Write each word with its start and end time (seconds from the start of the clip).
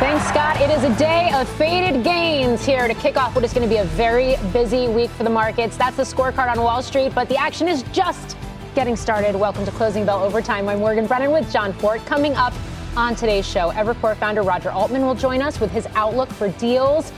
Thanks, 0.00 0.26
Scott. 0.28 0.58
It 0.62 0.70
is 0.70 0.82
a 0.82 0.96
day 0.96 1.30
of 1.34 1.46
faded 1.46 2.02
gains 2.02 2.64
here 2.64 2.88
to 2.88 2.94
kick 2.94 3.18
off 3.18 3.34
what 3.34 3.44
is 3.44 3.52
going 3.52 3.68
to 3.68 3.72
be 3.72 3.80
a 3.80 3.84
very 3.84 4.36
busy 4.50 4.88
week 4.88 5.10
for 5.10 5.24
the 5.24 5.30
markets. 5.30 5.76
That's 5.76 5.98
the 5.98 6.04
scorecard 6.04 6.50
on 6.50 6.58
Wall 6.62 6.82
Street, 6.82 7.14
but 7.14 7.28
the 7.28 7.36
action 7.36 7.68
is 7.68 7.82
just 7.92 8.34
getting 8.74 8.96
started. 8.96 9.36
Welcome 9.36 9.66
to 9.66 9.70
Closing 9.72 10.06
Bell 10.06 10.24
Overtime. 10.24 10.70
I'm 10.70 10.78
Morgan 10.78 11.06
Brennan 11.06 11.32
with 11.32 11.52
Jon 11.52 11.74
Fortt. 11.74 12.02
Coming 12.06 12.34
up 12.34 12.54
on 12.96 13.14
today's 13.14 13.46
show, 13.46 13.72
Evercore 13.72 14.16
founder 14.16 14.40
Roger 14.40 14.70
Altman 14.70 15.02
will 15.02 15.14
join 15.14 15.42
us 15.42 15.60
with 15.60 15.70
his 15.70 15.86
outlook 15.88 16.30
for 16.30 16.48
deals 16.48 17.12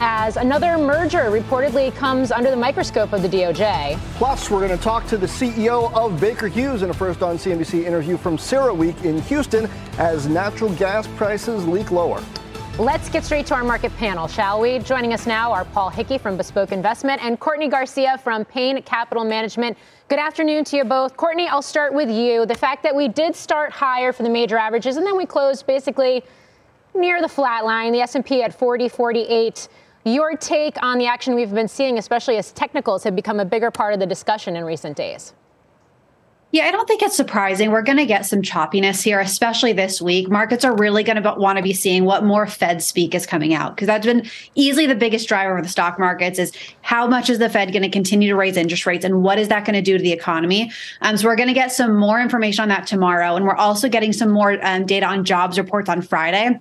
as 0.00 0.36
another 0.36 0.78
merger 0.78 1.30
reportedly 1.30 1.94
comes 1.94 2.30
under 2.30 2.50
the 2.50 2.56
microscope 2.56 3.12
of 3.12 3.22
the 3.22 3.28
DOJ. 3.28 3.98
Plus, 4.14 4.50
we're 4.50 4.66
going 4.66 4.76
to 4.76 4.82
talk 4.82 5.06
to 5.06 5.16
the 5.16 5.26
CEO 5.26 5.92
of 5.92 6.20
Baker 6.20 6.48
Hughes 6.48 6.82
in 6.82 6.90
a 6.90 6.94
first 6.94 7.22
on 7.22 7.36
CNBC 7.36 7.84
interview 7.84 8.16
from 8.16 8.36
CERAWeek 8.36 9.04
in 9.04 9.20
Houston 9.22 9.68
as 9.98 10.26
natural 10.26 10.72
gas 10.74 11.06
prices 11.16 11.66
leak 11.66 11.90
lower. 11.90 12.22
Let's 12.78 13.08
get 13.08 13.24
straight 13.24 13.44
to 13.46 13.54
our 13.54 13.64
market 13.64 13.94
panel, 13.96 14.28
shall 14.28 14.60
we? 14.60 14.78
Joining 14.78 15.12
us 15.12 15.26
now 15.26 15.50
are 15.50 15.64
Paul 15.64 15.90
Hickey 15.90 16.16
from 16.16 16.36
Bespoke 16.36 16.70
Investment 16.70 17.20
and 17.24 17.40
Courtney 17.40 17.68
Garcia 17.68 18.18
from 18.18 18.44
Payne 18.44 18.80
Capital 18.82 19.24
Management. 19.24 19.76
Good 20.06 20.20
afternoon 20.20 20.62
to 20.66 20.76
you 20.76 20.84
both. 20.84 21.16
Courtney, 21.16 21.48
I'll 21.48 21.60
start 21.60 21.92
with 21.92 22.08
you. 22.08 22.46
The 22.46 22.54
fact 22.54 22.84
that 22.84 22.94
we 22.94 23.08
did 23.08 23.34
start 23.34 23.72
higher 23.72 24.12
for 24.12 24.22
the 24.22 24.30
major 24.30 24.56
averages 24.56 24.96
and 24.96 25.04
then 25.04 25.16
we 25.16 25.26
closed 25.26 25.66
basically 25.66 26.22
near 26.94 27.20
the 27.20 27.28
flat 27.28 27.64
line, 27.64 27.92
the 27.92 28.00
S&P 28.00 28.44
at 28.44 28.56
40, 28.56 28.88
48. 28.88 29.68
Your 30.14 30.36
take 30.36 30.82
on 30.82 30.96
the 30.96 31.06
action 31.06 31.34
we've 31.34 31.52
been 31.52 31.68
seeing, 31.68 31.98
especially 31.98 32.38
as 32.38 32.50
technicals 32.52 33.04
have 33.04 33.14
become 33.14 33.40
a 33.40 33.44
bigger 33.44 33.70
part 33.70 33.92
of 33.92 34.00
the 34.00 34.06
discussion 34.06 34.56
in 34.56 34.64
recent 34.64 34.96
days? 34.96 35.34
Yeah, 36.50 36.64
I 36.64 36.70
don't 36.70 36.88
think 36.88 37.02
it's 37.02 37.14
surprising. 37.14 37.70
We're 37.70 37.82
going 37.82 37.98
to 37.98 38.06
get 38.06 38.24
some 38.24 38.40
choppiness 38.40 39.02
here, 39.02 39.20
especially 39.20 39.74
this 39.74 40.00
week. 40.00 40.30
Markets 40.30 40.64
are 40.64 40.74
really 40.74 41.02
going 41.02 41.22
to 41.22 41.34
want 41.36 41.58
to 41.58 41.62
be 41.62 41.74
seeing 41.74 42.06
what 42.06 42.24
more 42.24 42.46
Fed 42.46 42.82
speak 42.82 43.14
is 43.14 43.26
coming 43.26 43.52
out 43.52 43.76
because 43.76 43.86
that's 43.86 44.06
been 44.06 44.26
easily 44.54 44.86
the 44.86 44.94
biggest 44.94 45.28
driver 45.28 45.58
of 45.58 45.62
the 45.62 45.68
stock 45.68 45.98
markets 45.98 46.38
is 46.38 46.52
how 46.80 47.06
much 47.06 47.28
is 47.28 47.38
the 47.38 47.50
Fed 47.50 47.70
going 47.72 47.82
to 47.82 47.90
continue 47.90 48.30
to 48.30 48.34
raise 48.34 48.56
interest 48.56 48.86
rates 48.86 49.04
and 49.04 49.22
what 49.22 49.38
is 49.38 49.48
that 49.48 49.66
going 49.66 49.74
to 49.74 49.82
do 49.82 49.98
to 49.98 50.02
the 50.02 50.12
economy? 50.12 50.72
Um, 51.02 51.18
so 51.18 51.28
we're 51.28 51.36
going 51.36 51.48
to 51.48 51.54
get 51.54 51.70
some 51.70 51.94
more 51.94 52.18
information 52.18 52.62
on 52.62 52.68
that 52.70 52.86
tomorrow, 52.86 53.36
and 53.36 53.44
we're 53.44 53.54
also 53.54 53.90
getting 53.90 54.14
some 54.14 54.30
more 54.30 54.58
um, 54.62 54.86
data 54.86 55.04
on 55.04 55.24
jobs 55.26 55.58
reports 55.58 55.90
on 55.90 56.00
Friday. 56.00 56.58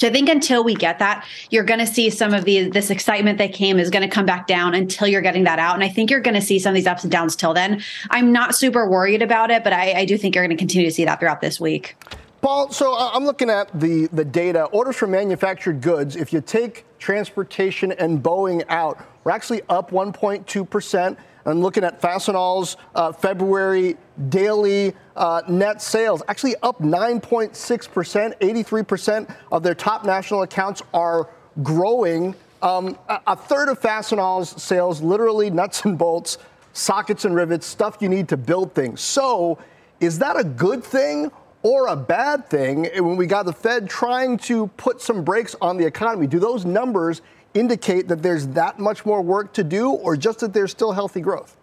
So 0.00 0.08
I 0.08 0.10
think 0.10 0.30
until 0.30 0.64
we 0.64 0.74
get 0.74 0.98
that, 1.00 1.26
you're 1.50 1.62
going 1.62 1.78
to 1.78 1.86
see 1.86 2.08
some 2.08 2.32
of 2.32 2.46
the 2.46 2.70
this 2.70 2.88
excitement 2.88 3.36
that 3.36 3.52
came 3.52 3.78
is 3.78 3.90
going 3.90 4.02
to 4.02 4.08
come 4.08 4.24
back 4.24 4.46
down 4.46 4.72
until 4.72 5.06
you're 5.06 5.20
getting 5.20 5.44
that 5.44 5.58
out. 5.58 5.74
And 5.74 5.84
I 5.84 5.90
think 5.90 6.10
you're 6.10 6.20
going 6.20 6.36
to 6.36 6.40
see 6.40 6.58
some 6.58 6.70
of 6.70 6.74
these 6.74 6.86
ups 6.86 7.04
and 7.04 7.12
downs 7.12 7.36
till 7.36 7.52
then. 7.52 7.82
I'm 8.08 8.32
not 8.32 8.54
super 8.54 8.88
worried 8.88 9.20
about 9.20 9.50
it, 9.50 9.62
but 9.62 9.74
I, 9.74 9.92
I 9.92 10.04
do 10.06 10.16
think 10.16 10.34
you're 10.34 10.42
going 10.42 10.56
to 10.56 10.60
continue 10.60 10.88
to 10.88 10.94
see 10.94 11.04
that 11.04 11.20
throughout 11.20 11.42
this 11.42 11.60
week. 11.60 11.96
Paul, 12.40 12.72
so 12.72 12.94
uh, 12.94 13.10
I'm 13.12 13.26
looking 13.26 13.50
at 13.50 13.78
the, 13.78 14.06
the 14.10 14.24
data. 14.24 14.64
Orders 14.64 14.96
for 14.96 15.06
manufactured 15.06 15.82
goods, 15.82 16.16
if 16.16 16.32
you 16.32 16.40
take 16.40 16.86
transportation 16.98 17.92
and 17.92 18.22
Boeing 18.22 18.64
out, 18.70 19.06
we're 19.24 19.32
actually 19.32 19.60
up 19.68 19.90
1.2%. 19.90 21.16
I'm 21.44 21.60
looking 21.60 21.84
at 21.84 22.00
Fastenal's 22.00 22.78
uh, 22.94 23.12
February 23.12 23.98
daily 24.30 24.94
uh, 25.20 25.42
net 25.48 25.82
sales, 25.82 26.22
actually 26.28 26.56
up 26.62 26.80
9.6%. 26.80 28.38
83% 28.40 29.36
of 29.52 29.62
their 29.62 29.74
top 29.74 30.04
national 30.04 30.42
accounts 30.42 30.82
are 30.94 31.28
growing. 31.62 32.34
Um, 32.62 32.98
a, 33.08 33.20
a 33.28 33.36
third 33.36 33.68
of 33.68 33.78
Fastenal's 33.78 34.60
sales, 34.60 35.02
literally 35.02 35.50
nuts 35.50 35.84
and 35.84 35.96
bolts, 35.96 36.38
sockets 36.72 37.26
and 37.26 37.34
rivets, 37.36 37.66
stuff 37.66 37.98
you 38.00 38.08
need 38.08 38.28
to 38.30 38.38
build 38.38 38.74
things. 38.74 39.02
So, 39.02 39.58
is 40.00 40.18
that 40.20 40.40
a 40.40 40.44
good 40.44 40.82
thing 40.82 41.30
or 41.62 41.88
a 41.88 41.96
bad 41.96 42.48
thing 42.48 42.88
when 42.94 43.16
we 43.16 43.26
got 43.26 43.44
the 43.44 43.52
Fed 43.52 43.90
trying 43.90 44.38
to 44.38 44.68
put 44.78 45.02
some 45.02 45.22
brakes 45.22 45.54
on 45.60 45.76
the 45.76 45.84
economy? 45.84 46.26
Do 46.26 46.38
those 46.38 46.64
numbers 46.64 47.20
indicate 47.52 48.08
that 48.08 48.22
there's 48.22 48.46
that 48.48 48.78
much 48.78 49.04
more 49.04 49.20
work 49.20 49.52
to 49.54 49.64
do 49.64 49.90
or 49.90 50.16
just 50.16 50.38
that 50.38 50.54
there's 50.54 50.70
still 50.70 50.92
healthy 50.92 51.20
growth? 51.20 51.58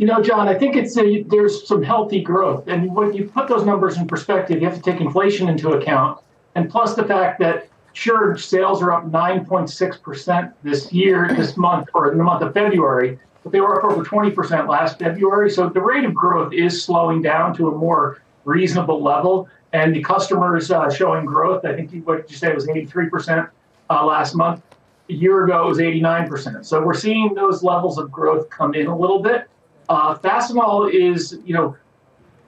You 0.00 0.06
know, 0.06 0.22
Jon, 0.22 0.48
I 0.48 0.54
think 0.54 0.76
it's 0.76 0.96
a, 0.96 1.24
there's 1.24 1.68
some 1.68 1.82
healthy 1.82 2.22
growth. 2.22 2.66
And 2.68 2.96
when 2.96 3.12
you 3.12 3.26
put 3.26 3.48
those 3.48 3.66
numbers 3.66 3.98
in 3.98 4.06
perspective, 4.06 4.58
you 4.58 4.66
have 4.66 4.74
to 4.74 4.80
take 4.80 4.98
inflation 4.98 5.46
into 5.46 5.72
account. 5.72 6.18
And 6.54 6.70
plus 6.70 6.94
the 6.94 7.04
fact 7.04 7.38
that 7.40 7.68
sure 7.92 8.34
sales 8.38 8.80
are 8.80 8.92
up 8.92 9.10
9.6% 9.10 10.54
this 10.62 10.90
year, 10.90 11.28
this 11.36 11.54
month, 11.58 11.88
or 11.92 12.10
in 12.10 12.16
the 12.16 12.24
month 12.24 12.40
of 12.40 12.54
February, 12.54 13.18
but 13.42 13.52
they 13.52 13.60
were 13.60 13.76
up 13.76 13.92
over 13.92 14.02
20% 14.02 14.70
last 14.70 14.98
February. 14.98 15.50
So 15.50 15.68
the 15.68 15.82
rate 15.82 16.06
of 16.06 16.14
growth 16.14 16.54
is 16.54 16.82
slowing 16.82 17.20
down 17.20 17.54
to 17.56 17.68
a 17.68 17.76
more 17.76 18.22
reasonable 18.46 19.02
level. 19.02 19.50
And 19.74 19.94
the 19.94 20.02
customers 20.02 20.70
uh, 20.70 20.88
showing 20.88 21.26
growth, 21.26 21.66
I 21.66 21.74
think 21.74 22.06
what 22.06 22.30
you 22.30 22.38
said 22.38 22.54
was 22.54 22.66
83% 22.66 23.50
uh, 23.90 24.06
last 24.06 24.34
month. 24.34 24.62
A 25.10 25.12
year 25.12 25.44
ago, 25.44 25.64
it 25.64 25.68
was 25.68 25.78
89%. 25.78 26.64
So 26.64 26.82
we're 26.82 26.94
seeing 26.94 27.34
those 27.34 27.62
levels 27.62 27.98
of 27.98 28.10
growth 28.10 28.48
come 28.48 28.74
in 28.74 28.86
a 28.86 28.96
little 28.96 29.20
bit. 29.20 29.49
Uh, 29.90 30.16
Fastenal 30.16 30.88
is, 30.88 31.36
you 31.44 31.52
know, 31.52 31.76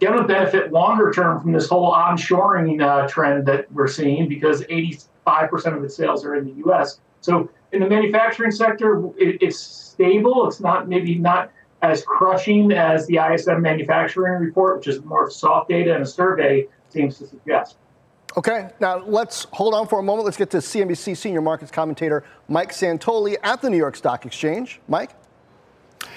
going 0.01 0.17
to 0.17 0.25
benefit 0.25 0.73
longer 0.73 1.11
term 1.13 1.41
from 1.41 1.51
this 1.51 1.69
whole 1.69 1.93
onshoring 1.93 2.81
uh, 2.81 3.09
trend 3.09 3.47
that 3.47 3.71
we're 3.73 3.89
seeing 3.89 4.29
because 4.29 4.63
85% 4.63 5.77
of 5.77 5.83
its 5.83 5.97
sales 5.97 6.25
are 6.25 6.37
in 6.37 6.45
the 6.45 6.53
U.S. 6.65 7.01
So 7.21 7.51
in 7.73 7.81
the 7.81 7.89
manufacturing 7.89 8.53
sector, 8.53 9.05
it, 9.19 9.43
it's 9.43 9.59
stable. 9.59 10.47
It's 10.47 10.61
not 10.61 10.89
maybe 10.89 11.17
not 11.17 11.51
as 11.83 12.05
crushing 12.05 12.71
as 12.71 13.09
the 13.09 13.19
ISM 13.19 13.61
manufacturing 13.61 14.41
report, 14.41 14.79
which 14.79 14.87
is 14.87 15.03
more 15.03 15.29
soft 15.29 15.69
data 15.69 15.95
and 15.95 16.05
a 16.05 16.07
survey 16.07 16.69
seems 16.91 17.19
to 17.19 17.27
suggest. 17.27 17.77
Okay, 18.37 18.71
now 18.81 18.99
let's 18.99 19.49
hold 19.53 19.75
on 19.75 19.89
for 19.89 19.99
a 19.99 20.03
moment. 20.03 20.25
Let's 20.25 20.37
get 20.37 20.51
to 20.51 20.59
CNBC 20.59 21.17
senior 21.17 21.41
markets 21.41 21.73
commentator 21.73 22.23
Mike 22.49 22.71
Santoli 22.71 23.37
at 23.43 23.61
the 23.61 23.69
New 23.69 23.77
York 23.77 23.97
Stock 23.97 24.27
Exchange. 24.27 24.81
Mike? 24.87 25.11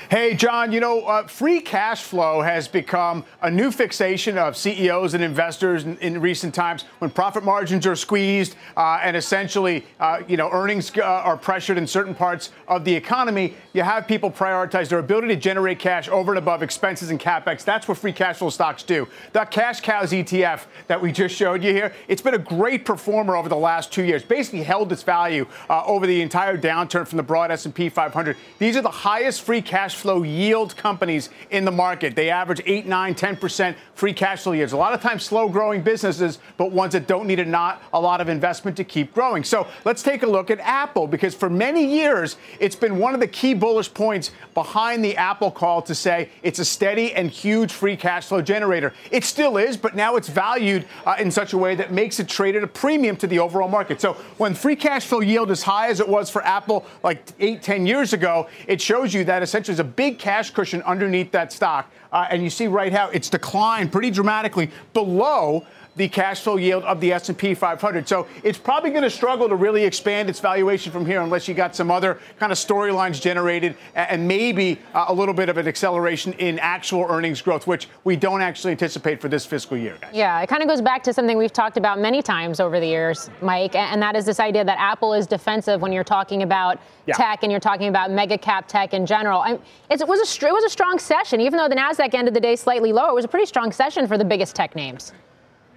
Hey, 0.08 0.36
Jon, 0.36 0.72
you 0.72 0.80
know, 0.80 1.02
uh, 1.08 1.26
free 1.26 1.60
cash 1.60 2.04
flow 2.04 2.42
has 2.42 2.68
become 2.68 3.26
a 3.42 3.50
new 3.50 3.72
fixation 3.72 4.38
of 4.38 4.56
CEOs 4.56 5.16
and 5.16 5.24
investors 5.24 5.84
in, 5.84 5.98
in 5.98 6.22
recent 6.22 6.54
times 6.54 6.84
when 7.00 7.10
profit 7.10 7.44
margins 7.44 7.88
are 7.88 7.96
squeezed 7.96 8.56
uh, 8.78 9.00
and 9.02 9.18
essentially, 9.18 9.84
uh, 10.00 10.22
you 10.28 10.38
know, 10.38 10.48
earnings 10.52 10.96
uh, 10.96 11.02
are 11.02 11.36
pressured 11.36 11.80
in 11.80 11.88
certain 11.88 12.14
parts 12.14 12.52
of 12.68 12.86
the 12.86 12.94
economy. 12.94 13.56
You 13.74 13.82
have 13.82 14.08
people 14.08 14.30
prioritize 14.30 14.90
their 14.90 15.00
ability 15.00 15.30
to 15.30 15.38
generate 15.38 15.80
cash 15.80 16.08
over 16.08 16.34
and 16.34 16.38
above 16.38 16.62
expenses 16.62 17.10
and 17.10 17.20
capex. 17.20 17.64
That's 17.64 17.88
what 17.88 17.98
free 17.98 18.14
cash 18.14 18.38
flow 18.38 18.52
stocks 18.52 18.84
do. 18.84 19.08
The 19.34 19.46
cash 19.46 19.82
cows 19.82 20.12
ETF 20.12 20.66
that 20.86 21.02
we 21.02 21.12
just 21.12 21.36
showed 21.36 21.64
you 21.64 21.72
here, 21.72 21.94
it's 22.08 22.22
been 22.22 22.36
a 22.36 22.40
great 22.40 22.86
performer 22.86 23.36
over 23.36 23.50
the 23.50 23.58
last 23.58 23.92
two 23.92 24.04
years. 24.04 24.22
Basically 24.22 24.62
held 24.62 24.92
its 24.92 25.02
value 25.02 25.48
uh, 25.68 25.84
over 25.86 26.06
the 26.06 26.22
entire 26.22 26.60
downturn 26.60 27.08
from 27.08 27.18
the 27.18 27.24
broad 27.24 27.50
S&P 27.50 27.90
500. 27.90 28.38
These 28.60 28.78
are 28.78 28.84
the 28.84 28.90
highest 28.90 29.42
free 29.42 29.64
cash 29.64 29.95
cash 29.96 30.02
flow 30.02 30.24
yield 30.24 30.76
companies 30.76 31.30
in 31.52 31.64
the 31.64 31.72
market. 31.72 32.16
They 32.16 32.30
average 32.30 32.62
8, 32.66 32.86
9, 32.86 33.16
10% 33.16 33.76
free 33.94 34.14
cash 34.14 34.44
flow 34.44 34.52
yields. 34.52 34.74
A 34.74 34.78
lot 34.78 34.94
of 34.94 35.02
times 35.02 35.24
slow 35.24 35.48
growing 35.48 35.82
businesses, 35.82 36.40
but 36.58 36.72
ones 36.72 36.92
that 36.94 37.08
don't 37.08 37.28
need 37.28 37.40
a, 37.40 37.46
not 37.46 37.82
a 37.94 38.00
lot 38.00 38.20
of 38.20 38.28
investment 38.28 38.76
to 38.78 38.84
keep 38.84 39.14
growing. 39.14 39.44
So 39.44 39.68
let's 39.86 40.04
take 40.04 40.24
a 40.24 40.28
look 40.28 40.52
at 40.52 40.60
Apple 40.60 41.08
because 41.08 41.34
for 41.34 41.50
many 41.50 41.86
years, 41.86 42.36
it's 42.60 42.76
been 42.76 42.98
one 42.98 43.14
of 43.14 43.22
the 43.22 43.28
key 43.28 43.54
bullish 43.54 43.94
points 43.94 44.32
behind 44.54 45.04
the 45.04 45.16
Apple 45.16 45.50
call 45.50 45.82
to 45.84 45.96
say 45.96 46.30
it's 46.44 46.60
a 46.60 46.66
steady 46.66 47.14
and 47.14 47.32
huge 47.32 47.72
free 47.72 47.96
cash 47.96 48.26
flow 48.26 48.42
generator. 48.42 48.92
It 49.12 49.24
still 49.24 49.56
is, 49.58 49.78
but 49.78 49.96
now 49.96 50.18
it's 50.18 50.28
valued 50.28 50.86
uh, 51.06 51.16
in 51.20 51.32
such 51.32 51.54
a 51.54 51.58
way 51.58 51.74
that 51.76 51.94
makes 51.94 52.20
it 52.20 52.28
trade 52.28 52.58
at 52.58 52.64
a 52.64 52.68
premium 52.68 53.16
to 53.18 53.28
the 53.28 53.40
overall 53.40 53.70
market. 53.70 54.02
So 54.02 54.14
when 54.38 54.56
free 54.56 54.76
cash 54.76 55.06
flow 55.06 55.22
yield 55.22 55.52
is 55.52 55.64
high 55.64 55.88
as 55.88 56.02
it 56.02 56.10
was 56.10 56.30
for 56.30 56.44
Apple 56.44 56.86
like 57.02 57.24
eight, 57.40 57.62
ten 57.64 57.86
years 57.86 58.12
ago, 58.12 58.50
it 58.68 58.82
shows 58.82 59.14
you 59.14 59.24
that 59.24 59.42
essentially 59.42 59.76
is 59.76 59.80
a 59.80 59.85
big 59.86 60.20
cash 60.20 60.52
cushion 60.52 60.82
underneath 60.84 61.32
that 61.32 61.54
stock. 61.54 61.92
Uh, 62.12 62.28
and 62.30 62.44
you 62.44 62.50
see 62.50 62.68
right 62.68 62.94
how 62.94 63.10
it's 63.10 63.30
declined 63.30 63.92
pretty 63.92 64.10
dramatically 64.12 64.70
below 64.94 65.66
the 65.96 66.08
cash 66.10 66.42
flow 66.42 66.58
yield 66.58 66.84
of 66.84 67.00
the 67.00 67.14
S&P 67.14 67.54
500. 67.54 68.08
So 68.08 68.28
it's 68.44 68.58
probably 68.58 68.90
going 68.90 69.04
to 69.04 69.10
struggle 69.10 69.48
to 69.48 69.56
really 69.56 69.84
expand 69.84 70.30
its 70.30 70.40
valuation 70.40 70.92
from 70.92 71.06
here 71.06 71.22
unless 71.22 71.48
you 71.48 71.54
got 71.54 71.76
some 71.76 71.90
other 71.90 72.20
kind 72.40 72.52
of 72.52 72.58
storylines 72.58 73.22
generated 73.22 73.76
and 73.96 74.28
maybe 74.28 74.80
uh, 74.94 75.06
a 75.08 75.14
little 75.14 75.34
bit 75.34 75.50
of 75.50 75.58
an 75.58 75.68
acceleration 75.68 76.34
in 76.34 76.60
actual 76.60 77.06
earnings 77.10 77.42
growth, 77.42 77.68
which 77.68 77.88
we 78.04 78.16
don't 78.16 78.42
actually 78.42 78.72
anticipate 78.72 79.22
for 79.22 79.30
this 79.30 79.46
fiscal 79.46 79.78
year. 79.78 79.98
Guys. 80.02 80.12
Yeah, 80.14 80.42
it 80.42 80.48
kind 80.48 80.62
of 80.62 80.68
goes 80.68 80.82
back 80.82 81.04
to 81.04 81.14
something 81.14 81.38
we've 81.38 81.54
talked 81.54 81.78
about 81.78 82.00
many 82.00 82.22
times 82.22 82.60
over 82.60 82.80
the 82.80 82.88
years, 82.88 83.30
Mike, 83.42 83.76
and 83.76 84.02
that 84.02 84.16
is 84.16 84.26
this 84.26 84.40
idea 84.40 84.66
that 84.66 84.78
Apple 84.80 85.14
is 85.14 85.28
defensive 85.28 85.82
when 85.82 85.92
you're 85.92 86.04
talking 86.04 86.44
about 86.44 86.80
yeah. 87.06 87.16
tech 87.16 87.44
and 87.44 87.52
you're 87.52 87.62
talking 87.62 87.88
about 87.88 88.12
mega 88.12 88.38
cap 88.38 88.68
tech 88.68 88.94
in 88.94 89.06
general. 89.06 89.44
it 89.44 90.08
was 90.08 90.42
a 90.42 90.46
it 90.46 90.54
was 90.54 90.64
a 90.64 90.70
strong 90.70 91.00
session, 91.00 91.40
even 91.42 91.58
though 91.58 91.70
the 91.70 91.76
Nasdaq 91.76 92.14
ended 92.14 92.34
the 92.34 92.40
day 92.40 92.56
slightly 92.56 92.92
lower. 92.92 93.10
It 93.10 93.16
was 93.16 93.26
a 93.26 93.30
pretty 93.30 93.46
strong 93.46 93.72
session 93.72 94.08
for 94.08 94.18
the 94.18 94.26
biggest 94.26 94.56
tech 94.56 94.76
names. 94.76 95.14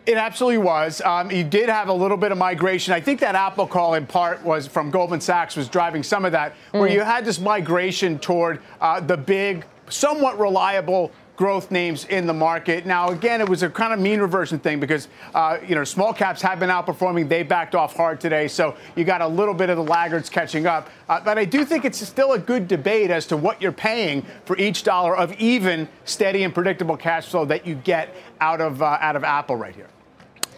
It 0.09 0.17
absolutely 0.17 0.57
was. 0.57 1.03
Um, 1.03 1.31
you 1.31 1.45
did 1.45 1.69
have 1.69 1.89
a 1.89 1.93
little 1.93 2.17
bit 2.17 2.33
of 2.33 2.39
migration. 2.39 2.95
I 2.95 3.01
think 3.01 3.21
that 3.21 3.35
Apple 3.35 3.67
call, 3.67 3.93
in 3.93 4.07
part, 4.07 4.43
was 4.43 4.67
from 4.67 4.91
Goldman 4.91 5.21
Sachs, 5.21 5.55
was 5.55 5.69
driving 5.69 6.03
some 6.03 6.25
of 6.25 6.33
that, 6.33 6.55
mm. 6.73 6.81
where 6.81 6.89
you 6.89 7.03
had 7.03 7.27
this 7.27 7.39
migration 7.39 8.19
toward 8.19 8.63
uh, 8.81 9.01
the 9.01 9.19
big, 9.19 9.67
somewhat 9.91 10.41
reliable 10.41 11.13
growth 11.37 11.71
names 11.71 12.07
in 12.07 12.27
the 12.27 12.33
market. 12.33 12.87
Now, 12.87 13.11
again, 13.11 13.43
it 13.43 13.49
was 13.51 13.63
a 13.63 13.69
kind 13.69 13.93
of 13.93 14.01
mean 14.01 14.19
reversion 14.19 14.59
thing 14.59 14.81
because, 14.81 15.09
uh, 15.35 15.59
you 15.69 15.75
know, 15.75 15.85
small 15.85 16.15
caps 16.15 16.41
have 16.41 16.59
been 16.59 16.71
outperforming. 16.71 17.29
They 17.29 17.43
backed 17.43 17.75
off 17.75 17.95
hard 17.95 18.19
today. 18.19 18.49
So 18.49 18.77
you 18.97 19.05
got 19.05 19.21
a 19.21 19.29
little 19.29 19.53
bit 19.53 19.69
of 19.69 19.77
the 19.77 19.85
laggards 19.85 20.31
catching 20.31 20.67
up. 20.67 20.89
Uh, 21.11 21.21
but 21.21 21.37
I 21.37 21.45
do 21.45 21.67
think 21.67 21.85
it's 21.85 21.99
still 21.99 22.33
a 22.33 22.39
good 22.39 22.67
debate 22.67 23.11
as 23.11 23.27
to 23.27 23.37
what 23.37 23.61
you're 23.61 23.73
paying 23.73 24.25
for 24.47 24.57
each 24.57 24.85
dollar 24.85 25.15
of 25.15 25.35
even 25.35 25.87
steady 26.07 26.45
and 26.45 26.55
predictable 26.55 26.97
cash 26.97 27.27
flow 27.27 27.45
that 27.45 27.67
you 27.67 27.75
get 27.75 28.17
out 28.41 28.63
of, 28.63 28.81
uh, 28.81 28.97
out 29.03 29.15
of 29.15 29.23
Apple 29.23 29.55
right 29.55 29.75
here. 29.75 29.91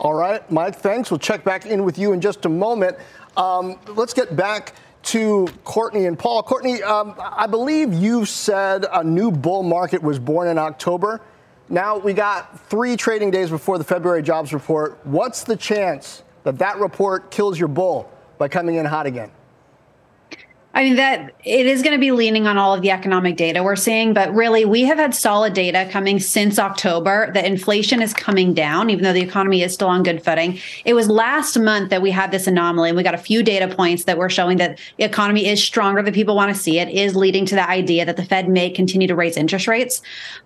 All 0.00 0.14
right, 0.14 0.50
Mike, 0.50 0.76
thanks. 0.76 1.10
We'll 1.10 1.18
check 1.18 1.44
back 1.44 1.66
in 1.66 1.84
with 1.84 1.98
you 1.98 2.14
in 2.14 2.22
just 2.22 2.46
a 2.46 2.48
moment. 2.48 2.96
Um, 3.36 3.78
let's 3.88 4.14
get 4.14 4.34
back 4.34 4.74
to 5.02 5.46
Courtney 5.64 6.06
and 6.06 6.18
Paul. 6.18 6.42
Courtney, 6.42 6.82
um, 6.82 7.14
I 7.18 7.46
believe 7.46 7.92
you 7.92 8.24
said 8.24 8.86
a 8.90 9.04
new 9.04 9.30
bull 9.30 9.62
market 9.62 10.02
was 10.02 10.18
born 10.18 10.48
in 10.48 10.56
October. 10.56 11.20
Now 11.68 11.98
we 11.98 12.14
got 12.14 12.66
three 12.70 12.96
trading 12.96 13.30
days 13.30 13.50
before 13.50 13.76
the 13.76 13.84
February 13.84 14.22
jobs 14.22 14.54
report. 14.54 14.98
What's 15.04 15.44
the 15.44 15.54
chance 15.54 16.22
that 16.44 16.56
that 16.56 16.78
report 16.78 17.30
kills 17.30 17.58
your 17.58 17.68
bull 17.68 18.10
by 18.38 18.48
coming 18.48 18.76
in 18.76 18.86
hot 18.86 19.04
again? 19.04 19.30
I 20.72 20.84
mean, 20.84 20.96
that 20.96 21.34
it 21.42 21.66
is 21.66 21.82
going 21.82 21.94
to 21.94 21.98
be 21.98 22.12
leaning 22.12 22.46
on 22.46 22.56
all 22.56 22.72
of 22.72 22.80
the 22.80 22.92
economic 22.92 23.36
data 23.36 23.60
we're 23.60 23.74
seeing, 23.74 24.14
but 24.14 24.32
really, 24.32 24.64
we 24.64 24.84
have 24.84 24.98
had 24.98 25.14
solid 25.16 25.52
data 25.52 25.88
coming 25.90 26.20
since 26.20 26.60
October 26.60 27.32
that 27.32 27.44
inflation 27.44 28.00
is 28.00 28.14
coming 28.14 28.54
down, 28.54 28.88
even 28.88 29.02
though 29.02 29.12
the 29.12 29.20
economy 29.20 29.62
is 29.62 29.74
still 29.74 29.88
on 29.88 30.04
good 30.04 30.24
footing. 30.24 30.60
It 30.84 30.94
was 30.94 31.08
last 31.08 31.58
month 31.58 31.90
that 31.90 32.02
we 32.02 32.12
had 32.12 32.30
this 32.30 32.46
anomaly, 32.46 32.90
and 32.90 32.96
we 32.96 33.02
got 33.02 33.14
a 33.14 33.18
few 33.18 33.42
data 33.42 33.66
points 33.74 34.04
that 34.04 34.16
were 34.16 34.30
showing 34.30 34.58
that 34.58 34.78
the 34.96 35.02
economy 35.04 35.48
is 35.48 35.62
stronger 35.62 36.02
than 36.02 36.14
people 36.14 36.36
want 36.36 36.54
to 36.54 36.60
see. 36.60 36.78
It 36.78 36.88
is 36.88 37.16
leading 37.16 37.46
to 37.46 37.56
the 37.56 37.68
idea 37.68 38.04
that 38.04 38.16
the 38.16 38.24
Fed 38.24 38.48
may 38.48 38.70
continue 38.70 39.08
to 39.08 39.16
raise 39.16 39.36
interest 39.36 39.66
rates. 39.66 40.00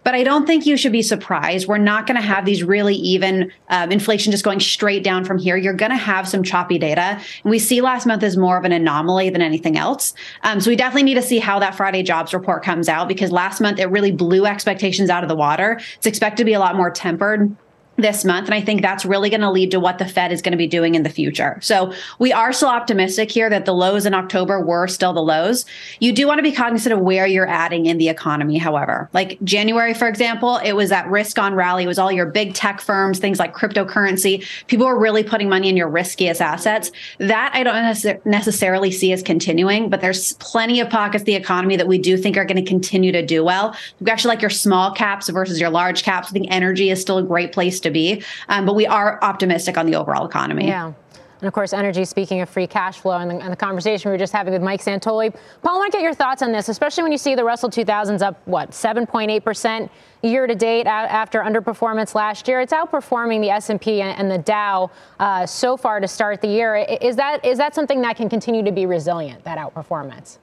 But 0.04 0.14
I 0.14 0.24
don't 0.24 0.46
think 0.46 0.64
you 0.64 0.78
should 0.78 0.92
be 0.92 1.02
surprised. 1.02 1.68
We're 1.68 1.76
not 1.76 2.06
going 2.06 2.16
to 2.16 2.26
have 2.26 2.46
these 2.46 2.62
really 2.62 2.94
even 2.94 3.52
um, 3.68 3.92
inflation 3.92 4.30
just 4.30 4.44
going 4.44 4.60
straight 4.60 5.04
down 5.04 5.26
from 5.26 5.36
here. 5.36 5.58
You're 5.58 5.74
going 5.74 5.92
to 5.92 5.96
have 5.96 6.26
some 6.26 6.42
choppy 6.42 6.78
data. 6.78 7.20
And 7.42 7.50
we 7.50 7.58
see 7.58 7.82
last 7.82 8.06
month 8.06 8.22
as 8.22 8.38
more 8.38 8.56
of 8.56 8.64
an 8.64 8.72
anomaly 8.72 9.28
than 9.28 9.42
anything 9.42 9.76
else. 9.76 10.13
Um, 10.42 10.60
so 10.60 10.70
we 10.70 10.76
definitely 10.76 11.04
need 11.04 11.14
to 11.14 11.22
see 11.22 11.38
how 11.38 11.58
that 11.58 11.74
Friday 11.74 12.02
jobs 12.02 12.34
report 12.34 12.62
comes 12.62 12.88
out 12.88 13.08
because 13.08 13.30
last 13.30 13.60
month 13.60 13.78
it 13.78 13.86
really 13.86 14.12
blew 14.12 14.46
expectations 14.46 15.10
out 15.10 15.22
of 15.22 15.28
the 15.28 15.36
water. 15.36 15.80
It's 15.96 16.06
expected 16.06 16.38
to 16.38 16.44
be 16.44 16.54
a 16.54 16.60
lot 16.60 16.76
more 16.76 16.90
tempered 16.90 17.56
this 17.96 18.24
month. 18.24 18.46
And 18.46 18.54
I 18.54 18.60
think 18.60 18.82
that's 18.82 19.04
really 19.04 19.30
going 19.30 19.40
to 19.40 19.50
lead 19.50 19.70
to 19.70 19.80
what 19.80 19.98
the 19.98 20.06
Fed 20.06 20.32
is 20.32 20.42
going 20.42 20.52
to 20.52 20.58
be 20.58 20.66
doing 20.66 20.94
in 20.94 21.02
the 21.02 21.10
future. 21.10 21.58
So 21.62 21.92
we 22.18 22.32
are 22.32 22.52
still 22.52 22.68
optimistic 22.68 23.30
here 23.30 23.48
that 23.50 23.64
the 23.64 23.74
lows 23.74 24.06
in 24.06 24.14
October 24.14 24.60
were 24.60 24.88
still 24.88 25.12
the 25.12 25.22
lows. 25.22 25.64
You 26.00 26.12
do 26.12 26.26
want 26.26 26.38
to 26.38 26.42
be 26.42 26.52
cognizant 26.52 26.92
of 26.92 27.00
where 27.00 27.26
you're 27.26 27.46
adding 27.46 27.86
in 27.86 27.98
the 27.98 28.08
economy, 28.08 28.58
however. 28.58 29.08
Like 29.12 29.38
January, 29.44 29.94
for 29.94 30.08
example, 30.08 30.56
it 30.58 30.72
was 30.72 30.90
that 30.90 31.08
risk 31.08 31.38
on 31.38 31.54
rally. 31.54 31.84
It 31.84 31.86
was 31.86 31.98
all 31.98 32.10
your 32.10 32.26
big 32.26 32.54
tech 32.54 32.80
firms, 32.80 33.18
things 33.18 33.38
like 33.38 33.54
cryptocurrency. 33.54 34.44
People 34.66 34.86
were 34.86 34.98
really 34.98 35.22
putting 35.22 35.48
money 35.48 35.68
in 35.68 35.76
your 35.76 35.88
riskiest 35.88 36.40
assets. 36.40 36.90
That 37.18 37.52
I 37.54 37.62
don't 37.62 38.24
necessarily 38.24 38.90
see 38.90 39.12
as 39.12 39.22
continuing, 39.22 39.88
but 39.88 40.00
there's 40.00 40.32
plenty 40.34 40.80
of 40.80 40.90
pockets 40.90 41.22
of 41.22 41.26
the 41.26 41.34
economy 41.34 41.76
that 41.76 41.86
we 41.86 41.98
do 41.98 42.16
think 42.16 42.36
are 42.36 42.44
going 42.44 42.62
to 42.62 42.68
continue 42.68 43.12
to 43.12 43.24
do 43.24 43.44
well. 43.44 43.76
We 44.00 44.10
actually 44.10 44.30
like 44.30 44.40
your 44.40 44.50
small 44.50 44.92
caps 44.92 45.28
versus 45.28 45.60
your 45.60 45.70
large 45.70 46.02
caps. 46.02 46.28
I 46.28 46.32
think 46.32 46.46
energy 46.50 46.90
is 46.90 47.00
still 47.00 47.18
a 47.18 47.22
great 47.22 47.52
place 47.52 47.80
to 47.84 47.90
be. 47.90 48.22
Um, 48.48 48.66
but 48.66 48.74
we 48.74 48.86
are 48.86 49.18
optimistic 49.22 49.78
on 49.78 49.86
the 49.86 49.94
overall 49.94 50.26
economy. 50.26 50.66
Yeah. 50.66 50.92
And 51.40 51.48
of 51.48 51.52
course, 51.52 51.74
energy, 51.74 52.06
speaking 52.06 52.40
of 52.40 52.48
free 52.48 52.66
cash 52.66 53.00
flow 53.00 53.18
and 53.18 53.30
the, 53.30 53.34
and 53.36 53.52
the, 53.52 53.56
conversation 53.56 54.10
we 54.10 54.14
were 54.14 54.18
just 54.18 54.32
having 54.32 54.54
with 54.54 54.62
Mike 54.62 54.82
Santoli. 54.82 55.34
Paul, 55.62 55.76
I 55.76 55.78
want 55.78 55.92
to 55.92 55.98
get 55.98 56.02
your 56.02 56.14
thoughts 56.14 56.40
on 56.40 56.52
this, 56.52 56.70
especially 56.70 57.02
when 57.02 57.12
you 57.12 57.18
see 57.18 57.34
the 57.34 57.44
Russell 57.44 57.68
2000s 57.68 58.22
up, 58.22 58.40
what, 58.46 58.70
7.8% 58.70 59.90
year 60.22 60.46
to 60.46 60.54
date 60.54 60.86
after 60.86 61.40
underperformance 61.40 62.14
last 62.14 62.48
year. 62.48 62.60
It's 62.60 62.72
outperforming 62.72 63.42
the 63.42 63.50
S&P 63.50 64.00
and 64.00 64.30
the 64.30 64.38
Dow 64.38 64.90
uh, 65.20 65.44
so 65.44 65.76
far 65.76 66.00
to 66.00 66.08
start 66.08 66.40
the 66.40 66.48
year. 66.48 66.76
Is 66.76 67.14
that, 67.16 67.44
is 67.44 67.58
that 67.58 67.74
something 67.74 68.00
that 68.00 68.16
can 68.16 68.30
continue 68.30 68.62
to 68.62 68.72
be 68.72 68.86
resilient, 68.86 69.44
that 69.44 69.58
outperformance? 69.58 70.38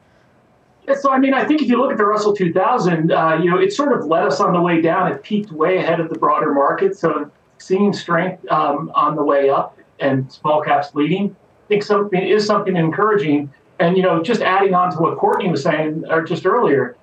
So 1.00 1.12
I 1.12 1.20
mean, 1.20 1.34
I 1.34 1.46
think 1.46 1.62
if 1.62 1.70
you 1.70 1.78
look 1.78 1.92
at 1.92 1.98
the 1.98 2.06
Russell 2.06 2.36
2000, 2.36 3.12
uh, 3.12 3.40
you 3.42 3.50
know, 3.50 3.60
it 3.60 3.72
sort 3.72 3.94
of 3.94 4.06
led 4.06 4.24
us 4.24 4.40
on 4.40 4.54
the 4.54 4.62
way 4.62 4.82
down. 4.82 5.12
It 5.12 5.24
peaked 5.24 5.52
way 5.52 5.78
ahead 5.78 6.00
of 6.00 6.10
the 6.10 6.18
broader 6.18 6.54
market. 6.54 6.98
So 6.98 7.30
seeing 7.60 7.94
strength 7.94 8.50
um, 8.52 8.92
on 8.96 9.16
the 9.16 9.24
way 9.24 9.50
up 9.50 9.78
and 10.00 10.32
small 10.32 10.62
caps 10.62 10.94
leading, 10.96 11.36
I 11.66 11.68
think 11.68 11.84
something 11.84 12.22
is 12.22 12.46
something 12.46 12.76
encouraging. 12.76 13.54
And 13.80 13.96
you 13.96 14.04
know, 14.04 14.22
just 14.22 14.42
adding 14.42 14.74
on 14.74 14.92
to 14.92 14.98
what 14.98 15.18
Courtney 15.18 15.50
was 15.50 15.64
saying 15.64 16.06
or 16.10 16.24
just 16.24 16.46
earlier, 16.46 16.96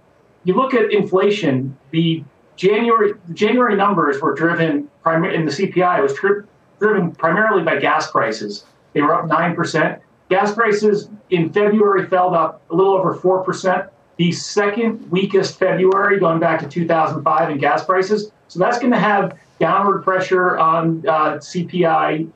you 0.45 0.55
look 0.55 0.75
at 0.75 0.93
inflation. 0.93 1.77
The 1.91 2.25
January 2.57 3.15
January 3.33 3.77
numbers 3.77 4.21
were 4.21 4.35
driven 4.35 4.89
primarily 5.03 5.39
in 5.39 5.47
the 5.47 5.53
CPI 5.53 6.03
was 6.03 6.15
tri- 6.15 6.43
driven 6.81 7.13
primarily 7.13 7.63
by 7.63 7.79
gas 7.79 8.11
prices. 8.11 8.65
They 8.93 9.03
were 9.03 9.15
up 9.15 9.27
nine 9.27 9.55
percent. 9.55 10.03
Gas 10.29 10.55
prices 10.55 11.09
in 11.31 11.53
February 11.53 12.07
fell 12.07 12.35
up 12.35 12.63
a 12.71 12.75
little 12.75 12.95
over 12.95 13.17
4%, 13.17 13.89
the 14.17 14.33
second 14.33 15.11
weakest 15.11 15.59
February 15.59 16.19
going 16.19 16.39
back 16.41 16.61
to 16.61 16.69
2005 16.69 17.51
in 17.51 17.59
gas 17.59 17.85
prices. 17.85 18.31
So 18.49 18.59
that's 18.59 18.79
going 18.79 18.93
to 18.93 18.99
have 18.99 19.39
downward 19.59 20.03
pressure 20.03 20.59
on 20.59 21.07
uh, 21.07 21.37
CPI 21.37 22.31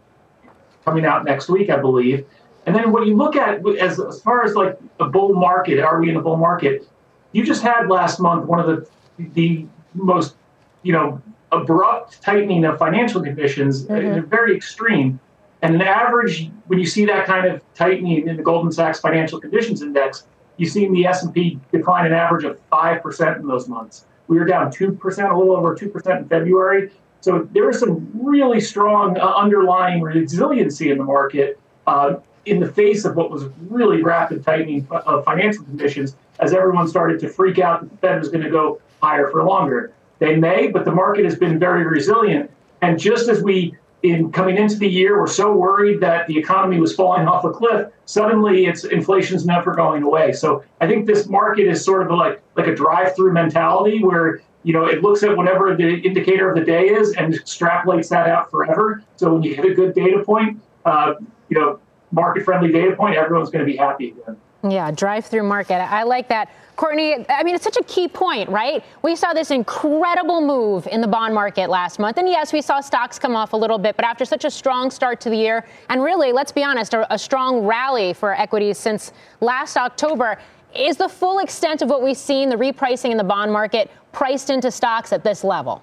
coming 0.85 1.05
out 1.05 1.25
next 1.25 1.49
week, 1.49 1.71
I 1.71 1.77
believe. 1.77 2.27
And 2.67 2.75
then 2.75 2.93
what 2.93 3.06
you 3.06 3.17
look 3.17 3.37
at 3.37 3.67
as, 3.79 3.99
as 4.00 4.21
far 4.23 4.45
as 4.45 4.55
like 4.55 4.79
a 5.00 5.09
bull 5.09 5.35
market, 5.35 5.81
are 5.81 6.00
we 6.00 6.09
in 6.09 6.17
a 6.17 6.23
bull 6.23 6.37
market? 6.37 6.88
You 7.33 7.45
just 7.45 7.62
had 7.62 7.88
last 7.88 8.21
month 8.21 8.47
one 8.47 8.61
of 8.61 8.67
the 8.67 8.88
the 9.35 9.67
most, 9.95 10.37
you 10.83 10.93
know, 10.93 11.21
abrupt 11.50 12.23
tightening 12.23 12.65
of 12.65 12.79
financial 12.79 13.23
conditions, 13.23 13.85
uh, 13.85 13.93
mm-hmm. 13.93 14.29
very 14.29 14.56
extreme. 14.56 15.21
And 15.62 15.76
an 15.76 15.82
average, 15.82 16.50
when 16.67 16.81
you 16.81 16.87
see 16.87 17.05
that 17.06 17.25
kind 17.25 17.47
of 17.47 17.62
tightening 17.75 18.26
in 18.26 18.37
the 18.37 18.42
Goldman 18.42 18.73
Sachs 18.73 19.00
Financial 19.00 19.40
Conditions 19.40 19.81
Index, 19.81 20.26
you 20.57 20.66
see 20.66 20.88
the 20.88 21.07
S&P 21.07 21.59
decline 21.71 22.07
an 22.07 22.12
average 22.12 22.45
of 22.45 22.59
5% 22.71 23.37
in 23.38 23.47
those 23.47 23.69
months. 23.69 24.04
We 24.26 24.38
were 24.38 24.45
down 24.45 24.73
2%, 24.73 24.99
a 25.02 25.38
little 25.38 25.57
over 25.57 25.76
2% 25.76 26.19
in 26.19 26.28
February. 26.28 26.90
So 27.21 27.49
there 27.52 27.71
is 27.71 27.78
some 27.78 28.11
really 28.12 28.61
strong 28.61 29.16
uh, 29.16 29.25
underlying 29.25 30.02
resiliency 30.02 30.90
in 30.90 30.99
the 30.99 31.04
market 31.04 31.61
uh, 31.87 32.16
in 32.45 32.59
the 32.59 32.71
face 32.71 33.04
of 33.04 33.14
what 33.14 33.31
was 33.31 33.45
really 33.69 34.02
rapid 34.02 34.45
tightening 34.45 34.87
of 34.90 35.25
financial 35.25 35.64
conditions 35.64 36.16
as 36.40 36.52
everyone 36.52 36.88
started 36.88 37.21
to 37.21 37.28
freak 37.28 37.61
out 37.61 37.83
that 37.83 37.90
the 37.90 37.97
Fed 37.99 38.19
was 38.19 38.28
going 38.28 38.42
to 38.42 38.50
go 38.50 38.81
higher 39.00 39.28
for 39.31 39.45
longer. 39.45 39.92
They 40.19 40.35
may, 40.35 40.69
but 40.69 40.85
the 40.85 40.92
market 40.92 41.25
has 41.25 41.37
been 41.37 41.59
very 41.59 41.85
resilient. 41.85 42.50
And 42.81 42.99
just 42.99 43.28
as 43.28 43.42
we 43.42 43.76
in 44.02 44.32
coming 44.32 44.56
into 44.56 44.76
the 44.76 44.88
year 44.88 45.18
were 45.18 45.28
so 45.28 45.54
worried 45.54 46.00
that 46.00 46.26
the 46.26 46.37
economy 46.37 46.80
was 46.80 46.94
falling 46.94 47.28
off 47.28 47.44
a 47.44 47.50
cliff, 47.50 47.88
suddenly 48.04 48.66
it's 48.66 48.85
inflation's 48.85 49.47
never 49.47 49.75
going 49.75 50.02
away. 50.02 50.32
So 50.32 50.64
I 50.80 50.88
think 50.88 51.06
this 51.06 51.28
market 51.28 51.66
is 51.68 51.85
sort 51.85 52.02
of 52.02 52.11
like 52.11 52.42
like 52.56 52.66
a 52.66 52.75
drive-through 52.75 53.32
mentality 53.32 54.02
where 54.02 54.42
you 54.64 54.73
know 54.73 54.87
it 54.87 55.02
looks 55.02 55.23
at 55.23 55.37
whatever 55.37 55.76
the 55.76 56.00
indicator 56.00 56.50
of 56.50 56.56
the 56.56 56.64
day 56.64 56.88
is 56.88 57.14
and 57.14 57.32
extrapolates 57.32 58.09
that 58.09 58.28
out 58.28 58.50
forever. 58.50 59.02
So 59.16 59.32
when 59.35 59.42
you 59.42 59.54
hit 59.54 59.64
a 59.64 59.75
good 59.75 59.94
data 59.94 60.25
point, 60.25 60.61
uh, 60.85 61.14
you 61.49 61.59
know, 61.59 61.78
market-friendly 62.11 62.73
data 62.73 62.97
point, 62.97 63.16
everyone's 63.16 63.50
going 63.50 63.64
to 63.64 63.71
be 63.71 63.76
happy 63.76 64.11
again. 64.11 64.37
Yeah, 64.69 64.90
drive-through 64.92 65.42
market. 65.42 65.75
I 65.75 66.04
like 66.04 66.28
that. 66.28 66.49
Courtney, 66.76 67.26
I 67.28 67.42
mean, 67.42 67.54
it's 67.54 67.64
such 67.64 67.76
a 67.76 67.83
key 67.85 68.09
point, 68.09 68.49
right? 68.49 68.85
We 69.02 69.16
saw 69.16 69.33
this 69.33 69.50
incredible 69.50 70.40
move 70.40 70.87
in 70.87 71.00
the 71.00 71.09
bond 71.09 71.35
market 71.35 71.69
last 71.69 71.99
month. 71.99 72.16
And 72.16 72.28
yes, 72.28 72.52
we 72.52 72.62
saw 72.62 72.81
stocks 72.81 73.19
come 73.19 73.35
off 73.35 73.52
a 73.52 73.57
little 73.57 73.78
bit, 73.78 73.97
but 73.97 74.04
after 74.04 74.25
such 74.25 74.45
a 74.45 74.50
strong 74.50 74.90
start 74.90 75.21
to 75.23 75.31
the 75.31 75.37
year, 75.37 75.66
and 75.88 76.02
really, 76.02 76.33
let's 76.33 76.52
be 76.52 76.62
honest, 76.62 76.95
a, 76.95 77.12
a 77.12 77.19
strong 77.19 77.66
rally 77.66 78.12
for 78.12 78.35
equities 78.35 78.78
since 78.78 79.12
last 79.40 79.76
October, 79.76 80.38
is 80.75 80.97
the 80.97 81.09
full 81.09 81.40
extent 81.40 81.83
of 81.83 81.90
what 81.90 82.02
we've 82.02 82.16
seen, 82.16 82.49
the 82.49 82.57
repricing 82.57 83.11
in 83.11 83.16
the 83.16 83.25
bond 83.25 83.52
market, 83.52 83.90
priced 84.12 84.49
into 84.49 84.71
stocks 84.71 85.12
at 85.12 85.25
this 85.25 85.45
level? 85.45 85.83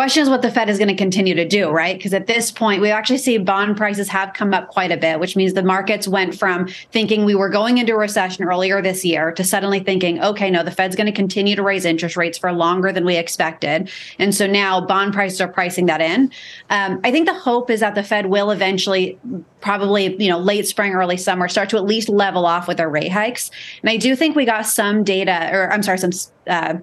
Question 0.00 0.22
is 0.22 0.30
what 0.30 0.40
the 0.40 0.50
Fed 0.50 0.70
is 0.70 0.78
going 0.78 0.88
to 0.88 0.94
continue 0.94 1.34
to 1.34 1.46
do, 1.46 1.68
right? 1.68 1.94
Because 1.94 2.14
at 2.14 2.26
this 2.26 2.50
point, 2.50 2.80
we 2.80 2.90
actually 2.90 3.18
see 3.18 3.36
bond 3.36 3.76
prices 3.76 4.08
have 4.08 4.32
come 4.32 4.54
up 4.54 4.68
quite 4.68 4.90
a 4.90 4.96
bit, 4.96 5.20
which 5.20 5.36
means 5.36 5.52
the 5.52 5.62
markets 5.62 6.08
went 6.08 6.34
from 6.34 6.68
thinking 6.90 7.26
we 7.26 7.34
were 7.34 7.50
going 7.50 7.76
into 7.76 7.92
a 7.92 7.98
recession 7.98 8.46
earlier 8.46 8.80
this 8.80 9.04
year 9.04 9.30
to 9.32 9.44
suddenly 9.44 9.78
thinking, 9.78 10.18
okay, 10.22 10.50
no, 10.50 10.62
the 10.62 10.70
Fed's 10.70 10.96
going 10.96 11.04
to 11.08 11.12
continue 11.12 11.54
to 11.54 11.62
raise 11.62 11.84
interest 11.84 12.16
rates 12.16 12.38
for 12.38 12.50
longer 12.50 12.92
than 12.92 13.04
we 13.04 13.16
expected. 13.16 13.90
And 14.18 14.34
so 14.34 14.46
now 14.46 14.80
bond 14.80 15.12
prices 15.12 15.38
are 15.42 15.48
pricing 15.48 15.84
that 15.84 16.00
in. 16.00 16.32
Um, 16.70 16.98
I 17.04 17.10
think 17.10 17.26
the 17.26 17.38
hope 17.38 17.68
is 17.68 17.80
that 17.80 17.94
the 17.94 18.02
Fed 18.02 18.24
will 18.24 18.50
eventually, 18.52 19.18
probably, 19.60 20.16
you 20.16 20.30
know, 20.30 20.38
late 20.38 20.66
spring, 20.66 20.94
early 20.94 21.18
summer, 21.18 21.46
start 21.46 21.68
to 21.68 21.76
at 21.76 21.84
least 21.84 22.08
level 22.08 22.46
off 22.46 22.66
with 22.66 22.78
their 22.78 22.88
rate 22.88 23.12
hikes. 23.12 23.50
And 23.82 23.90
I 23.90 23.98
do 23.98 24.16
think 24.16 24.34
we 24.34 24.46
got 24.46 24.64
some 24.64 25.04
data, 25.04 25.50
or 25.52 25.70
I'm 25.70 25.82
sorry, 25.82 25.98
some. 25.98 26.12
Uh, 26.46 26.78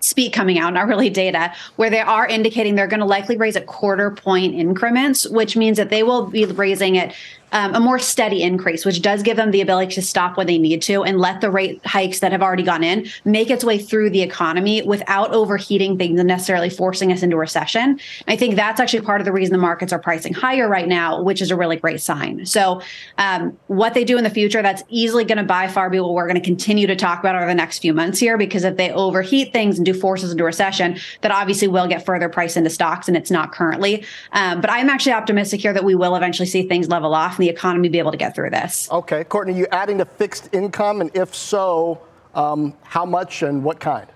speak 0.00 0.32
coming 0.32 0.58
out, 0.58 0.72
not 0.72 0.86
really 0.86 1.10
data, 1.26 1.52
where 1.76 1.90
they 1.90 2.00
are 2.00 2.26
indicating 2.26 2.74
they're 2.74 2.86
going 2.86 3.00
to 3.00 3.06
likely 3.06 3.36
raise 3.36 3.56
a 3.56 3.60
quarter 3.60 4.10
point 4.10 4.54
increments, 4.54 5.28
which 5.28 5.56
means 5.56 5.76
that 5.76 5.90
they 5.90 6.02
will 6.02 6.26
be 6.26 6.44
raising 6.46 6.96
it 6.96 7.14
um, 7.52 7.74
a 7.74 7.80
more 7.80 7.98
steady 7.98 8.42
increase, 8.42 8.84
which 8.84 9.02
does 9.02 9.22
give 9.22 9.36
them 9.36 9.50
the 9.50 9.60
ability 9.60 9.94
to 9.94 10.02
stop 10.02 10.36
when 10.36 10.46
they 10.46 10.58
need 10.58 10.82
to 10.82 11.04
and 11.04 11.18
let 11.18 11.40
the 11.40 11.50
rate 11.50 11.84
hikes 11.84 12.20
that 12.20 12.32
have 12.32 12.42
already 12.42 12.62
gone 12.62 12.82
in 12.82 13.06
make 13.24 13.50
its 13.50 13.64
way 13.64 13.78
through 13.78 14.10
the 14.10 14.22
economy 14.22 14.82
without 14.82 15.32
overheating 15.32 15.96
things 15.96 16.18
and 16.18 16.26
necessarily 16.26 16.70
forcing 16.70 17.12
us 17.12 17.22
into 17.22 17.36
recession. 17.36 17.98
I 18.26 18.36
think 18.36 18.56
that's 18.56 18.80
actually 18.80 19.02
part 19.02 19.20
of 19.20 19.24
the 19.24 19.32
reason 19.32 19.52
the 19.52 19.58
markets 19.58 19.92
are 19.92 19.98
pricing 19.98 20.34
higher 20.34 20.68
right 20.68 20.88
now, 20.88 21.22
which 21.22 21.40
is 21.40 21.50
a 21.50 21.56
really 21.56 21.76
great 21.76 22.00
sign. 22.00 22.44
So, 22.46 22.82
um, 23.18 23.56
what 23.68 23.94
they 23.94 24.04
do 24.04 24.18
in 24.18 24.24
the 24.24 24.30
future, 24.30 24.62
that's 24.62 24.82
easily 24.88 25.24
going 25.24 25.38
to 25.38 25.44
by 25.44 25.68
far 25.68 25.90
be 25.90 26.00
what 26.00 26.12
we're 26.12 26.26
going 26.26 26.40
to 26.40 26.44
continue 26.44 26.86
to 26.86 26.96
talk 26.96 27.20
about 27.20 27.36
over 27.36 27.46
the 27.46 27.54
next 27.54 27.78
few 27.78 27.94
months 27.94 28.18
here, 28.18 28.36
because 28.36 28.64
if 28.64 28.76
they 28.76 28.90
overheat 28.90 29.52
things 29.52 29.78
and 29.78 29.86
do 29.86 29.94
forces 29.94 30.32
into 30.32 30.44
recession, 30.44 30.98
that 31.22 31.30
obviously 31.30 31.68
will 31.68 31.86
get 31.86 32.04
further 32.04 32.28
price 32.28 32.56
into 32.56 32.70
stocks, 32.70 33.08
and 33.08 33.16
it's 33.16 33.30
not 33.30 33.52
currently. 33.52 34.04
Um, 34.32 34.60
but 34.60 34.70
I'm 34.70 34.88
actually 34.90 35.12
optimistic 35.12 35.60
here 35.60 35.72
that 35.72 35.84
we 35.84 35.94
will 35.94 36.16
eventually 36.16 36.46
see 36.46 36.66
things 36.66 36.88
level 36.88 37.14
off 37.14 37.35
the 37.36 37.48
economy 37.48 37.88
be 37.88 37.98
able 37.98 38.12
to 38.12 38.16
get 38.16 38.34
through 38.34 38.50
this. 38.50 38.88
Okay, 38.90 39.24
Courtney, 39.24 39.54
you 39.54 39.66
adding 39.72 39.98
to 39.98 40.04
fixed 40.04 40.48
income, 40.52 41.00
and 41.00 41.10
if 41.14 41.34
so, 41.34 42.00
um, 42.34 42.74
how 42.82 43.04
much 43.04 43.42
and 43.42 43.64
what 43.64 43.80
kind? 43.80 44.06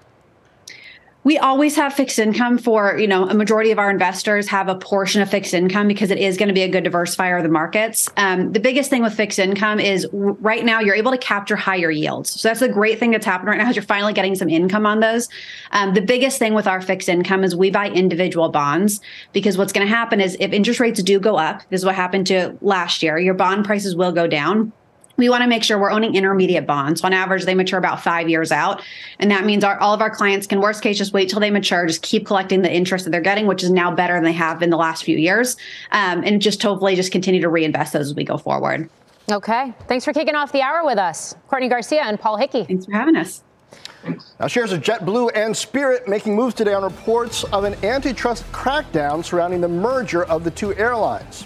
We 1.22 1.36
always 1.38 1.76
have 1.76 1.92
fixed 1.92 2.18
income 2.18 2.56
for 2.56 2.98
you 2.98 3.06
know 3.06 3.28
a 3.28 3.34
majority 3.34 3.70
of 3.70 3.78
our 3.78 3.90
investors 3.90 4.48
have 4.48 4.68
a 4.68 4.74
portion 4.74 5.20
of 5.20 5.30
fixed 5.30 5.52
income 5.52 5.86
because 5.86 6.10
it 6.10 6.18
is 6.18 6.36
going 6.36 6.48
to 6.48 6.54
be 6.54 6.62
a 6.62 6.68
good 6.68 6.84
diversifier 6.84 7.36
of 7.36 7.42
the 7.42 7.50
markets. 7.50 8.08
Um, 8.16 8.52
the 8.52 8.60
biggest 8.60 8.88
thing 8.88 9.02
with 9.02 9.14
fixed 9.14 9.38
income 9.38 9.80
is 9.80 10.06
right 10.12 10.64
now 10.64 10.80
you're 10.80 10.94
able 10.94 11.12
to 11.12 11.18
capture 11.18 11.56
higher 11.56 11.90
yields. 11.90 12.40
So 12.40 12.48
that's 12.48 12.60
the 12.60 12.68
great 12.68 12.98
thing 12.98 13.10
that's 13.10 13.26
happening 13.26 13.50
right 13.50 13.58
now 13.58 13.68
is 13.68 13.76
you're 13.76 13.82
finally 13.82 14.12
getting 14.12 14.34
some 14.34 14.48
income 14.48 14.86
on 14.86 15.00
those. 15.00 15.28
Um, 15.72 15.94
the 15.94 16.00
biggest 16.00 16.38
thing 16.38 16.54
with 16.54 16.66
our 16.66 16.80
fixed 16.80 17.08
income 17.08 17.44
is 17.44 17.54
we 17.54 17.70
buy 17.70 17.90
individual 17.90 18.48
bonds 18.48 19.00
because 19.32 19.58
what's 19.58 19.72
going 19.72 19.86
to 19.86 19.94
happen 19.94 20.20
is 20.20 20.36
if 20.40 20.52
interest 20.52 20.80
rates 20.80 21.02
do 21.02 21.20
go 21.20 21.36
up 21.36 21.62
this 21.70 21.80
is 21.80 21.84
what 21.84 21.94
happened 21.94 22.26
to 22.26 22.56
last 22.60 23.02
year 23.02 23.18
your 23.18 23.34
bond 23.34 23.64
prices 23.64 23.94
will 23.94 24.12
go 24.12 24.26
down 24.26 24.72
we 25.20 25.28
want 25.28 25.42
to 25.42 25.46
make 25.46 25.62
sure 25.62 25.78
we're 25.78 25.92
owning 25.92 26.14
intermediate 26.14 26.66
bonds. 26.66 27.02
On 27.04 27.12
average, 27.12 27.44
they 27.44 27.54
mature 27.54 27.78
about 27.78 28.02
five 28.02 28.28
years 28.30 28.50
out. 28.50 28.82
And 29.18 29.30
that 29.30 29.44
means 29.44 29.62
our, 29.62 29.78
all 29.78 29.92
of 29.92 30.00
our 30.00 30.08
clients 30.08 30.46
can, 30.46 30.60
worst 30.62 30.82
case, 30.82 30.96
just 30.96 31.12
wait 31.12 31.28
till 31.28 31.40
they 31.40 31.50
mature, 31.50 31.86
just 31.86 32.00
keep 32.00 32.24
collecting 32.26 32.62
the 32.62 32.72
interest 32.72 33.04
that 33.04 33.10
they're 33.10 33.20
getting, 33.20 33.46
which 33.46 33.62
is 33.62 33.68
now 33.70 33.94
better 33.94 34.14
than 34.14 34.24
they 34.24 34.32
have 34.32 34.62
in 34.62 34.70
the 34.70 34.78
last 34.78 35.04
few 35.04 35.18
years. 35.18 35.58
Um, 35.92 36.24
and 36.24 36.40
just 36.40 36.62
hopefully 36.62 36.96
just 36.96 37.12
continue 37.12 37.42
to 37.42 37.50
reinvest 37.50 37.92
those 37.92 38.06
as 38.08 38.14
we 38.14 38.24
go 38.24 38.38
forward. 38.38 38.88
Okay. 39.30 39.74
Thanks 39.86 40.06
for 40.06 40.14
kicking 40.14 40.34
off 40.34 40.52
the 40.52 40.62
hour 40.62 40.84
with 40.84 40.98
us, 40.98 41.36
Courtney 41.48 41.68
Garcia 41.68 42.02
and 42.02 42.18
Paul 42.18 42.38
Hickey. 42.38 42.64
Thanks 42.64 42.86
for 42.86 42.92
having 42.92 43.14
us. 43.14 43.42
Now, 44.40 44.46
shares 44.46 44.72
of 44.72 44.80
JetBlue 44.80 45.32
and 45.34 45.54
Spirit 45.54 46.08
making 46.08 46.34
moves 46.34 46.54
today 46.54 46.72
on 46.72 46.82
reports 46.82 47.44
of 47.44 47.64
an 47.64 47.74
antitrust 47.84 48.50
crackdown 48.52 49.22
surrounding 49.22 49.60
the 49.60 49.68
merger 49.68 50.24
of 50.24 50.44
the 50.44 50.50
two 50.50 50.74
airlines. 50.76 51.44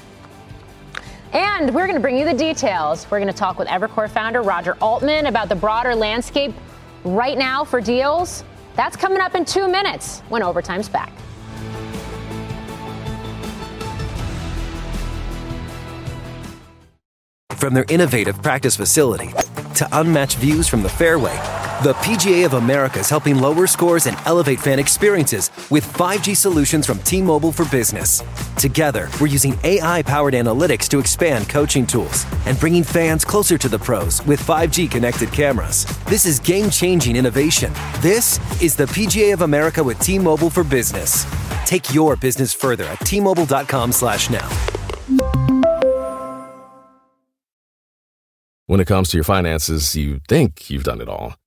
And 1.35 1.75
we're 1.75 1.87
going 1.87 1.97
to 1.97 2.01
bring 2.01 2.17
you 2.17 2.25
the 2.25 2.33
details. 2.33 3.11
We're 3.11 3.19
going 3.19 3.33
to 3.33 3.37
talk 3.37 3.59
with 3.59 3.67
Evercore 3.67 4.09
founder 4.09 4.41
Roger 4.41 4.77
Altman 4.81 5.27
about 5.27 5.49
the 5.49 5.57
broader 5.57 5.93
landscape 5.93 6.55
right 7.03 7.37
now 7.37 7.65
for 7.65 7.81
deals. 7.81 8.45
That's 8.77 8.97
coming 8.97 9.19
up 9.21 9.35
in 9.35 9.45
two 9.45 9.67
minutes 9.67 10.21
when 10.29 10.45
overtime's 10.45 10.89
back. 10.89 11.13
From 17.57 17.75
their 17.75 17.87
innovative 17.89 18.41
practice 18.41 18.77
facility 18.77 19.31
to 19.75 19.89
unmatched 19.91 20.39
views 20.39 20.69
from 20.69 20.83
the 20.83 20.89
fairway. 20.89 21.64
The 21.85 21.93
PGA 21.93 22.47
of 22.47 22.55
America 22.55 23.01
is 23.01 23.11
helping 23.11 23.37
lower 23.37 23.67
scores 23.67 24.07
and 24.07 24.17
elevate 24.25 24.59
fan 24.59 24.79
experiences 24.79 25.51
with 25.71 25.87
5G 25.93 26.35
solutions 26.35 26.87
from 26.87 26.99
T 27.01 27.21
Mobile 27.21 27.53
for 27.53 27.67
Business. 27.67 28.23
Together, 28.57 29.11
we're 29.21 29.27
using 29.27 29.55
AI 29.65 30.01
powered 30.01 30.33
analytics 30.33 30.89
to 30.89 30.99
expand 30.99 31.47
coaching 31.47 31.87
tools 31.87 32.25
and 32.47 32.59
bringing 32.59 32.83
fans 32.83 33.23
closer 33.23 33.59
to 33.59 33.69
the 33.69 33.79
pros 33.79 34.25
with 34.27 34.41
5G 34.41 34.91
connected 34.91 35.31
cameras. 35.31 35.85
This 36.07 36.25
is 36.25 36.41
game 36.41 36.71
changing 36.71 37.17
innovation. 37.17 37.71
This 38.01 38.41
is 38.63 38.75
the 38.75 38.87
PGA 38.87 39.35
of 39.35 39.43
America 39.43 39.85
with 39.85 39.99
T 39.99 40.19
Mobile 40.19 40.49
for 40.49 40.65
Business. 40.65 41.27
Take 41.67 41.93
your 41.93 42.17
business 42.17 42.55
further 42.55 42.85
at 42.85 43.01
T 43.01 43.21
Mobile.com/slash 43.21 44.31
now. 44.31 44.49
When 48.65 48.81
it 48.81 48.87
comes 48.87 49.11
to 49.11 49.19
your 49.19 49.25
finances, 49.25 49.95
you 49.95 50.21
think 50.27 50.71
you've 50.71 50.85
done 50.85 51.03
it 51.03 51.11
all 51.11 51.35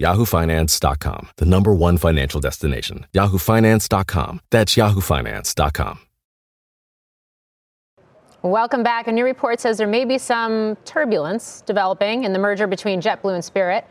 yahoofinance.com, 0.00 1.28
the 1.36 1.46
number 1.46 1.74
one 1.74 1.98
financial 1.98 2.40
destination. 2.40 3.06
yahoofinance.com. 3.14 4.40
That's 4.50 4.74
yahoofinance.com. 4.74 5.98
Welcome 8.42 8.82
back. 8.82 9.06
A 9.08 9.12
new 9.12 9.24
report 9.24 9.58
says 9.58 9.78
there 9.78 9.86
may 9.86 10.04
be 10.04 10.18
some 10.18 10.76
turbulence 10.84 11.62
developing 11.62 12.24
in 12.24 12.34
the 12.34 12.38
merger 12.38 12.66
between 12.66 13.00
JetBlue 13.00 13.34
and 13.34 13.42
Spirit. 13.42 13.86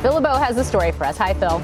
Phil 0.00 0.14
LeBeau 0.14 0.34
has 0.34 0.56
the 0.56 0.64
story 0.64 0.90
for 0.90 1.04
us. 1.04 1.16
Hi, 1.18 1.34
Phil. 1.34 1.60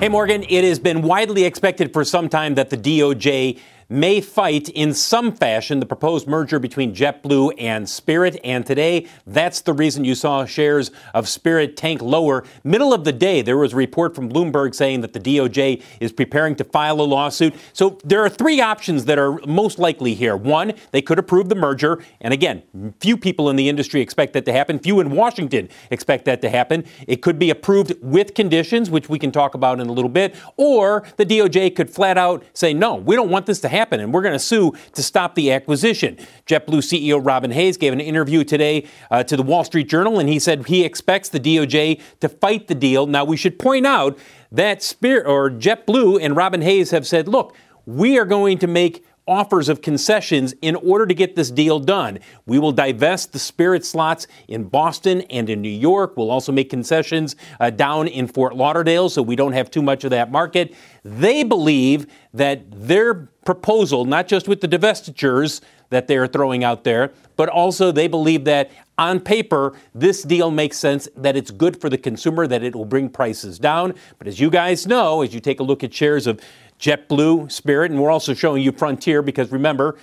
Hey, 0.00 0.10
Morgan. 0.10 0.44
It 0.50 0.64
has 0.64 0.78
been 0.78 1.00
widely 1.00 1.44
expected 1.44 1.94
for 1.94 2.04
some 2.04 2.28
time 2.28 2.56
that 2.56 2.68
the 2.68 2.76
DOJ 2.76 3.58
may 3.90 4.20
fight 4.20 4.68
in 4.68 4.94
some 4.94 5.32
fashion 5.32 5.80
the 5.80 5.86
proposed 5.86 6.28
merger 6.28 6.60
between 6.60 6.94
JetBlue 6.94 7.54
and 7.58 7.88
Spirit. 7.88 8.38
And 8.44 8.64
today, 8.64 9.08
that's 9.26 9.60
the 9.62 9.72
reason 9.72 10.04
you 10.04 10.14
saw 10.14 10.46
shares 10.46 10.92
of 11.12 11.28
Spirit 11.28 11.76
tank 11.76 12.00
lower. 12.00 12.44
Middle 12.62 12.94
of 12.94 13.04
the 13.04 13.12
day, 13.12 13.42
there 13.42 13.56
was 13.56 13.72
a 13.72 13.76
report 13.76 14.14
from 14.14 14.30
Bloomberg 14.30 14.76
saying 14.76 15.00
that 15.00 15.12
the 15.12 15.18
DOJ 15.18 15.82
is 15.98 16.12
preparing 16.12 16.54
to 16.54 16.64
file 16.64 17.00
a 17.00 17.02
lawsuit. 17.02 17.52
So 17.72 17.98
there 18.04 18.24
are 18.24 18.28
three 18.28 18.60
options 18.60 19.06
that 19.06 19.18
are 19.18 19.40
most 19.44 19.80
likely 19.80 20.14
here. 20.14 20.36
One, 20.36 20.72
they 20.92 21.02
could 21.02 21.18
approve 21.18 21.48
the 21.48 21.56
merger. 21.56 22.00
And 22.20 22.32
again, 22.32 22.62
few 23.00 23.16
people 23.16 23.50
in 23.50 23.56
the 23.56 23.68
industry 23.68 24.00
expect 24.00 24.34
that 24.34 24.44
to 24.44 24.52
happen. 24.52 24.78
Few 24.78 25.00
in 25.00 25.10
Washington 25.10 25.68
expect 25.90 26.26
that 26.26 26.40
to 26.42 26.48
happen. 26.48 26.84
It 27.08 27.22
could 27.22 27.40
be 27.40 27.50
approved 27.50 27.94
with 28.00 28.34
conditions, 28.34 28.88
which 28.88 29.08
we 29.08 29.18
can 29.18 29.32
talk 29.32 29.54
about 29.54 29.80
in 29.80 29.88
a 29.88 29.92
little 29.92 30.08
bit. 30.08 30.36
Or 30.56 31.04
the 31.16 31.26
DOJ 31.26 31.74
could 31.74 31.90
flat 31.90 32.16
out 32.16 32.44
say, 32.52 32.72
no, 32.72 32.94
we 32.94 33.16
don't 33.16 33.30
want 33.30 33.46
this 33.46 33.60
to 33.62 33.68
happen 33.68 33.79
happen, 33.80 33.98
and 33.98 34.12
we're 34.12 34.20
going 34.20 34.34
to 34.34 34.38
sue 34.38 34.74
to 34.92 35.02
stop 35.02 35.34
the 35.34 35.50
acquisition. 35.50 36.18
JetBlue 36.46 36.82
CEO 36.82 37.18
Robin 37.24 37.50
Hayes 37.50 37.78
gave 37.78 37.94
an 37.94 38.00
interview 38.00 38.44
today 38.44 38.86
uh, 39.10 39.22
to 39.24 39.36
the 39.36 39.42
Wall 39.42 39.64
Street 39.64 39.88
Journal, 39.88 40.18
and 40.18 40.28
he 40.28 40.38
said 40.38 40.66
he 40.66 40.84
expects 40.84 41.30
the 41.30 41.40
DOJ 41.40 41.98
to 42.20 42.28
fight 42.28 42.68
the 42.68 42.74
deal. 42.74 43.06
Now, 43.06 43.24
we 43.24 43.38
should 43.38 43.58
point 43.58 43.86
out 43.86 44.18
that 44.52 44.82
Spirit 44.82 45.26
or 45.26 45.50
JetBlue 45.50 46.22
and 46.22 46.36
Robin 46.36 46.60
Hayes 46.60 46.90
have 46.90 47.06
said, 47.06 47.26
look, 47.26 47.56
we 47.86 48.18
are 48.18 48.26
going 48.26 48.58
to 48.58 48.66
make 48.66 49.04
offers 49.30 49.68
of 49.68 49.80
concessions 49.80 50.52
in 50.60 50.74
order 50.74 51.06
to 51.06 51.14
get 51.14 51.36
this 51.36 51.52
deal 51.52 51.78
done. 51.78 52.18
We 52.46 52.58
will 52.58 52.72
divest 52.72 53.32
the 53.32 53.38
Spirit 53.38 53.84
slots 53.86 54.26
in 54.48 54.64
Boston 54.64 55.20
and 55.30 55.48
in 55.48 55.62
New 55.62 55.68
York. 55.68 56.16
We'll 56.16 56.32
also 56.32 56.50
make 56.50 56.68
concessions 56.68 57.36
uh, 57.60 57.70
down 57.70 58.08
in 58.08 58.26
Fort 58.26 58.56
Lauderdale 58.56 59.08
so 59.08 59.22
we 59.22 59.36
don't 59.36 59.52
have 59.52 59.70
too 59.70 59.82
much 59.82 60.02
of 60.02 60.10
that 60.10 60.32
market. 60.32 60.74
They 61.04 61.44
believe 61.44 62.08
that 62.34 62.64
their 62.70 63.14
proposal, 63.44 64.04
not 64.04 64.26
just 64.26 64.48
with 64.48 64.60
the 64.60 64.68
divestitures 64.68 65.60
that 65.90 66.08
they're 66.08 66.26
throwing 66.26 66.64
out 66.64 66.84
there, 66.84 67.12
but 67.36 67.48
also 67.48 67.92
they 67.92 68.08
believe 68.08 68.44
that 68.44 68.70
on 68.98 69.18
paper, 69.18 69.74
this 69.94 70.22
deal 70.22 70.50
makes 70.50 70.76
sense, 70.76 71.08
that 71.16 71.36
it's 71.36 71.50
good 71.50 71.80
for 71.80 71.88
the 71.88 71.96
consumer, 71.96 72.46
that 72.46 72.62
it 72.62 72.76
will 72.76 72.84
bring 72.84 73.08
prices 73.08 73.58
down. 73.58 73.94
But 74.18 74.26
as 74.28 74.38
you 74.38 74.50
guys 74.50 74.86
know, 74.86 75.22
as 75.22 75.32
you 75.32 75.40
take 75.40 75.58
a 75.58 75.62
look 75.62 75.82
at 75.82 75.94
shares 75.94 76.26
of 76.26 76.40
JetBlue, 76.80 77.52
Spirit, 77.52 77.90
and 77.90 78.00
we're 78.00 78.10
also 78.10 78.32
showing 78.34 78.62
you 78.62 78.72
Frontier 78.72 79.22
because 79.22 79.52
remember, 79.52 79.98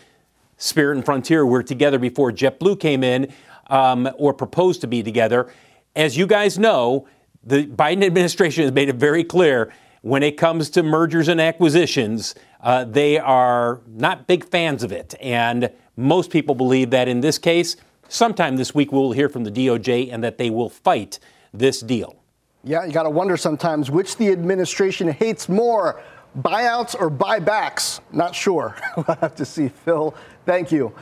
Spirit 0.57 0.97
and 0.97 1.05
Frontier 1.05 1.45
were 1.45 1.63
together 1.63 1.97
before 1.99 2.31
JetBlue 2.31 2.79
came 2.79 3.03
in 3.03 3.33
um, 3.67 4.09
or 4.17 4.33
proposed 4.33 4.81
to 4.81 4.87
be 4.87 5.01
together. 5.01 5.51
As 5.95 6.17
you 6.17 6.27
guys 6.27 6.59
know, 6.59 7.07
the 7.43 7.65
Biden 7.65 8.03
administration 8.03 8.63
has 8.63 8.71
made 8.71 8.89
it 8.89 8.95
very 8.95 9.23
clear 9.23 9.73
when 10.01 10.21
it 10.21 10.37
comes 10.37 10.69
to 10.69 10.83
mergers 10.83 11.27
and 11.27 11.41
acquisitions, 11.41 12.35
uh, 12.61 12.85
they 12.85 13.17
are 13.17 13.81
not 13.87 14.27
big 14.27 14.45
fans 14.45 14.83
of 14.83 14.91
it. 14.91 15.15
And 15.19 15.71
most 15.95 16.29
people 16.29 16.55
believe 16.55 16.91
that 16.91 17.07
in 17.07 17.21
this 17.21 17.37
case, 17.37 17.75
sometime 18.07 18.55
this 18.55 18.75
week 18.75 18.91
we'll 18.91 19.11
hear 19.11 19.29
from 19.29 19.43
the 19.43 19.51
DOJ 19.51 20.13
and 20.13 20.23
that 20.23 20.37
they 20.37 20.49
will 20.49 20.69
fight 20.69 21.19
this 21.53 21.81
deal. 21.81 22.15
Yeah, 22.63 22.85
you 22.85 22.91
got 22.91 23.03
to 23.03 23.09
wonder 23.09 23.37
sometimes 23.37 23.89
which 23.89 24.17
the 24.17 24.29
administration 24.31 25.07
hates 25.07 25.49
more 25.49 26.01
buyouts 26.37 26.95
or 26.99 27.09
buybacks. 27.09 27.99
Not 28.11 28.35
sure. 28.35 28.75
we'll 28.95 29.17
have 29.17 29.35
to 29.35 29.45
see. 29.45 29.69
Phil, 29.69 30.13
thank 30.45 30.71
you. 30.71 30.93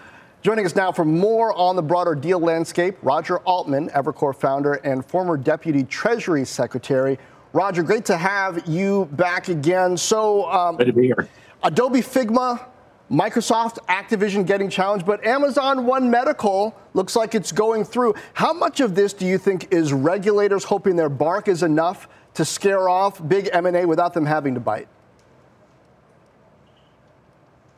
Joining 0.41 0.65
us 0.65 0.75
now 0.75 0.91
for 0.91 1.05
more 1.05 1.53
on 1.53 1.75
the 1.75 1.81
broader 1.81 2.13
deal 2.13 2.39
landscape, 2.39 2.97
Roger 3.01 3.39
Altman, 3.39 3.89
Evercore 3.89 4.35
founder 4.35 4.75
and 4.75 5.03
former 5.03 5.37
Deputy 5.37 5.83
Treasury 5.83 6.45
Secretary. 6.45 7.17
Roger, 7.51 7.81
great 7.81 8.05
to 8.05 8.17
have 8.17 8.67
you 8.67 9.05
back 9.13 9.47
again. 9.47 9.97
So, 9.97 10.45
um, 10.51 10.75
good 10.75 10.85
to 10.85 10.93
be 10.93 11.07
here. 11.07 11.27
Adobe 11.63 12.01
Figma 12.01 12.63
Microsoft, 13.09 13.77
Activision 13.87 14.45
getting 14.45 14.69
challenged, 14.69 15.05
but 15.05 15.23
Amazon 15.25 15.85
One 15.85 16.09
Medical 16.09 16.75
looks 16.93 17.15
like 17.15 17.33
it's 17.33 17.51
going 17.51 17.83
through. 17.83 18.15
How 18.33 18.51
much 18.51 18.79
of 18.79 18.95
this 18.95 19.13
do 19.13 19.25
you 19.25 19.37
think 19.37 19.71
is 19.71 19.93
regulators 19.93 20.63
hoping 20.63 20.95
their 20.95 21.09
bark 21.09 21.47
is 21.47 21.63
enough 21.63 22.07
to 22.33 22.43
scare 22.43 22.89
off 22.89 23.25
big 23.27 23.49
M&A 23.53 23.85
without 23.85 24.13
them 24.13 24.25
having 24.25 24.53
to 24.55 24.59
bite? 24.59 24.87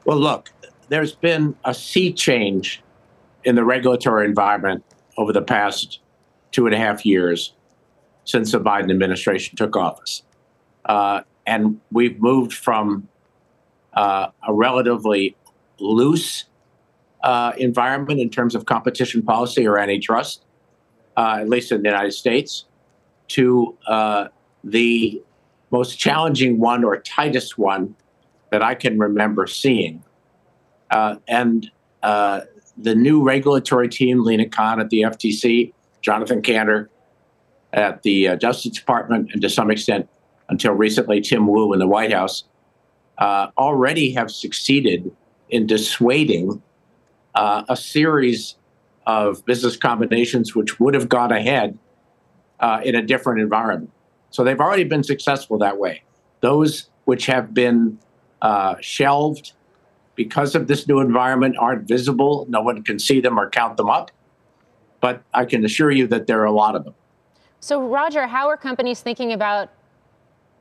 Well, 0.08 0.20
look, 0.20 0.54
there's 0.88 1.14
been 1.14 1.58
a 1.66 1.74
sea 1.74 2.14
change 2.14 2.82
in 3.44 3.56
the 3.56 3.66
regulatory 3.66 4.26
environment 4.26 4.86
over 5.18 5.34
the 5.34 5.42
past 5.42 6.00
two 6.54 6.66
and 6.66 6.74
a 6.74 6.78
half 6.78 7.06
years 7.06 7.54
since 8.24 8.54
the 8.54 8.60
Biden 8.62 8.90
administration 8.90 9.58
took 9.58 9.76
office. 9.76 10.24
Uh, 10.86 11.24
and 11.46 11.82
we've 11.92 12.22
moved 12.22 12.54
from 12.54 13.10
uh, 13.96 14.30
a 14.48 14.54
relatively 14.54 15.36
loose 15.78 16.46
uh, 17.24 17.52
environment 17.58 18.22
in 18.22 18.30
terms 18.30 18.56
of 18.56 18.66
competition 18.66 19.22
policy 19.22 19.68
or 19.68 19.78
antitrust, 19.78 20.46
uh, 21.18 21.40
at 21.42 21.50
least 21.50 21.70
in 21.74 21.82
the 21.82 21.90
United 21.90 22.14
States, 22.14 22.64
to 23.28 23.78
uh, 23.88 24.30
the 24.64 25.22
most 25.70 26.00
challenging 26.00 26.60
one 26.60 26.86
or 26.86 26.98
tightest 27.02 27.58
one 27.58 27.94
that 28.51 28.62
I 28.62 28.75
can 28.75 28.98
remember 28.98 29.48
seeing. 29.48 30.04
Uh, 30.89 31.16
and 31.27 31.70
uh, 32.04 32.42
the 32.77 32.96
new 32.96 33.24
regulatory 33.24 33.89
team, 33.89 34.24
Lina 34.24 34.48
Khan 34.48 34.80
at 34.80 34.89
the 34.89 35.01
FTC, 35.01 35.74
Jonathan 36.01 36.42
Kanter 36.42 36.88
at 37.74 38.04
the 38.04 38.38
Justice 38.38 38.72
Department, 38.72 39.30
and 39.34 39.42
to 39.42 39.50
some 39.50 39.70
extent, 39.70 40.08
until 40.50 40.74
recently, 40.74 41.20
Tim 41.22 41.48
Wu 41.48 41.74
in 41.74 41.80
the 41.80 41.88
White 41.88 42.13
House, 42.13 42.46
uh, 43.18 43.48
already 43.58 44.13
have 44.13 44.32
succeeded 44.32 45.12
in 45.50 45.68
dissuading 45.68 46.62
uh, 47.36 47.63
a 47.68 47.75
series 47.75 48.56
of 49.06 49.44
business 49.46 49.77
combinations 49.77 50.56
which 50.56 50.80
would 50.80 50.94
have 50.94 51.10
gone 51.10 51.32
ahead 51.32 51.77
uh, 52.60 52.82
in 52.84 52.96
a 52.96 53.01
different 53.01 53.39
environment. 53.39 53.92
So 54.32 54.44
they've 54.44 54.60
already 54.60 54.84
been 54.84 55.04
successful 55.04 55.58
that 55.60 55.77
way. 55.77 56.04
Those 56.42 56.89
which 57.06 57.25
have 57.27 57.54
been 57.54 57.98
uh, 58.41 58.75
shelved 58.79 59.53
because 60.15 60.56
of 60.56 60.67
this 60.67 60.88
new 60.88 61.00
environment 61.00 61.56
aren't 61.58 61.88
visible. 61.88 62.45
No 62.50 62.62
one 62.62 62.84
can 62.84 63.00
see 63.00 63.21
them 63.21 63.39
or 63.39 63.50
count 63.50 63.78
them 63.78 63.89
up. 63.89 64.12
But 65.00 65.21
I 65.34 65.45
can 65.45 65.63
assure 65.63 65.91
you 65.91 66.08
that 66.08 66.28
there 66.28 66.41
are 66.41 66.45
a 66.45 66.52
lot 66.52 66.76
of 66.76 66.84
them. 66.84 66.95
So, 67.60 67.88
Roger, 67.88 68.26
how 68.28 68.47
are 68.47 68.58
companies 68.58 69.02
thinking 69.02 69.34
about 69.34 69.69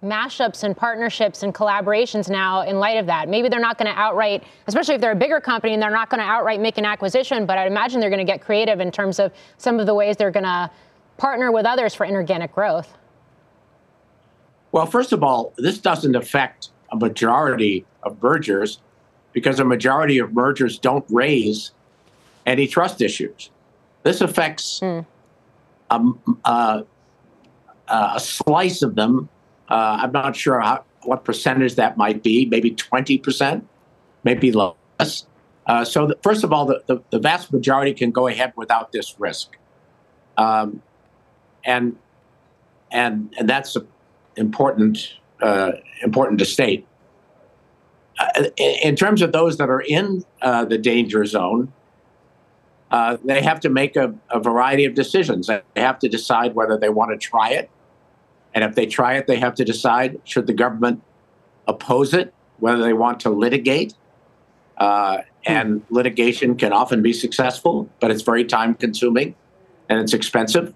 mashups 0.02 0.62
and 0.62 0.76
partnerships 0.76 1.42
and 1.42 1.54
collaborations 1.54 2.28
now 2.28 2.62
in 2.62 2.78
light 2.78 2.98
of 2.98 3.06
that. 3.06 3.28
Maybe 3.28 3.48
they're 3.48 3.60
not 3.60 3.78
going 3.78 3.92
to 3.92 3.98
outright, 3.98 4.44
especially 4.66 4.94
if 4.94 5.00
they're 5.00 5.12
a 5.12 5.16
bigger 5.16 5.40
company 5.40 5.72
and 5.72 5.82
they're 5.82 5.90
not 5.90 6.10
going 6.10 6.20
to 6.20 6.26
outright 6.26 6.60
make 6.60 6.78
an 6.78 6.84
acquisition, 6.84 7.46
but 7.46 7.58
I'd 7.58 7.66
imagine 7.66 8.00
they're 8.00 8.10
going 8.10 8.24
to 8.24 8.30
get 8.30 8.40
creative 8.40 8.80
in 8.80 8.90
terms 8.90 9.18
of 9.18 9.32
some 9.56 9.80
of 9.80 9.86
the 9.86 9.94
ways 9.94 10.16
they're 10.16 10.30
going 10.30 10.44
to 10.44 10.70
partner 11.16 11.50
with 11.50 11.64
others 11.64 11.94
for 11.94 12.04
inorganic 12.04 12.54
growth. 12.54 12.92
Well, 14.72 14.86
first 14.86 15.12
of 15.12 15.22
all, 15.22 15.54
this 15.56 15.78
doesn't 15.78 16.14
affect 16.14 16.68
a 16.92 16.96
majority 16.96 17.84
of 18.02 18.22
mergers 18.22 18.80
because 19.32 19.60
a 19.60 19.64
majority 19.64 20.18
of 20.18 20.32
mergers 20.32 20.78
don't 20.78 21.04
raise 21.10 21.72
antitrust 22.46 23.02
issues. 23.02 23.50
This 24.02 24.20
affects 24.20 24.80
mm. 24.80 25.04
uh, 25.90 26.82
a 27.88 28.20
slice 28.20 28.82
of 28.82 28.94
them 28.94 29.28
uh, 29.68 29.98
I'm 30.02 30.12
not 30.12 30.36
sure 30.36 30.60
how, 30.60 30.84
what 31.02 31.24
percentage 31.24 31.74
that 31.76 31.96
might 31.96 32.22
be, 32.22 32.46
maybe 32.46 32.70
20%, 32.70 33.62
maybe 34.24 34.52
less. 34.52 35.26
Uh, 35.66 35.84
so, 35.84 36.06
the, 36.06 36.16
first 36.22 36.44
of 36.44 36.52
all, 36.52 36.66
the, 36.66 36.82
the, 36.86 37.02
the, 37.10 37.18
vast 37.18 37.52
majority 37.52 37.92
can 37.92 38.12
go 38.12 38.28
ahead 38.28 38.52
without 38.56 38.92
this 38.92 39.18
risk. 39.18 39.56
Um, 40.36 40.80
and, 41.64 41.96
and, 42.92 43.34
and 43.36 43.48
that's 43.48 43.76
important, 44.36 45.14
uh, 45.42 45.72
important 46.02 46.38
to 46.38 46.44
state. 46.44 46.86
Uh, 48.18 48.44
in 48.56 48.96
terms 48.96 49.20
of 49.20 49.32
those 49.32 49.58
that 49.58 49.68
are 49.68 49.82
in 49.82 50.24
uh, 50.40 50.64
the 50.64 50.78
danger 50.78 51.24
zone, 51.24 51.72
uh, 52.90 53.16
they 53.24 53.42
have 53.42 53.60
to 53.60 53.68
make 53.68 53.96
a, 53.96 54.14
a 54.30 54.40
variety 54.40 54.84
of 54.84 54.94
decisions. 54.94 55.48
They 55.48 55.60
have 55.76 55.98
to 55.98 56.08
decide 56.08 56.54
whether 56.54 56.78
they 56.78 56.88
want 56.88 57.10
to 57.10 57.18
try 57.18 57.50
it 57.50 57.70
and 58.56 58.64
if 58.64 58.74
they 58.74 58.86
try 58.86 59.16
it, 59.16 59.26
they 59.26 59.38
have 59.38 59.54
to 59.56 59.66
decide 59.66 60.18
should 60.24 60.46
the 60.46 60.54
government 60.54 61.02
oppose 61.68 62.14
it, 62.14 62.32
whether 62.58 62.82
they 62.82 62.94
want 62.94 63.20
to 63.20 63.30
litigate. 63.30 63.92
Uh, 64.78 65.18
and 65.44 65.82
hmm. 65.82 65.94
litigation 65.94 66.56
can 66.56 66.72
often 66.72 67.02
be 67.02 67.12
successful, 67.12 67.88
but 68.00 68.10
it's 68.10 68.22
very 68.22 68.46
time 68.46 68.74
consuming 68.74 69.34
and 69.90 70.00
it's 70.00 70.14
expensive. 70.14 70.74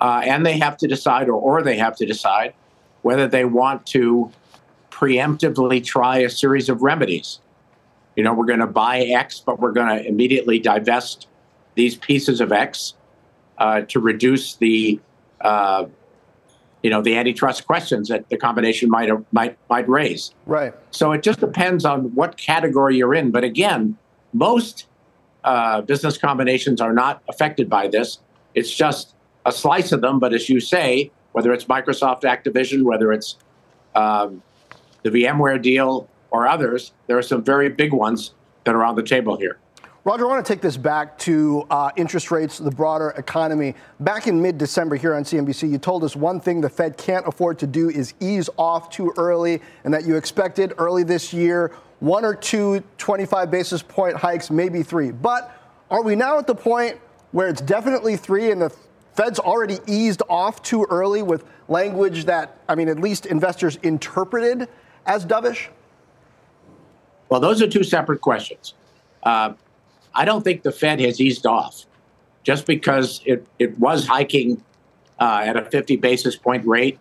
Uh, 0.00 0.22
and 0.24 0.46
they 0.46 0.58
have 0.58 0.78
to 0.78 0.88
decide, 0.88 1.28
or, 1.28 1.34
or 1.34 1.62
they 1.62 1.76
have 1.76 1.94
to 1.96 2.06
decide, 2.06 2.54
whether 3.02 3.26
they 3.28 3.44
want 3.44 3.86
to 3.86 4.30
preemptively 4.90 5.84
try 5.84 6.18
a 6.18 6.30
series 6.30 6.68
of 6.68 6.82
remedies. 6.82 7.40
You 8.16 8.24
know, 8.24 8.32
we're 8.32 8.46
going 8.46 8.60
to 8.60 8.66
buy 8.66 9.00
X, 9.00 9.42
but 9.44 9.60
we're 9.60 9.72
going 9.72 9.88
to 9.88 10.06
immediately 10.06 10.58
divest 10.58 11.28
these 11.74 11.96
pieces 11.96 12.40
of 12.40 12.50
X 12.50 12.94
uh, 13.58 13.82
to 13.82 14.00
reduce 14.00 14.56
the 14.56 14.98
uh, 15.42 15.84
you 16.82 16.90
know 16.90 17.02
the 17.02 17.16
antitrust 17.16 17.66
questions 17.66 18.08
that 18.08 18.28
the 18.28 18.36
combination 18.36 18.88
might 18.88 19.10
might 19.32 19.58
might 19.68 19.88
raise. 19.88 20.32
Right. 20.46 20.72
So 20.90 21.12
it 21.12 21.22
just 21.22 21.40
depends 21.40 21.84
on 21.84 22.14
what 22.14 22.36
category 22.36 22.96
you're 22.96 23.14
in. 23.14 23.30
But 23.30 23.44
again, 23.44 23.98
most 24.32 24.86
uh, 25.44 25.80
business 25.82 26.16
combinations 26.16 26.80
are 26.80 26.92
not 26.92 27.22
affected 27.28 27.68
by 27.68 27.88
this. 27.88 28.18
It's 28.54 28.72
just 28.72 29.14
a 29.44 29.52
slice 29.52 29.92
of 29.92 30.00
them. 30.00 30.18
But 30.18 30.32
as 30.32 30.48
you 30.48 30.60
say, 30.60 31.10
whether 31.36 31.52
it's 31.52 31.66
Microsoft 31.66 32.22
Activision, 32.22 32.82
whether 32.82 33.12
it's 33.12 33.36
um, 33.94 34.42
the 35.02 35.10
VMware 35.10 35.60
deal 35.60 36.08
or 36.30 36.48
others, 36.48 36.92
there 37.08 37.18
are 37.18 37.22
some 37.22 37.44
very 37.44 37.68
big 37.68 37.92
ones 37.92 38.32
that 38.64 38.74
are 38.74 38.82
on 38.82 38.96
the 38.96 39.02
table 39.02 39.36
here. 39.36 39.58
Roger, 40.04 40.24
I 40.24 40.28
want 40.28 40.46
to 40.46 40.50
take 40.50 40.62
this 40.62 40.78
back 40.78 41.18
to 41.18 41.66
uh, 41.68 41.90
interest 41.94 42.30
rates, 42.30 42.56
the 42.56 42.70
broader 42.70 43.10
economy. 43.18 43.74
Back 44.00 44.28
in 44.28 44.40
mid 44.40 44.56
December 44.56 44.96
here 44.96 45.14
on 45.14 45.24
CNBC, 45.24 45.70
you 45.70 45.76
told 45.76 46.04
us 46.04 46.16
one 46.16 46.40
thing 46.40 46.62
the 46.62 46.70
Fed 46.70 46.96
can't 46.96 47.28
afford 47.28 47.58
to 47.58 47.66
do 47.66 47.90
is 47.90 48.14
ease 48.18 48.48
off 48.56 48.88
too 48.88 49.12
early, 49.18 49.60
and 49.84 49.92
that 49.92 50.06
you 50.06 50.16
expected 50.16 50.72
early 50.78 51.02
this 51.02 51.34
year 51.34 51.76
one 52.00 52.24
or 52.24 52.34
two 52.34 52.82
25 52.96 53.50
basis 53.50 53.82
point 53.82 54.16
hikes, 54.16 54.50
maybe 54.50 54.82
three. 54.82 55.10
But 55.10 55.54
are 55.90 56.02
we 56.02 56.16
now 56.16 56.38
at 56.38 56.46
the 56.46 56.54
point 56.54 56.98
where 57.32 57.48
it's 57.48 57.60
definitely 57.60 58.16
three 58.16 58.50
and 58.52 58.62
the 58.62 58.74
Fed's 59.16 59.38
already 59.38 59.78
eased 59.86 60.22
off 60.28 60.62
too 60.62 60.86
early 60.90 61.22
with 61.22 61.44
language 61.68 62.26
that, 62.26 62.58
I 62.68 62.74
mean, 62.74 62.88
at 62.88 63.00
least 63.00 63.24
investors 63.24 63.76
interpreted 63.76 64.68
as 65.06 65.24
dovish? 65.24 65.68
Well, 67.30 67.40
those 67.40 67.62
are 67.62 67.66
two 67.66 67.82
separate 67.82 68.20
questions. 68.20 68.74
Uh, 69.22 69.54
I 70.14 70.24
don't 70.26 70.42
think 70.42 70.62
the 70.62 70.70
Fed 70.70 71.00
has 71.00 71.20
eased 71.20 71.46
off 71.46 71.86
just 72.44 72.66
because 72.66 73.22
it, 73.24 73.46
it 73.58 73.78
was 73.78 74.06
hiking 74.06 74.62
uh, 75.18 75.42
at 75.44 75.56
a 75.56 75.64
50 75.64 75.96
basis 75.96 76.36
point 76.36 76.66
rate 76.66 76.98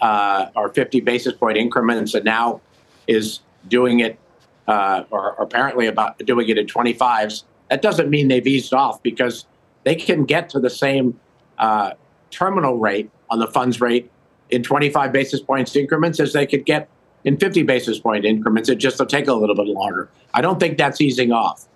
uh, 0.00 0.46
or 0.56 0.70
50 0.70 1.00
basis 1.00 1.34
point 1.34 1.58
increments 1.58 2.14
and 2.14 2.24
now 2.24 2.60
is 3.06 3.40
doing 3.68 4.00
it 4.00 4.18
uh, 4.66 5.04
or, 5.10 5.34
or 5.34 5.44
apparently 5.44 5.86
about 5.86 6.18
doing 6.18 6.48
it 6.48 6.56
in 6.56 6.66
25s. 6.66 7.44
That 7.68 7.82
doesn't 7.82 8.08
mean 8.08 8.28
they've 8.28 8.46
eased 8.46 8.72
off 8.72 9.02
because 9.02 9.44
they 9.84 9.94
can 9.94 10.24
get 10.24 10.48
to 10.50 10.58
the 10.58 10.70
same 10.70 11.20
uh, 11.58 11.92
terminal 12.30 12.78
rate 12.78 13.10
on 13.30 13.38
the 13.38 13.46
funds 13.46 13.80
rate 13.80 14.10
in 14.50 14.62
25 14.62 15.12
basis 15.12 15.40
points 15.40 15.74
increments 15.76 16.20
as 16.20 16.32
they 16.32 16.46
could 16.46 16.64
get 16.64 16.88
in 17.24 17.36
50 17.36 17.62
basis 17.62 17.98
point 17.98 18.24
increments. 18.24 18.68
It 18.68 18.76
just 18.76 18.98
will 18.98 19.06
take 19.06 19.28
a 19.28 19.34
little 19.34 19.56
bit 19.56 19.66
longer. 19.66 20.08
I 20.32 20.40
don't 20.40 20.60
think 20.60 20.78
that's 20.78 21.00
easing 21.00 21.32
off. 21.32 21.66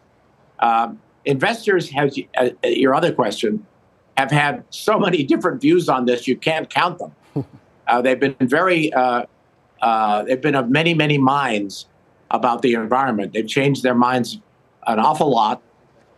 Um, 0.61 1.01
investors 1.25 1.91
have 1.91 2.13
uh, 2.37 2.51
your 2.65 2.95
other 2.95 3.13
question 3.13 3.67
have 4.17 4.31
had 4.31 4.65
so 4.71 4.99
many 4.99 5.23
different 5.33 5.61
views 5.61 5.89
on 5.89 6.07
this 6.07 6.27
you 6.27 6.37
can't 6.37 6.69
count 6.71 6.99
them. 6.99 7.13
Uh, 7.89 8.03
they've 8.03 8.21
been 8.21 8.37
very 8.43 8.93
uh, 8.93 9.25
uh, 9.81 10.23
they've 10.25 10.43
been 10.43 10.55
of 10.55 10.69
many 10.69 10.93
many 10.93 11.17
minds 11.17 11.87
about 12.31 12.61
the 12.61 12.75
environment. 12.75 13.33
They've 13.33 13.49
changed 13.49 13.83
their 13.83 13.95
minds 13.95 14.39
an 14.87 14.99
awful 14.99 15.31
lot, 15.31 15.63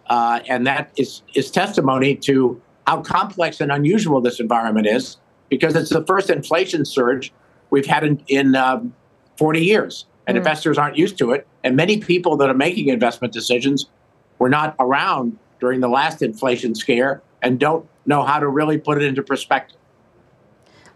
uh, 0.09 0.41
and 0.49 0.67
that 0.67 0.91
is 0.97 1.23
is 1.37 1.49
testimony 1.49 2.17
to 2.17 2.61
how 2.91 3.01
complex 3.03 3.61
and 3.61 3.71
unusual 3.71 4.21
this 4.21 4.41
environment 4.41 4.85
is 4.85 5.17
because 5.49 5.77
it's 5.77 5.91
the 5.91 6.05
first 6.07 6.29
inflation 6.29 6.85
surge 6.85 7.33
we've 7.71 7.87
had 7.87 8.03
in, 8.03 8.21
in 8.27 8.57
um, 8.57 8.93
40 9.37 9.65
years, 9.65 10.07
and 10.27 10.35
mm. 10.35 10.39
investors 10.39 10.77
aren't 10.77 10.99
used 10.99 11.17
to 11.19 11.31
it. 11.31 11.47
And 11.63 11.77
many 11.77 11.99
people 11.99 12.37
that 12.39 12.51
are 12.51 12.55
making 12.55 12.89
investment 12.89 13.33
decisions 13.33 13.87
were 14.41 14.49
not 14.49 14.75
around 14.81 15.39
during 15.61 15.79
the 15.79 15.89
last 15.89 16.21
inflation 16.21 16.75
scare 16.75 17.23
and 17.43 17.61
don't 17.61 17.89
know 18.07 18.25
how 18.25 18.41
to 18.41 18.49
really 18.49 18.77
put 18.77 19.01
it 19.01 19.05
into 19.05 19.23
perspective. 19.23 19.77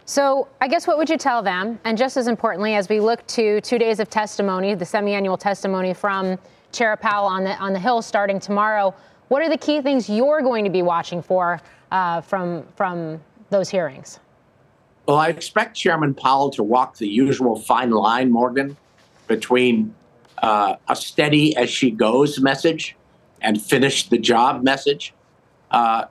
So, 0.03 0.49
I 0.59 0.67
guess 0.67 0.85
what 0.85 0.97
would 0.97 1.09
you 1.09 1.17
tell 1.17 1.41
them? 1.41 1.79
And 1.85 1.97
just 1.97 2.17
as 2.17 2.27
importantly, 2.27 2.75
as 2.75 2.89
we 2.89 2.99
look 2.99 3.25
to 3.27 3.61
two 3.61 3.79
days 3.79 4.01
of 4.01 4.09
testimony, 4.09 4.75
the 4.75 4.85
semi-annual 4.85 5.37
testimony 5.37 5.93
from 5.93 6.37
Chair 6.73 6.97
Powell 6.97 7.25
on 7.25 7.45
the 7.45 7.55
on 7.57 7.71
the 7.71 7.79
Hill 7.79 8.01
starting 8.01 8.39
tomorrow, 8.39 8.93
what 9.29 9.41
are 9.41 9.49
the 9.49 9.57
key 9.57 9.81
things 9.81 10.09
you're 10.09 10.41
going 10.41 10.63
to 10.65 10.69
be 10.69 10.81
watching 10.81 11.21
for 11.21 11.59
uh, 11.95 12.19
from 12.19 12.67
from 12.75 13.21
those 13.49 13.69
hearings? 13.69 14.19
Well, 15.07 15.17
I 15.17 15.29
expect 15.29 15.77
Chairman 15.77 16.13
Powell 16.13 16.49
to 16.51 16.63
walk 16.63 16.97
the 16.97 17.07
usual 17.07 17.55
fine 17.59 17.91
line, 17.91 18.31
Morgan, 18.31 18.75
between 19.27 19.95
uh, 20.39 20.75
a 20.89 20.95
steady 20.95 21.55
as 21.55 21.69
she 21.69 21.91
goes 21.91 22.39
message 22.39 22.95
and 23.41 23.61
finish 23.61 24.09
the 24.09 24.17
job 24.17 24.63
message, 24.63 25.13
uh, 25.71 26.05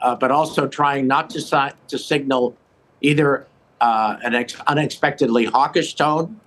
uh, 0.00 0.14
but 0.14 0.30
also 0.30 0.68
trying 0.68 1.06
not 1.06 1.28
to, 1.30 1.40
si- 1.40 1.74
to 1.88 1.98
signal 1.98 2.56
either 3.00 3.46
uh, 3.80 4.16
an 4.22 4.34
ex- 4.34 4.60
unexpectedly 4.68 5.44
hawkish 5.44 5.94
tone 5.94 6.40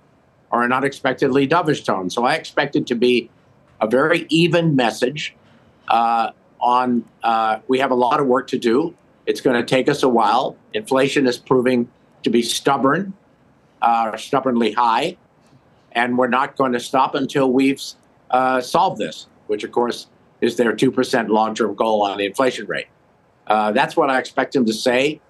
or 0.50 0.64
an 0.64 0.72
unexpectedly 0.72 1.46
dovish 1.46 1.84
tone. 1.84 2.08
So 2.08 2.24
I 2.24 2.34
expect 2.34 2.74
it 2.74 2.86
to 2.86 2.94
be 2.94 3.30
a 3.80 3.86
very 3.86 4.26
even 4.30 4.74
message 4.74 5.34
uh, 5.88 6.30
on 6.60 7.04
uh, 7.22 7.58
we 7.68 7.78
have 7.78 7.90
a 7.90 7.94
lot 7.94 8.20
of 8.20 8.26
work 8.26 8.46
to 8.48 8.58
do. 8.58 8.94
It's 9.26 9.40
going 9.40 9.60
to 9.60 9.66
take 9.66 9.88
us 9.88 10.02
a 10.02 10.08
while. 10.08 10.56
Inflation 10.74 11.26
is 11.26 11.38
proving 11.38 11.88
to 12.22 12.30
be 12.30 12.42
stubborn, 12.42 13.12
uh, 13.82 14.16
stubbornly 14.16 14.72
high, 14.72 15.16
and 15.92 16.18
we're 16.18 16.28
not 16.28 16.56
going 16.56 16.72
to 16.72 16.80
stop 16.80 17.14
until 17.14 17.52
we've 17.52 17.82
uh, 18.30 18.60
solved 18.60 18.98
this, 18.98 19.26
which, 19.46 19.64
of 19.64 19.72
course, 19.72 20.08
is 20.40 20.56
their 20.56 20.74
2% 20.74 21.28
long 21.28 21.54
term 21.54 21.74
goal 21.74 22.02
on 22.02 22.18
the 22.18 22.26
inflation 22.26 22.66
rate. 22.66 22.86
Uh, 23.46 23.72
that's 23.72 23.96
what 23.96 24.10
I 24.10 24.18
expect 24.18 24.54
him 24.54 24.64
to 24.66 24.72
say. 24.72 25.20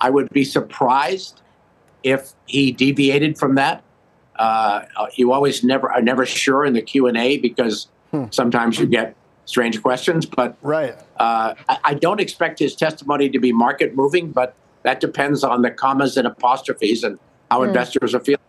I 0.00 0.10
would 0.10 0.30
be 0.30 0.44
surprised 0.44 1.40
if 2.02 2.32
he 2.46 2.72
deviated 2.72 3.38
from 3.38 3.54
that. 3.56 3.82
Uh, 4.36 4.82
you 5.14 5.32
always 5.32 5.62
never 5.62 5.92
are 5.92 6.00
never 6.00 6.24
sure 6.24 6.64
in 6.64 6.72
the 6.72 6.80
Q 6.80 7.06
and 7.06 7.16
A 7.16 7.36
because 7.36 7.88
hmm. 8.10 8.24
sometimes 8.30 8.78
you 8.78 8.86
get 8.86 9.14
strange 9.50 9.82
questions. 9.82 10.24
But 10.24 10.56
right, 10.62 10.94
uh, 11.18 11.54
I, 11.68 11.78
I, 11.84 11.94
don't 11.94 12.20
expect 12.20 12.58
his 12.58 12.74
testimony 12.74 13.28
to 13.28 13.38
be 13.38 13.52
market 13.52 13.94
moving, 13.94 14.30
but 14.30 14.54
that 14.82 15.00
depends 15.00 15.44
on 15.44 15.62
the 15.62 15.70
commas 15.70 16.16
and 16.16 16.26
apostrophes 16.26 17.04
and 17.04 17.18
how 17.50 17.60
mm. 17.60 17.68
investors 17.68 18.14
are 18.14 18.20
feeling. 18.20 18.40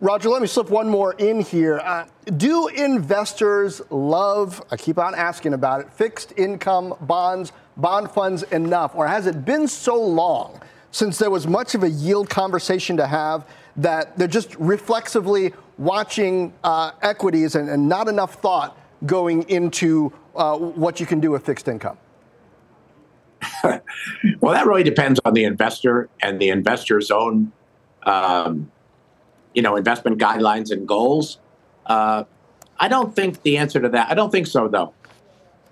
Roger, 0.00 0.30
let 0.30 0.40
me 0.40 0.48
slip 0.48 0.70
one 0.70 0.88
more 0.88 1.12
in 1.14 1.42
here. 1.42 1.78
Uh, 1.78 2.06
do 2.38 2.68
investors 2.68 3.82
love, 3.90 4.62
I 4.70 4.76
keep 4.76 4.98
on 4.98 5.14
asking 5.14 5.52
about 5.52 5.82
it, 5.82 5.92
fixed 5.92 6.32
income 6.38 6.94
bonds, 7.02 7.52
bond 7.76 8.10
funds 8.10 8.42
enough? 8.44 8.94
Or 8.94 9.06
has 9.06 9.26
it 9.26 9.44
been 9.44 9.68
so 9.68 10.02
long 10.02 10.60
since 10.90 11.18
there 11.18 11.30
was 11.30 11.46
much 11.46 11.74
of 11.74 11.82
a 11.82 11.90
yield 11.90 12.30
conversation 12.30 12.96
to 12.96 13.06
have 13.06 13.46
that 13.76 14.16
they're 14.16 14.26
just 14.26 14.56
reflexively 14.56 15.52
watching 15.76 16.52
uh, 16.64 16.92
equities 17.02 17.54
and, 17.54 17.68
and 17.68 17.86
not 17.86 18.08
enough 18.08 18.34
thought 18.34 18.76
going 19.06 19.48
into 19.48 20.12
uh, 20.34 20.56
what 20.56 21.00
you 21.00 21.06
can 21.06 21.20
do 21.20 21.30
with 21.30 21.44
fixed 21.44 21.68
income? 21.68 21.98
well, 23.64 24.52
that 24.52 24.66
really 24.66 24.82
depends 24.82 25.18
on 25.24 25.34
the 25.34 25.44
investor 25.44 26.08
and 26.22 26.40
the 26.40 26.50
investor's 26.50 27.10
own, 27.10 27.52
um, 28.02 28.70
you 29.54 29.62
know, 29.62 29.76
investment 29.76 30.18
guidelines 30.18 30.70
and 30.70 30.86
goals. 30.86 31.38
Uh, 31.86 32.24
I 32.78 32.88
don't 32.88 33.14
think 33.14 33.42
the 33.42 33.56
answer 33.56 33.80
to 33.80 33.88
that. 33.90 34.10
I 34.10 34.14
don't 34.14 34.30
think 34.30 34.46
so, 34.46 34.68
though. 34.68 34.94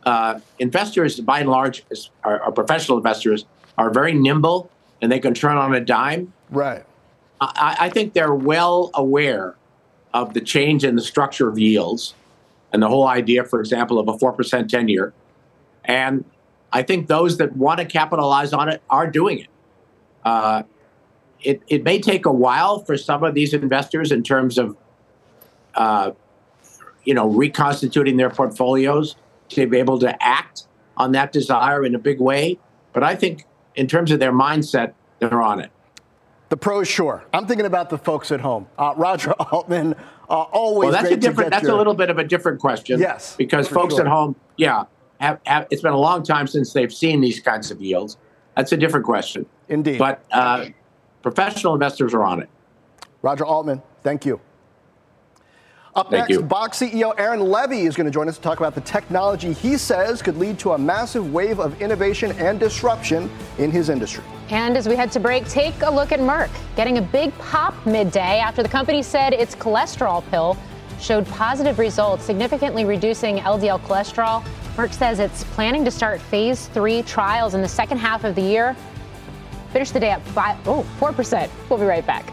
Uh, 0.05 0.41
investors, 0.59 1.21
by 1.21 1.41
and 1.41 1.51
large, 1.51 1.85
are, 2.25 2.41
are, 2.41 2.53
professional 2.53 2.97
investors, 2.97 3.45
are 3.77 3.91
very 3.91 4.15
nimble 4.15 4.71
and 5.03 5.13
they 5.13 5.19
can 5.19 5.35
turn 5.35 5.57
on 5.57 5.75
a 5.75 5.81
dime. 5.81 6.33
Right. 6.51 6.85
I, 7.41 7.77
I 7.81 7.91
think 7.91 8.15
they're 8.15 8.35
well 8.35 8.91
aware 8.95 9.55
of 10.15 10.35
the 10.35 10.41
change 10.41 10.85
in 10.85 10.97
the 10.97 11.03
structure 11.03 11.49
of 11.49 11.59
yields 11.59 12.15
and 12.73 12.83
the 12.83 12.89
whole 12.89 13.07
idea, 13.07 13.45
for 13.45 13.61
example, 13.61 13.99
of 13.99 14.09
a 14.09 14.13
4% 14.13 14.69
10 14.69 14.89
year. 14.89 15.13
And 15.85 16.25
I 16.73 16.83
think 16.83 17.07
those 17.07 17.39
that 17.39 17.57
want 17.57 17.81
to 17.81 17.87
capitalize 17.87 18.53
on 18.53 18.69
it 18.69 18.83
are 18.91 19.07
doing 19.07 19.39
it. 19.41 19.49
Uh, 20.25 20.65
it, 21.41 21.63
it 21.69 21.85
may 21.85 22.01
take 22.01 22.27
a 22.27 22.33
while 22.33 22.81
for 22.81 22.97
some 22.97 23.23
of 23.23 23.35
these 23.35 23.55
investors 23.55 24.13
in 24.13 24.23
terms 24.23 24.59
of, 24.59 24.77
uh, 25.75 26.11
you 27.05 27.15
know, 27.15 27.29
reconstituting 27.29 28.17
their 28.17 28.29
portfolios 28.29 29.17
to 29.51 29.67
be 29.67 29.79
able 29.79 29.99
to 30.01 30.23
act 30.23 30.67
on 30.97 31.13
that 31.13 31.33
desire 31.33 31.85
in 31.85 31.95
a 31.95 31.99
big 31.99 32.21
way. 32.21 32.59
But 32.93 33.03
I 33.03 33.15
think 33.15 33.47
in 33.77 33.87
terms 33.87 34.11
of 34.11 34.19
their 34.19 34.33
mindset, 34.33 34.93
they're 35.21 35.41
on 35.41 35.61
it. 35.61 35.71
The 36.49 36.57
pros, 36.57 36.89
sure. 36.89 37.25
I'm 37.33 37.47
thinking 37.47 37.67
about 37.67 37.91
the 37.91 37.99
folks 37.99 38.33
at 38.33 38.41
home. 38.41 38.69
Uh, 38.79 38.95
Roger 38.97 39.33
Altman, 39.53 39.95
uh, 40.29 40.43
always. 40.43 40.93
Well, 40.93 41.03
that's 41.03 41.13
a 41.15 41.17
different. 41.17 41.51
That's 41.51 41.65
your... 41.65 41.75
a 41.75 41.77
little 41.77 41.95
bit 41.95 42.11
of 42.11 42.19
a 42.19 42.25
different 42.25 42.61
question. 42.61 43.01
Yes, 43.01 43.35
because 43.37 43.69
folks 43.69 43.95
sure. 43.95 44.03
at 44.03 44.09
home, 44.09 44.37
yeah, 44.57 44.85
have, 45.21 45.41
have, 45.47 45.67
it's 45.71 45.83
been 45.83 45.93
a 45.93 45.99
long 45.99 46.23
time 46.23 46.47
since 46.47 46.73
they've 46.73 46.93
seen 46.93 47.21
these 47.21 47.41
kinds 47.41 47.71
of 47.71 47.81
yields. 47.81 48.17
That's 48.57 48.73
a 48.73 48.77
different 48.77 49.07
question. 49.07 49.47
Indeed. 49.69 49.99
But 49.99 50.25
uh, 50.33 50.67
professional 51.23 51.75
investors 51.75 52.13
are 52.15 52.25
on 52.25 52.43
it. 52.43 52.49
Roger 53.23 53.45
Altman, 53.45 53.83
thank 54.03 54.27
you. 54.27 54.41
Up 55.95 56.11
Thank 56.11 56.29
next, 56.29 56.31
you. 56.31 56.43
Box 56.43 56.79
CEO 56.79 57.15
Aaron 57.19 57.41
Levie 57.41 57.87
is 57.87 57.97
going 57.97 58.05
to 58.05 58.11
join 58.11 58.29
us 58.29 58.37
to 58.37 58.43
talk 58.43 58.59
about 58.59 58.75
the 58.75 58.81
technology 58.83 59.53
he 59.53 59.77
says 59.77 60.23
could 60.23 60.37
lead 60.37 60.59
to 60.61 60.73
a 60.73 60.79
massive 60.79 61.33
wave 61.33 61.59
of 61.59 61.81
innovation 61.81 62.33
and 62.33 62.61
disruption 62.61 63.31
in 63.59 63.71
his 63.71 63.89
industry. 63.89 64.23
And 64.51 64.77
as 64.77 64.89
we 64.89 64.97
head 64.97 65.11
to 65.13 65.21
break, 65.21 65.49
take 65.49 65.81
a 65.83 65.91
look 65.91 66.13
at 66.13 66.21
Merck, 66.21 66.51
getting 66.77 66.99
a 66.99 67.03
big 67.03 67.37
pop 67.39 67.75
midday 67.87 68.39
after 68.39 68.63
the 68.63 68.69
company 68.69 69.03
said 69.03 69.33
its 69.33 69.55
cholesterol 69.55 70.29
pill 70.31 70.57
showed 71.01 71.27
positive 71.29 71.79
results, 71.79 72.25
significantly 72.25 72.85
reducing 72.85 73.39
LDL 73.39 73.81
cholesterol. 73.81 74.45
Merck 74.77 74.93
says 74.93 75.19
it's 75.19 75.45
planning 75.45 75.85
to 75.85 75.91
start 75.91 76.21
phase 76.21 76.67
three 76.69 77.03
trials 77.03 77.55
in 77.55 77.63
the 77.63 77.69
second 77.69 77.99
half 77.99 78.25
of 78.25 78.35
the 78.35 78.43
year. 78.43 78.77
Finish 79.73 79.91
the 79.91 80.01
day 80.01 80.13
up 80.13 80.23
five, 80.29 80.57
oh, 80.67 80.85
4%. 80.99 81.51
We'll 81.69 81.79
be 81.79 81.85
right 81.85 82.07
back. 82.07 82.33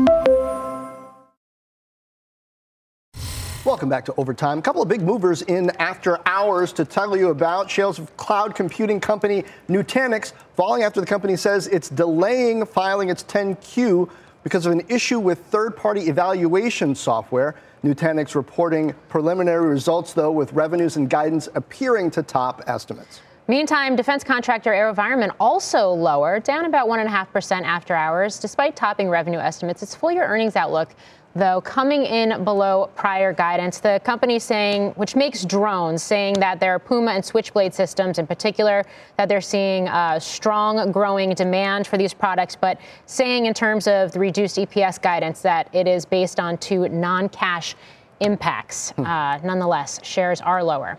Welcome 3.71 3.87
back 3.87 4.03
to 4.03 4.13
Overtime. 4.17 4.59
A 4.59 4.61
couple 4.61 4.81
of 4.81 4.89
big 4.89 5.01
movers 5.01 5.43
in 5.43 5.69
after 5.79 6.19
hours 6.25 6.73
to 6.73 6.83
tell 6.83 7.15
you 7.15 7.29
about. 7.29 7.71
Shares 7.71 7.99
of 7.99 8.17
cloud 8.17 8.53
computing 8.53 8.99
company 8.99 9.45
Nutanix 9.69 10.33
falling 10.57 10.83
after 10.83 10.99
the 10.99 11.07
company 11.07 11.37
says 11.37 11.67
it's 11.67 11.87
delaying 11.87 12.65
filing 12.65 13.09
its 13.09 13.23
10Q 13.23 14.09
because 14.43 14.65
of 14.65 14.73
an 14.73 14.81
issue 14.89 15.19
with 15.19 15.39
third 15.45 15.77
party 15.77 16.09
evaluation 16.09 16.93
software. 16.93 17.55
Nutanix 17.81 18.35
reporting 18.35 18.93
preliminary 19.07 19.67
results, 19.67 20.11
though, 20.11 20.33
with 20.33 20.51
revenues 20.51 20.97
and 20.97 21.09
guidance 21.09 21.47
appearing 21.55 22.11
to 22.11 22.23
top 22.23 22.61
estimates. 22.67 23.21
Meantime, 23.47 23.95
defense 23.95 24.23
contractor 24.23 24.71
AeroVironment 24.71 25.31
also 25.39 25.89
lower, 25.89 26.39
down 26.39 26.65
about 26.65 26.87
1.5% 26.87 27.63
after 27.63 27.95
hours, 27.95 28.37
despite 28.37 28.75
topping 28.75 29.09
revenue 29.09 29.39
estimates. 29.39 29.81
Its 29.81 29.95
full 29.95 30.11
year 30.11 30.25
earnings 30.25 30.55
outlook 30.55 30.89
though, 31.35 31.61
coming 31.61 32.03
in 32.03 32.43
below 32.43 32.89
prior 32.95 33.33
guidance. 33.33 33.79
The 33.79 34.01
company 34.03 34.39
saying, 34.39 34.91
which 34.91 35.15
makes 35.15 35.45
drones, 35.45 36.03
saying 36.03 36.35
that 36.35 36.59
their 36.59 36.79
Puma 36.79 37.11
and 37.11 37.23
Switchblade 37.23 37.73
systems 37.73 38.19
in 38.19 38.27
particular, 38.27 38.83
that 39.17 39.29
they're 39.29 39.41
seeing 39.41 39.87
uh, 39.87 40.19
strong 40.19 40.91
growing 40.91 41.33
demand 41.33 41.87
for 41.87 41.97
these 41.97 42.13
products, 42.13 42.55
but 42.55 42.79
saying 43.05 43.45
in 43.45 43.53
terms 43.53 43.87
of 43.87 44.11
the 44.11 44.19
reduced 44.19 44.57
EPS 44.57 45.01
guidance 45.01 45.41
that 45.41 45.69
it 45.73 45.87
is 45.87 46.05
based 46.05 46.39
on 46.39 46.57
two 46.57 46.89
non 46.89 47.29
cash 47.29 47.75
impacts. 48.19 48.91
Hmm. 48.91 49.05
Uh, 49.05 49.37
nonetheless, 49.37 49.99
shares 50.03 50.41
are 50.41 50.63
lower. 50.63 50.97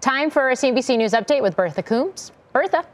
Time 0.00 0.30
for 0.30 0.50
a 0.50 0.54
CNBC 0.54 0.96
News 0.96 1.12
update 1.12 1.42
with 1.42 1.56
Bertha 1.56 1.82
Coombs. 1.82 2.32
Bertha. 2.52 2.84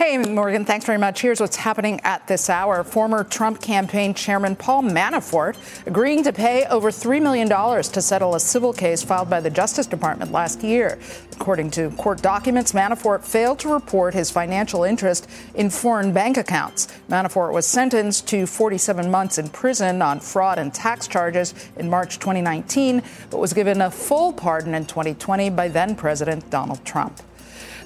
Hey, 0.00 0.16
Morgan, 0.16 0.64
thanks 0.64 0.86
very 0.86 0.96
much. 0.96 1.22
Here's 1.22 1.40
what's 1.40 1.56
happening 1.56 2.00
at 2.04 2.24
this 2.28 2.48
hour. 2.48 2.84
Former 2.84 3.24
Trump 3.24 3.60
campaign 3.60 4.14
chairman 4.14 4.54
Paul 4.54 4.84
Manafort 4.84 5.56
agreeing 5.88 6.22
to 6.22 6.32
pay 6.32 6.64
over 6.66 6.92
$3 6.92 7.20
million 7.20 7.48
to 7.48 8.00
settle 8.00 8.36
a 8.36 8.40
civil 8.40 8.72
case 8.72 9.02
filed 9.02 9.28
by 9.28 9.40
the 9.40 9.50
Justice 9.50 9.88
Department 9.88 10.30
last 10.30 10.62
year. 10.62 11.00
According 11.32 11.72
to 11.72 11.90
court 11.96 12.22
documents, 12.22 12.70
Manafort 12.70 13.24
failed 13.24 13.58
to 13.58 13.72
report 13.72 14.14
his 14.14 14.30
financial 14.30 14.84
interest 14.84 15.28
in 15.56 15.68
foreign 15.68 16.12
bank 16.12 16.36
accounts. 16.36 16.86
Manafort 17.10 17.52
was 17.52 17.66
sentenced 17.66 18.28
to 18.28 18.46
47 18.46 19.10
months 19.10 19.36
in 19.36 19.48
prison 19.48 20.00
on 20.00 20.20
fraud 20.20 20.60
and 20.60 20.72
tax 20.72 21.08
charges 21.08 21.54
in 21.76 21.90
March 21.90 22.20
2019, 22.20 23.02
but 23.30 23.38
was 23.38 23.52
given 23.52 23.80
a 23.80 23.90
full 23.90 24.32
pardon 24.32 24.74
in 24.74 24.86
2020 24.86 25.50
by 25.50 25.66
then 25.66 25.96
President 25.96 26.48
Donald 26.50 26.84
Trump. 26.84 27.20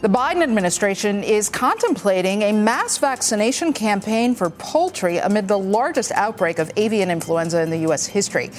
The 0.03 0.09
Biden 0.09 0.43
administration 0.43 1.23
is 1.23 1.49
contemplating 1.49 2.43
a 2.43 2.51
mass 2.51 2.99
vaccination 2.99 3.73
campaign 3.73 4.35
for 4.35 4.51
poultry 4.51 5.19
amid 5.19 5.47
the 5.47 5.57
largest 5.57 6.11
outbreak 6.17 6.59
of 6.59 6.73
avian 6.77 7.09
influenza 7.09 7.63
in 7.63 7.71
the 7.71 7.79
U.S. 7.87 8.07
history. 8.07 8.51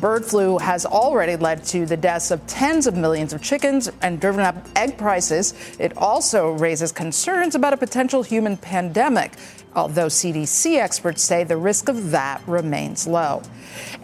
Bird 0.00 0.24
flu 0.24 0.58
has 0.58 0.86
already 0.86 1.34
led 1.34 1.64
to 1.64 1.86
the 1.86 1.96
deaths 1.96 2.30
of 2.30 2.46
tens 2.46 2.86
of 2.86 2.96
millions 2.96 3.32
of 3.32 3.42
chickens 3.42 3.90
and 4.00 4.20
driven 4.20 4.42
up 4.42 4.54
egg 4.76 4.96
prices. 4.96 5.54
It 5.80 5.96
also 5.96 6.52
raises 6.52 6.92
concerns 6.92 7.56
about 7.56 7.72
a 7.72 7.76
potential 7.76 8.22
human 8.22 8.56
pandemic 8.56 9.32
although 9.74 10.06
CDC 10.06 10.78
experts 10.78 11.22
say 11.22 11.44
the 11.44 11.56
risk 11.56 11.88
of 11.88 12.10
that 12.10 12.42
remains 12.46 13.06
low. 13.06 13.42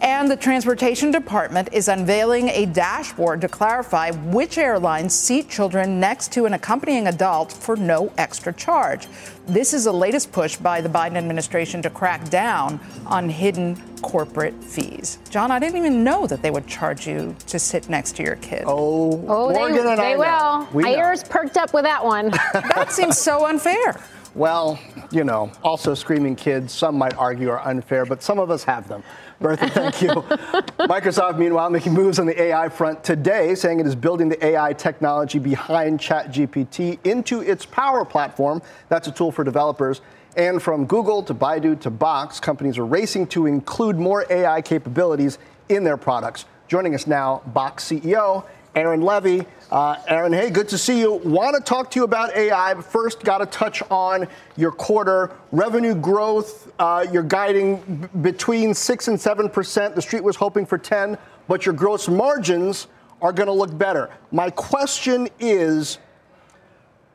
And 0.01 0.29
the 0.29 0.35
Transportation 0.35 1.11
Department 1.11 1.69
is 1.71 1.87
unveiling 1.87 2.49
a 2.49 2.65
dashboard 2.65 3.41
to 3.41 3.47
clarify 3.47 4.11
which 4.11 4.57
airlines 4.57 5.13
seat 5.13 5.49
children 5.49 5.99
next 5.99 6.31
to 6.33 6.45
an 6.45 6.53
accompanying 6.53 7.07
adult 7.07 7.51
for 7.51 7.75
no 7.75 8.11
extra 8.17 8.53
charge. 8.53 9.07
This 9.47 9.73
is 9.73 9.83
the 9.83 9.93
latest 9.93 10.31
push 10.31 10.57
by 10.57 10.81
the 10.81 10.89
Biden 10.89 11.17
administration 11.17 11.81
to 11.81 11.89
crack 11.89 12.29
down 12.29 12.79
on 13.05 13.29
hidden 13.29 13.81
corporate 14.01 14.63
fees. 14.63 15.19
Jon, 15.29 15.51
I 15.51 15.59
didn't 15.59 15.77
even 15.77 16.03
know 16.03 16.27
that 16.27 16.41
they 16.41 16.51
would 16.51 16.67
charge 16.67 17.07
you 17.07 17.35
to 17.47 17.59
sit 17.59 17.89
next 17.89 18.15
to 18.17 18.23
your 18.23 18.37
kid. 18.37 18.63
Oh, 18.65 19.11
oh 19.27 19.51
Morgan 19.51 19.85
they, 19.85 19.91
and 19.91 19.99
they 19.99 20.13
I 20.13 20.67
will. 20.67 20.81
My 20.81 20.95
ears 20.95 21.23
perked 21.23 21.57
up 21.57 21.73
with 21.73 21.83
that 21.83 22.03
one. 22.03 22.29
that 22.53 22.91
seems 22.91 23.17
so 23.17 23.45
unfair. 23.45 23.99
Well, 24.35 24.79
you 25.11 25.23
know, 25.23 25.51
also 25.63 25.93
screaming 25.95 26.35
kids, 26.35 26.71
some 26.71 26.95
might 26.95 27.15
argue 27.15 27.49
are 27.49 27.65
unfair, 27.67 28.05
but 28.05 28.21
some 28.21 28.37
of 28.39 28.51
us 28.51 28.63
have 28.63 28.87
them. 28.87 29.03
Bertha, 29.41 29.69
thank 29.69 30.01
you. 30.01 30.09
Microsoft, 30.87 31.37
meanwhile, 31.37 31.69
making 31.69 31.93
moves 31.93 32.19
on 32.19 32.27
the 32.27 32.39
AI 32.39 32.69
front 32.69 33.03
today, 33.03 33.55
saying 33.55 33.79
it 33.79 33.87
is 33.87 33.95
building 33.95 34.29
the 34.29 34.45
AI 34.45 34.73
technology 34.73 35.39
behind 35.39 35.99
ChatGPT 35.99 36.99
into 37.05 37.41
its 37.41 37.65
Power 37.65 38.05
platform. 38.05 38.61
That's 38.89 39.07
a 39.07 39.11
tool 39.11 39.31
for 39.31 39.43
developers. 39.43 40.01
And 40.35 40.61
from 40.61 40.85
Google 40.85 41.23
to 41.23 41.33
Baidu 41.33 41.79
to 41.81 41.89
Box, 41.89 42.39
companies 42.39 42.77
are 42.77 42.85
racing 42.85 43.27
to 43.27 43.47
include 43.47 43.97
more 43.97 44.25
AI 44.29 44.61
capabilities 44.61 45.39
in 45.69 45.83
their 45.83 45.97
products. 45.97 46.45
Joining 46.67 46.93
us 46.93 47.07
now, 47.07 47.41
Box 47.47 47.89
CEO 47.89 48.45
Aaron 48.75 49.01
Levie. 49.01 49.45
Uh, 49.71 49.97
Aaron, 50.07 50.33
hey, 50.33 50.49
good 50.49 50.69
to 50.69 50.77
see 50.77 50.99
you. 50.99 51.13
Want 51.13 51.55
to 51.55 51.61
talk 51.61 51.91
to 51.91 51.99
you 51.99 52.03
about 52.03 52.35
AI, 52.35 52.73
but 52.73 52.85
first, 52.85 53.23
got 53.23 53.39
to 53.39 53.45
touch 53.45 53.81
on 53.89 54.27
your 54.57 54.71
quarter 54.71 55.31
revenue 55.51 55.95
growth. 55.95 56.71
Uh, 56.79 57.05
you're 57.11 57.23
guiding 57.23 57.77
b- 57.77 58.07
between 58.21 58.73
six 58.73 59.07
and 59.07 59.19
seven 59.19 59.49
percent. 59.49 59.95
The 59.95 60.01
street 60.01 60.23
was 60.23 60.35
hoping 60.35 60.65
for 60.65 60.77
ten, 60.77 61.17
but 61.47 61.65
your 61.65 61.73
gross 61.73 62.07
margins 62.07 62.87
are 63.21 63.33
going 63.33 63.47
to 63.47 63.53
look 63.53 63.75
better. 63.77 64.09
My 64.31 64.49
question 64.49 65.27
is, 65.39 65.97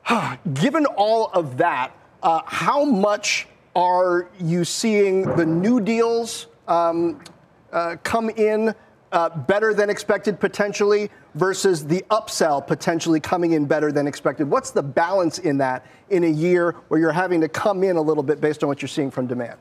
given 0.55 0.87
all 0.87 1.31
of 1.33 1.57
that, 1.59 1.97
uh, 2.23 2.43
how 2.47 2.85
much 2.85 3.49
are 3.75 4.29
you 4.39 4.65
seeing 4.65 5.23
the 5.37 5.45
new 5.45 5.81
deals 5.81 6.47
um, 6.69 7.21
uh, 7.73 7.97
come 8.03 8.31
in 8.31 8.75
uh, 9.13 9.29
better 9.29 9.75
than 9.75 9.91
expected 9.91 10.39
potentially 10.41 11.11
versus 11.35 11.87
the 11.87 12.05
upsell 12.11 12.67
potentially 12.67 13.21
coming 13.21 13.53
in 13.53 13.67
better 13.67 13.93
than 13.93 14.07
expected? 14.07 14.49
What's 14.49 14.71
the 14.71 14.83
balance 14.83 15.39
in 15.39 15.59
that 15.59 15.87
in 16.11 16.25
a 16.25 16.31
year 16.31 16.73
where 16.89 17.01
you're 17.01 17.13
having 17.13 17.41
to 17.41 17.49
come 17.49 17.83
in 17.85 17.97
a 17.97 18.03
little 18.03 18.23
bit 18.23 18.41
based 18.41 18.63
on 18.63 18.69
what 18.69 18.83
you're 18.83 18.89
seeing 18.89 19.11
from 19.11 19.27
demand? 19.27 19.59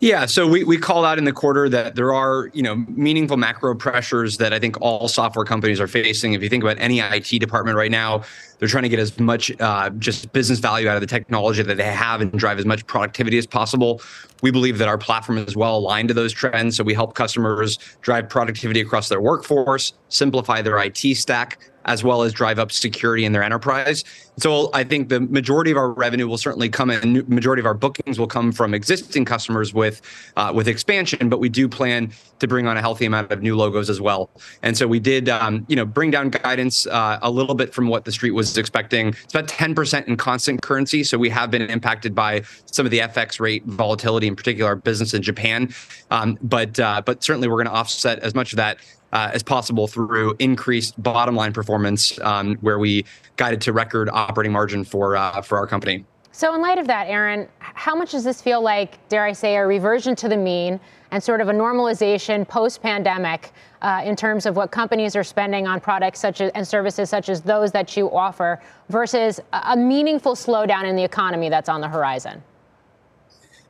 Yeah, 0.00 0.26
so 0.26 0.46
we, 0.46 0.64
we 0.64 0.76
call 0.76 1.04
out 1.04 1.16
in 1.16 1.24
the 1.24 1.32
quarter 1.32 1.68
that 1.68 1.94
there 1.94 2.12
are 2.12 2.50
you 2.52 2.62
know 2.62 2.76
meaningful 2.88 3.36
macro 3.36 3.74
pressures 3.74 4.36
that 4.38 4.52
I 4.52 4.58
think 4.58 4.78
all 4.80 5.08
software 5.08 5.46
companies 5.46 5.80
are 5.80 5.86
facing. 5.86 6.34
If 6.34 6.42
you 6.42 6.48
think 6.48 6.62
about 6.62 6.76
any 6.78 7.00
IT 7.00 7.38
department 7.38 7.78
right 7.78 7.90
now, 7.90 8.22
they're 8.58 8.68
trying 8.68 8.82
to 8.82 8.88
get 8.88 8.98
as 8.98 9.18
much 9.18 9.50
uh, 9.60 9.90
just 9.90 10.32
business 10.32 10.58
value 10.58 10.88
out 10.88 10.96
of 10.96 11.00
the 11.00 11.06
technology 11.06 11.62
that 11.62 11.76
they 11.76 11.84
have 11.84 12.20
and 12.20 12.32
drive 12.32 12.58
as 12.58 12.66
much 12.66 12.86
productivity 12.86 13.38
as 13.38 13.46
possible. 13.46 14.02
We 14.42 14.50
believe 14.50 14.78
that 14.78 14.88
our 14.88 14.98
platform 14.98 15.38
is 15.38 15.56
well 15.56 15.76
aligned 15.76 16.08
to 16.08 16.14
those 16.14 16.32
trends. 16.32 16.76
So 16.76 16.84
we 16.84 16.92
help 16.92 17.14
customers 17.14 17.78
drive 18.02 18.28
productivity 18.28 18.80
across 18.80 19.08
their 19.08 19.20
workforce, 19.20 19.94
simplify 20.08 20.60
their 20.60 20.76
IT 20.78 21.16
stack, 21.16 21.58
as 21.86 22.02
well 22.04 22.22
as 22.22 22.32
drive 22.32 22.58
up 22.58 22.72
security 22.72 23.24
in 23.24 23.32
their 23.32 23.42
enterprise. 23.42 24.04
So 24.36 24.70
I 24.72 24.82
think 24.84 25.08
the 25.08 25.20
majority 25.20 25.70
of 25.70 25.76
our 25.76 25.92
revenue 25.92 26.26
will 26.26 26.38
certainly 26.38 26.68
come 26.68 26.90
in. 26.90 27.24
Majority 27.28 27.60
of 27.60 27.66
our 27.66 27.74
bookings 27.74 28.18
will 28.18 28.26
come 28.26 28.50
from 28.50 28.74
existing 28.74 29.24
customers 29.24 29.72
with 29.72 30.02
uh, 30.36 30.52
with 30.54 30.66
expansion, 30.66 31.28
but 31.28 31.38
we 31.38 31.48
do 31.48 31.68
plan 31.68 32.12
to 32.40 32.48
bring 32.48 32.66
on 32.66 32.76
a 32.76 32.80
healthy 32.80 33.04
amount 33.04 33.30
of 33.30 33.42
new 33.42 33.56
logos 33.56 33.88
as 33.88 34.00
well. 34.00 34.30
And 34.62 34.76
so 34.76 34.88
we 34.88 34.98
did, 34.98 35.28
um, 35.28 35.64
you 35.68 35.76
know, 35.76 35.84
bring 35.84 36.10
down 36.10 36.30
guidance 36.30 36.86
uh, 36.86 37.18
a 37.22 37.30
little 37.30 37.54
bit 37.54 37.72
from 37.72 37.86
what 37.86 38.04
the 38.04 38.12
street 38.12 38.32
was 38.32 38.58
expecting. 38.58 39.08
It's 39.08 39.34
about 39.34 39.48
10% 39.48 40.06
in 40.08 40.16
constant 40.16 40.62
currency. 40.62 41.04
So 41.04 41.16
we 41.16 41.28
have 41.30 41.50
been 41.50 41.62
impacted 41.62 42.14
by 42.14 42.42
some 42.66 42.84
of 42.84 42.90
the 42.90 42.98
FX 42.98 43.38
rate 43.38 43.64
volatility, 43.66 44.26
in 44.26 44.34
particular 44.34 44.70
our 44.70 44.76
business 44.76 45.14
in 45.14 45.22
Japan. 45.22 45.72
Um, 46.10 46.38
but 46.42 46.78
uh, 46.80 47.02
but 47.04 47.22
certainly 47.22 47.48
we're 47.48 47.62
going 47.62 47.66
to 47.66 47.72
offset 47.72 48.18
as 48.20 48.34
much 48.34 48.52
of 48.52 48.56
that 48.56 48.78
uh, 49.14 49.30
as 49.32 49.42
possible 49.42 49.86
through 49.86 50.34
increased 50.40 51.00
bottom 51.02 51.34
line 51.34 51.52
performance, 51.52 52.18
um, 52.20 52.56
where 52.56 52.78
we 52.78 53.04
guided 53.36 53.60
to 53.62 53.72
record 53.72 54.10
operating 54.12 54.52
margin 54.52 54.84
for 54.84 55.16
uh, 55.16 55.40
for 55.40 55.56
our 55.56 55.66
company. 55.66 56.04
So, 56.32 56.52
in 56.52 56.60
light 56.60 56.78
of 56.78 56.88
that, 56.88 57.06
Aaron, 57.06 57.48
how 57.60 57.94
much 57.94 58.10
does 58.10 58.24
this 58.24 58.42
feel 58.42 58.60
like, 58.60 58.98
dare 59.08 59.24
I 59.24 59.32
say, 59.32 59.54
a 59.54 59.64
reversion 59.64 60.16
to 60.16 60.28
the 60.28 60.36
mean 60.36 60.80
and 61.12 61.22
sort 61.22 61.40
of 61.40 61.48
a 61.48 61.52
normalization 61.52 62.46
post 62.48 62.82
pandemic 62.82 63.52
uh, 63.82 64.02
in 64.04 64.16
terms 64.16 64.44
of 64.44 64.56
what 64.56 64.72
companies 64.72 65.14
are 65.14 65.22
spending 65.22 65.68
on 65.68 65.78
products 65.78 66.18
such 66.18 66.40
as, 66.40 66.50
and 66.56 66.66
services 66.66 67.08
such 67.08 67.28
as 67.28 67.40
those 67.40 67.70
that 67.70 67.96
you 67.96 68.10
offer 68.10 68.60
versus 68.88 69.38
a 69.52 69.76
meaningful 69.76 70.34
slowdown 70.34 70.84
in 70.84 70.96
the 70.96 71.04
economy 71.04 71.48
that's 71.48 71.68
on 71.68 71.80
the 71.80 71.88
horizon? 71.88 72.42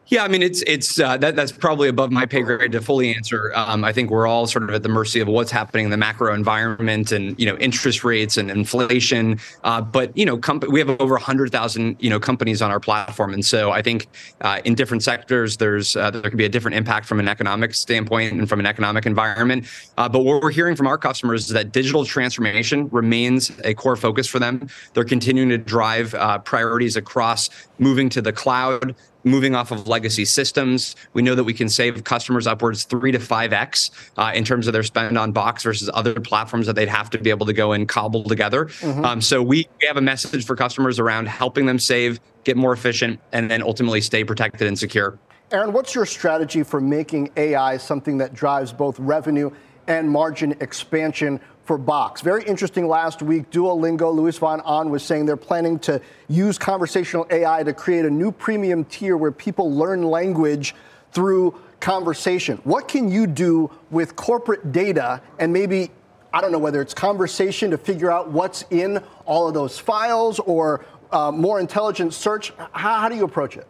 Yeah, 0.08 0.22
I 0.22 0.28
mean 0.28 0.42
it's 0.42 0.62
it's 0.62 1.00
uh, 1.00 1.16
that 1.18 1.34
that's 1.34 1.50
probably 1.50 1.88
above 1.88 2.12
my 2.12 2.26
pay 2.26 2.42
grade 2.42 2.72
to 2.72 2.82
fully 2.82 3.14
answer. 3.14 3.52
Um, 3.54 3.84
I 3.84 3.92
think 3.92 4.10
we're 4.10 4.26
all 4.26 4.46
sort 4.46 4.64
of 4.64 4.74
at 4.74 4.82
the 4.82 4.88
mercy 4.88 5.18
of 5.20 5.28
what's 5.28 5.50
happening 5.50 5.86
in 5.86 5.90
the 5.90 5.96
macro 5.96 6.34
environment 6.34 7.10
and 7.10 7.38
you 7.40 7.46
know 7.46 7.56
interest 7.56 8.04
rates 8.04 8.36
and 8.36 8.50
inflation. 8.50 9.40
Uh, 9.62 9.80
but 9.80 10.14
you 10.14 10.26
know, 10.26 10.36
comp- 10.36 10.68
we 10.68 10.78
have 10.78 10.90
over 11.00 11.16
hundred 11.16 11.50
thousand 11.52 11.96
you 12.00 12.10
know 12.10 12.20
companies 12.20 12.60
on 12.60 12.70
our 12.70 12.80
platform, 12.80 13.32
and 13.32 13.44
so 13.46 13.70
I 13.70 13.80
think 13.80 14.08
uh, 14.42 14.60
in 14.66 14.74
different 14.74 15.02
sectors 15.02 15.56
there's 15.56 15.96
uh, 15.96 16.10
there 16.10 16.20
could 16.20 16.36
be 16.36 16.44
a 16.44 16.50
different 16.50 16.76
impact 16.76 17.06
from 17.06 17.18
an 17.18 17.26
economic 17.26 17.72
standpoint 17.72 18.34
and 18.34 18.46
from 18.46 18.60
an 18.60 18.66
economic 18.66 19.06
environment. 19.06 19.66
Uh, 19.96 20.06
but 20.06 20.20
what 20.20 20.42
we're 20.42 20.50
hearing 20.50 20.76
from 20.76 20.86
our 20.86 20.98
customers 20.98 21.46
is 21.46 21.50
that 21.54 21.72
digital 21.72 22.04
transformation 22.04 22.88
remains 22.90 23.50
a 23.64 23.72
core 23.72 23.96
focus 23.96 24.26
for 24.26 24.38
them. 24.38 24.68
They're 24.92 25.04
continuing 25.04 25.48
to 25.48 25.58
drive 25.58 26.14
uh, 26.14 26.40
priorities 26.40 26.94
across 26.96 27.48
moving 27.78 28.10
to 28.10 28.20
the 28.20 28.32
cloud 28.32 28.94
moving 29.24 29.54
off 29.54 29.70
of 29.70 29.88
legacy 29.88 30.24
systems. 30.24 30.94
We 31.12 31.22
know 31.22 31.34
that 31.34 31.44
we 31.44 31.54
can 31.54 31.68
save 31.68 32.04
customers 32.04 32.46
upwards 32.46 32.84
three 32.84 33.12
to 33.12 33.18
five 33.18 33.52
x 33.52 33.90
uh, 34.16 34.32
in 34.34 34.44
terms 34.44 34.66
of 34.66 34.72
their 34.72 34.82
spend 34.82 35.18
on 35.18 35.32
Box 35.32 35.62
versus 35.62 35.90
other 35.92 36.20
platforms 36.20 36.66
that 36.66 36.74
they'd 36.74 36.88
have 36.88 37.10
to 37.10 37.18
be 37.18 37.30
able 37.30 37.46
to 37.46 37.52
go 37.52 37.72
and 37.72 37.88
cobble 37.88 38.24
together. 38.24 38.66
Mm-hmm. 38.66 39.04
Um, 39.04 39.20
so 39.20 39.42
we, 39.42 39.68
we 39.80 39.86
have 39.86 39.96
a 39.96 40.02
message 40.02 40.44
for 40.44 40.54
customers 40.54 40.98
around 40.98 41.26
helping 41.26 41.66
them 41.66 41.78
save, 41.78 42.20
get 42.44 42.56
more 42.56 42.72
efficient, 42.72 43.20
and 43.32 43.50
then 43.50 43.62
ultimately 43.62 44.00
stay 44.00 44.24
protected 44.24 44.66
and 44.66 44.78
secure. 44.78 45.18
Aaron, 45.50 45.72
what's 45.72 45.94
your 45.94 46.06
strategy 46.06 46.62
for 46.62 46.80
making 46.80 47.30
AI 47.36 47.76
something 47.76 48.18
that 48.18 48.34
drives 48.34 48.72
both 48.72 48.98
revenue 48.98 49.50
and 49.86 50.08
margin 50.08 50.52
expansion 50.60 51.40
for 51.64 51.78
Box. 51.78 52.20
Very 52.20 52.44
interesting 52.44 52.86
last 52.86 53.22
week. 53.22 53.50
Duolingo, 53.50 54.14
Luis 54.14 54.38
von 54.38 54.60
Ahn 54.62 54.90
was 54.90 55.02
saying 55.02 55.26
they're 55.26 55.36
planning 55.36 55.78
to 55.80 56.00
use 56.28 56.58
conversational 56.58 57.26
AI 57.30 57.62
to 57.62 57.72
create 57.72 58.04
a 58.04 58.10
new 58.10 58.30
premium 58.30 58.84
tier 58.84 59.16
where 59.16 59.32
people 59.32 59.72
learn 59.72 60.02
language 60.02 60.74
through 61.12 61.58
conversation. 61.80 62.58
What 62.64 62.88
can 62.88 63.10
you 63.10 63.26
do 63.26 63.70
with 63.90 64.16
corporate 64.16 64.72
data 64.72 65.22
and 65.38 65.52
maybe, 65.52 65.90
I 66.32 66.40
don't 66.40 66.52
know 66.52 66.58
whether 66.58 66.80
it's 66.80 66.94
conversation 66.94 67.70
to 67.70 67.78
figure 67.78 68.10
out 68.10 68.30
what's 68.30 68.64
in 68.70 69.02
all 69.24 69.48
of 69.48 69.54
those 69.54 69.78
files 69.78 70.38
or 70.40 70.84
uh, 71.12 71.30
more 71.30 71.60
intelligent 71.60 72.12
search? 72.12 72.52
How, 72.72 73.00
how 73.00 73.08
do 73.08 73.16
you 73.16 73.24
approach 73.24 73.56
it? 73.56 73.66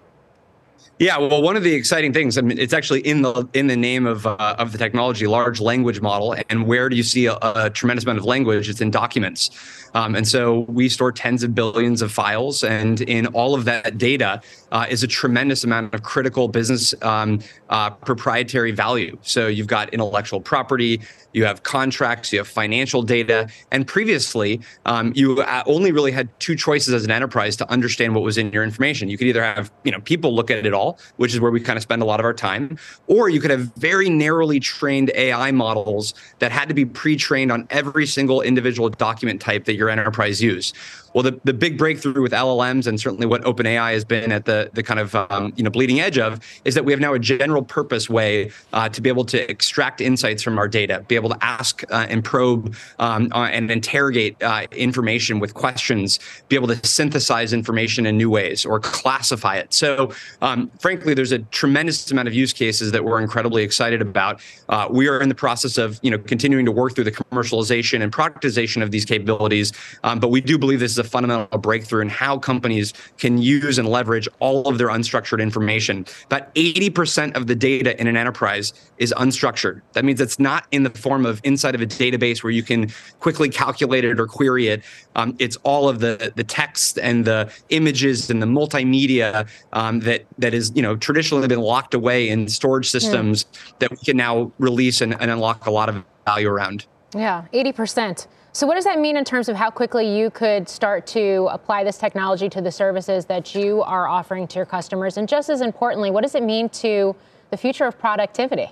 Yeah, 1.01 1.18
well, 1.18 1.42
one 1.42 1.57
of 1.57 1.64
the 1.64 1.75
exciting 1.75 2.12
things, 2.12 2.38
I 2.38 2.42
mean, 2.42 2.57
it's 2.57 2.73
actually 2.73 3.01
in 3.01 3.23
the 3.23 3.49
in 3.53 3.66
the 3.66 3.77
name 3.77 4.07
of 4.07 4.27
uh, 4.27 4.55
of 4.59 4.70
the 4.70 4.79
technology, 4.79 5.27
large 5.27 5.61
language 5.61 6.01
model. 6.01 6.37
And 6.49 6.68
where 6.68 6.88
do 6.88 6.94
you 6.94 7.03
see 7.03 7.27
a, 7.27 7.37
a 7.42 7.68
tremendous 7.70 8.05
amount 8.05 8.18
of 8.18 8.25
language? 8.25 8.68
It's 8.68 8.81
in 8.81 8.92
documents. 8.92 9.51
Um, 9.94 10.16
and 10.16 10.27
so 10.27 10.61
we 10.61 10.88
store 10.88 11.12
tens 11.12 11.44
of 11.44 11.55
billions 11.55 12.03
of 12.03 12.12
files, 12.12 12.64
and 12.64 13.01
in 13.01 13.27
all 13.29 13.55
of 13.55 13.64
that 13.64 13.97
data 13.97 14.40
uh, 14.73 14.87
is 14.88 15.05
a 15.05 15.07
tremendous 15.07 15.62
amount 15.62 15.94
of 15.94 16.03
critical 16.03 16.49
business 16.49 16.94
um, 17.03 17.40
uh, 17.70 17.90
proprietary 17.90 18.73
value. 18.73 19.16
So 19.23 19.47
you've 19.47 19.68
got 19.68 19.94
intellectual 19.94 20.40
property, 20.40 21.01
you 21.33 21.44
have 21.44 21.62
contracts, 21.62 22.33
you 22.33 22.38
have 22.40 22.49
financial 22.49 23.03
data, 23.03 23.49
and 23.70 23.87
previously 23.87 24.61
um, 24.85 25.12
you 25.14 25.40
uh, 25.42 25.62
only 25.66 25.92
really 25.92 26.12
had 26.12 26.29
two 26.40 26.57
choices 26.57 26.92
as 26.92 27.05
an 27.05 27.12
enterprise 27.12 27.55
to 27.57 27.70
understand 27.70 28.16
what 28.16 28.25
was 28.25 28.37
in 28.37 28.53
your 28.53 28.64
information. 28.64 29.09
You 29.09 29.16
could 29.16 29.29
either 29.29 29.44
have 29.44 29.70
you 29.85 29.92
know 29.92 30.01
people 30.01 30.35
look 30.35 30.51
at 30.51 30.66
it 30.66 30.74
all, 30.75 30.99
which 31.17 31.33
is 31.33 31.41
where 31.41 31.51
we 31.51 31.61
kind 31.61 31.77
of 31.77 31.83
spend 31.83 32.03
a 32.03 32.05
lot 32.05 32.21
of 32.21 32.27
our 32.27 32.35
time, 32.35 32.79
or 33.07 33.29
you 33.29 33.41
could 33.41 33.51
have 33.51 33.73
very 33.77 34.11
narrowly 34.11 34.61
trained 34.61 35.11
AI 35.15 35.51
models 35.51 36.15
that 36.41 36.53
had 36.53 36.69
to 36.69 36.75
be 36.75 36.85
pre-trained 36.85 37.51
on 37.51 37.67
every 37.71 38.07
single 38.07 38.43
individual 38.43 38.89
document 38.91 39.41
type 39.41 39.65
that 39.65 39.75
your 39.75 39.89
enterprise 39.89 40.43
use. 40.43 40.73
Well, 41.14 41.22
the, 41.22 41.40
the 41.44 41.55
big 41.55 41.79
breakthrough 41.79 42.20
with 42.20 42.33
LLMs 42.33 42.88
and 42.88 43.00
certainly 43.00 43.27
what 43.27 43.42
OpenAI 43.44 43.92
has 43.92 44.05
been 44.05 44.33
at 44.33 44.46
the, 44.46 44.68
the 44.74 44.83
kind 44.83 44.98
of 44.98 45.14
um, 45.14 45.53
you 45.57 45.62
know 45.62 45.70
bleeding 45.70 46.00
edge 46.00 46.18
of 46.18 46.40
is 46.64 46.74
that 46.74 46.85
we 46.85 46.92
have 46.92 47.00
now 47.00 47.14
a 47.14 47.20
general 47.20 47.62
purpose 47.62 48.11
way 48.11 48.50
uh, 48.72 48.88
to 48.88 49.00
be 49.00 49.09
able 49.09 49.24
to 49.27 49.48
extract 49.48 50.00
insights 50.00 50.42
from 50.42 50.59
our 50.59 50.66
data, 50.66 51.05
be 51.07 51.14
able 51.14 51.29
to 51.31 51.38
ask 51.40 51.85
uh, 51.92 52.07
and 52.09 52.24
probe 52.24 52.74
um, 52.98 53.29
uh, 53.33 53.44
and 53.44 53.70
interrogate 53.70 54.42
uh, 54.42 54.66
information 54.72 55.38
with 55.38 55.55
questions, 55.55 56.18
be 56.48 56.57
able 56.57 56.66
to 56.66 56.85
synthesize 56.85 57.53
information 57.53 58.07
in 58.07 58.16
new 58.16 58.29
ways 58.29 58.64
or 58.64 58.81
classify 58.81 59.55
it. 59.55 59.72
So, 59.72 60.12
um, 60.42 60.68
frankly, 60.81 61.14
there's 61.14 61.33
a 61.33 61.38
tremendous 61.38 62.11
amount 62.11 62.27
of 62.27 62.35
use 62.35 62.53
cases 62.53 62.90
that 62.90 63.05
we're 63.05 63.20
incredibly 63.20 63.62
excited 63.62 64.03
about. 64.03 64.40
Uh, 64.68 64.88
we 64.90 65.07
are 65.07 65.20
in 65.20 65.29
the 65.29 65.35
process 65.35 65.79
of 65.79 66.00
you 66.03 66.11
know 66.11 66.18
continuing 66.18 66.64
to 66.64 66.72
work 66.72 66.96
through 66.96 67.05
the 67.05 67.12
commercialization 67.12 68.03
and 68.03 68.12
productization 68.12 68.83
of 68.83 68.90
these 68.90 69.05
capabilities, 69.05 69.72
um, 70.03 70.18
but 70.18 70.29
we 70.29 70.40
do 70.40 70.59
believe 70.59 70.81
this 70.81 70.90
is 70.90 70.98
a 70.98 71.04
a 71.05 71.09
fundamental 71.09 71.59
breakthrough 71.59 72.03
in 72.03 72.09
how 72.09 72.38
companies 72.38 72.93
can 73.19 73.38
use 73.38 73.79
and 73.79 73.88
leverage 73.88 74.29
all 74.40 74.69
of 74.69 74.79
their 74.79 74.88
unstructured 74.88 75.40
information. 75.40 76.07
About 76.27 76.55
80% 76.55 77.37
of 77.37 77.47
the 77.47 77.55
data 77.55 77.99
in 78.01 78.07
an 78.07 78.17
enterprise 78.17 78.73
is 78.99 79.12
unstructured. 79.17 79.83
That 79.93 80.05
means 80.05 80.21
it's 80.21 80.38
not 80.38 80.67
in 80.71 80.83
the 80.83 80.90
form 80.90 81.27
of 81.27 81.40
inside 81.45 81.75
of 81.75 81.81
a 81.81 81.87
database 81.87 82.43
where 82.43 82.53
you 82.53 82.62
can 82.62 82.90
quickly 83.21 83.49
calculate 83.49 84.05
it 84.05 84.19
or 84.21 84.27
query 84.27 84.69
it. 84.69 84.83
Um, 85.17 85.37
it's 85.38 85.57
all 85.62 85.88
of 85.88 86.01
the 86.01 86.33
the 86.37 86.45
text 86.45 86.99
and 86.99 87.25
the 87.25 87.53
images 87.69 88.31
and 88.31 88.43
the 88.43 88.47
multimedia 88.47 89.49
um, 89.73 90.01
that 90.01 90.25
that 90.38 90.55
is 90.55 90.73
you 90.75 90.83
know 90.83 90.97
traditionally 90.97 91.47
been 91.49 91.61
locked 91.61 91.95
away 91.95 92.29
in 92.29 92.49
storage 92.49 92.90
systems 92.90 93.47
yeah. 93.53 93.61
that 93.81 93.90
we 93.90 93.97
can 93.99 94.17
now 94.17 94.53
release 94.59 95.01
and, 95.01 95.21
and 95.21 95.31
unlock 95.31 95.67
a 95.67 95.71
lot 95.71 95.88
of 95.88 96.05
value 96.25 96.49
around. 96.49 96.87
Yeah, 97.14 97.45
80%. 97.53 98.27
So, 98.55 98.69
what 98.69 98.77
does 98.77 98.85
that 98.85 99.01
mean 99.01 99.17
in 99.17 99.25
terms 99.25 99.49
of 99.49 99.57
how 99.57 99.69
quickly 99.69 100.17
you 100.17 100.31
could 100.31 100.69
start 100.69 101.09
to 101.09 101.49
apply 101.51 101.83
this 101.83 101.99
technology 101.99 102.49
to 102.51 102.61
the 102.61 102.71
services 102.71 103.25
that 103.25 103.53
you 103.53 103.83
are 103.83 104.07
offering 104.07 104.47
to 104.47 104.61
your 104.61 104.64
customers? 104.64 105.17
And 105.17 105.29
just 105.29 105.51
as 105.51 105.61
importantly, 105.61 106.12
what 106.12 106.21
does 106.21 106.37
it 106.37 106.43
mean 106.45 106.69
to 106.69 107.17
the 107.51 107.57
future 107.57 107.85
of 107.85 107.99
productivity? 107.99 108.69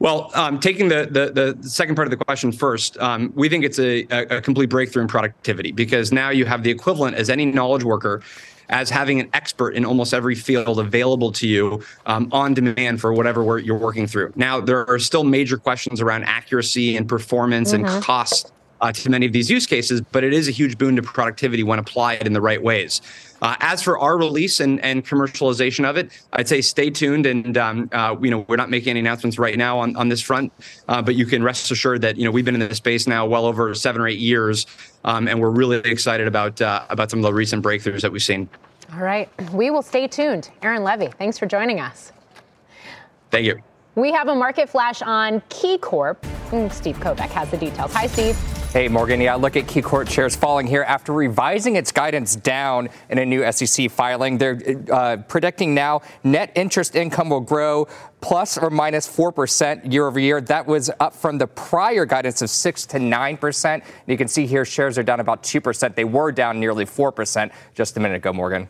Well, 0.00 0.32
um, 0.34 0.58
taking 0.58 0.88
the, 0.88 1.06
the, 1.08 1.54
the 1.54 1.68
second 1.68 1.94
part 1.94 2.08
of 2.08 2.18
the 2.18 2.24
question 2.24 2.50
first, 2.50 2.98
um, 2.98 3.32
we 3.36 3.48
think 3.48 3.64
it's 3.64 3.78
a, 3.78 4.02
a 4.10 4.40
complete 4.40 4.70
breakthrough 4.70 5.02
in 5.02 5.08
productivity 5.08 5.70
because 5.70 6.10
now 6.10 6.30
you 6.30 6.44
have 6.44 6.64
the 6.64 6.70
equivalent 6.70 7.14
as 7.14 7.30
any 7.30 7.46
knowledge 7.46 7.84
worker 7.84 8.22
as 8.68 8.90
having 8.90 9.20
an 9.20 9.28
expert 9.32 9.70
in 9.70 9.84
almost 9.84 10.14
every 10.14 10.34
field 10.34 10.78
available 10.78 11.32
to 11.32 11.46
you 11.46 11.82
um, 12.06 12.28
on 12.32 12.54
demand 12.54 13.00
for 13.00 13.12
whatever 13.12 13.58
you're 13.58 13.78
working 13.78 14.06
through. 14.06 14.32
Now, 14.36 14.60
there 14.60 14.88
are 14.88 14.98
still 14.98 15.24
major 15.24 15.56
questions 15.56 16.00
around 16.00 16.24
accuracy 16.24 16.96
and 16.96 17.08
performance 17.08 17.72
mm-hmm. 17.72 17.84
and 17.84 18.04
cost 18.04 18.52
uh, 18.82 18.92
to 18.92 19.08
many 19.08 19.24
of 19.24 19.32
these 19.32 19.48
use 19.48 19.66
cases, 19.66 20.00
but 20.00 20.24
it 20.24 20.32
is 20.32 20.48
a 20.48 20.50
huge 20.50 20.76
boon 20.76 20.96
to 20.96 21.02
productivity 21.02 21.62
when 21.62 21.78
applied 21.78 22.26
in 22.26 22.32
the 22.32 22.40
right 22.40 22.62
ways. 22.62 23.00
Uh, 23.40 23.56
as 23.60 23.82
for 23.82 23.98
our 23.98 24.18
release 24.18 24.60
and, 24.60 24.80
and 24.84 25.06
commercialization 25.06 25.88
of 25.88 25.96
it, 25.96 26.10
I'd 26.32 26.48
say 26.48 26.60
stay 26.60 26.90
tuned. 26.90 27.26
And 27.26 27.56
um, 27.56 27.88
uh, 27.92 28.16
you 28.20 28.30
know 28.30 28.44
we're 28.48 28.56
not 28.56 28.70
making 28.70 28.90
any 28.90 29.00
announcements 29.00 29.38
right 29.38 29.56
now 29.56 29.78
on, 29.78 29.96
on 29.96 30.08
this 30.08 30.20
front, 30.20 30.52
uh, 30.88 31.00
but 31.00 31.14
you 31.14 31.26
can 31.26 31.42
rest 31.42 31.70
assured 31.70 32.02
that 32.02 32.16
you 32.16 32.24
know 32.24 32.30
we've 32.30 32.44
been 32.44 32.54
in 32.54 32.60
this 32.60 32.76
space 32.76 33.06
now 33.06 33.24
well 33.24 33.46
over 33.46 33.74
seven 33.74 34.02
or 34.02 34.08
eight 34.08 34.18
years, 34.18 34.66
um, 35.04 35.28
and 35.28 35.40
we're 35.40 35.50
really 35.50 35.78
excited 35.78 36.26
about 36.26 36.60
uh, 36.60 36.84
about 36.90 37.10
some 37.10 37.20
of 37.20 37.24
the 37.24 37.32
recent 37.32 37.64
breakthroughs 37.64 38.02
that 38.02 38.12
we've 38.12 38.22
seen. 38.22 38.48
All 38.92 39.00
right, 39.00 39.28
we 39.52 39.70
will 39.70 39.82
stay 39.82 40.06
tuned. 40.08 40.50
Aaron 40.62 40.82
Levie, 40.82 41.12
thanks 41.14 41.38
for 41.38 41.46
joining 41.46 41.80
us. 41.80 42.12
Thank 43.30 43.46
you. 43.46 43.60
We 43.94 44.10
have 44.12 44.28
a 44.28 44.34
market 44.34 44.68
flash 44.68 45.02
on 45.02 45.40
KeyCorp. 45.42 46.16
Mm, 46.50 46.72
Steve 46.72 46.98
Kovach 46.98 47.30
has 47.30 47.50
the 47.50 47.58
details. 47.58 47.92
Hi, 47.94 48.06
Steve. 48.06 48.36
Hey, 48.72 48.88
Morgan. 48.88 49.20
Yeah, 49.20 49.34
look 49.34 49.58
at 49.58 49.64
KeyCorp 49.66 50.08
shares 50.08 50.34
falling 50.34 50.66
here 50.66 50.82
after 50.82 51.12
revising 51.12 51.76
its 51.76 51.92
guidance 51.92 52.36
down 52.36 52.88
in 53.10 53.18
a 53.18 53.26
new 53.26 53.52
SEC 53.52 53.90
filing. 53.90 54.38
They're 54.38 54.58
uh, 54.90 55.18
predicting 55.28 55.74
now 55.74 56.00
net 56.24 56.52
interest 56.54 56.96
income 56.96 57.28
will 57.28 57.42
grow 57.42 57.86
plus 58.22 58.56
or 58.56 58.70
minus 58.70 59.06
4% 59.06 59.92
year 59.92 60.06
over 60.06 60.18
year. 60.18 60.40
That 60.40 60.66
was 60.66 60.90
up 61.00 61.12
from 61.14 61.36
the 61.36 61.46
prior 61.46 62.06
guidance 62.06 62.40
of 62.40 62.48
6 62.48 62.86
to 62.86 62.96
9%. 62.96 63.74
And 63.74 63.82
You 64.06 64.16
can 64.16 64.26
see 64.26 64.46
here 64.46 64.64
shares 64.64 64.96
are 64.96 65.02
down 65.02 65.20
about 65.20 65.42
2%. 65.42 65.94
They 65.94 66.04
were 66.04 66.32
down 66.32 66.58
nearly 66.58 66.86
4% 66.86 67.52
just 67.74 67.98
a 67.98 68.00
minute 68.00 68.16
ago, 68.16 68.32
Morgan. 68.32 68.68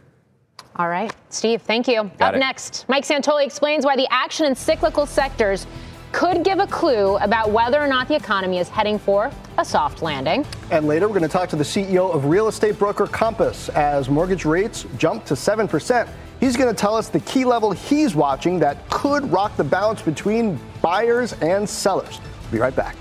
All 0.75 0.89
right. 0.89 1.15
Steve, 1.29 1.63
thank 1.63 1.87
you. 1.87 2.11
Got 2.19 2.31
Up 2.31 2.35
it. 2.35 2.39
next, 2.39 2.87
Mike 2.89 3.05
Santoli 3.05 3.45
explains 3.45 3.85
why 3.85 3.95
the 3.95 4.09
action 4.11 4.47
in 4.47 4.57
cyclical 4.57 5.07
sectors 5.07 5.65
could 6.13 6.45
give 6.45 6.59
a 6.59 6.67
clue 6.67 7.17
about 7.17 7.51
whether 7.51 7.81
or 7.81 7.87
not 7.87 8.07
the 8.07 8.15
economy 8.15 8.59
is 8.59 8.69
heading 8.69 8.99
for 8.99 9.31
a 9.59 9.65
soft 9.65 10.03
landing. 10.03 10.47
And 10.71 10.87
later, 10.87 11.09
we're 11.09 11.19
going 11.19 11.23
to 11.23 11.29
talk 11.29 11.49
to 11.49 11.57
the 11.57 11.65
CEO 11.65 12.15
of 12.15 12.27
real 12.27 12.49
estate 12.49 12.79
broker 12.79 13.07
Compass 13.07 13.71
as 13.71 14.09
mortgage 14.09 14.45
rates 14.45 14.87
jump 14.99 15.25
to 15.25 15.35
7%. 15.35 16.09
He's 16.39 16.57
going 16.57 16.69
to 16.69 16.79
tell 16.79 16.95
us 16.95 17.09
the 17.09 17.21
key 17.21 17.45
level 17.45 17.73
he's 17.73 18.15
watching 18.15 18.59
that 18.59 18.89
could 18.91 19.31
rock 19.33 19.57
the 19.57 19.65
balance 19.65 20.03
between 20.03 20.59
buyers 20.83 21.33
and 21.35 21.69
sellers. 21.69 22.21
Be 22.51 22.59
right 22.59 22.75
back. 22.77 22.97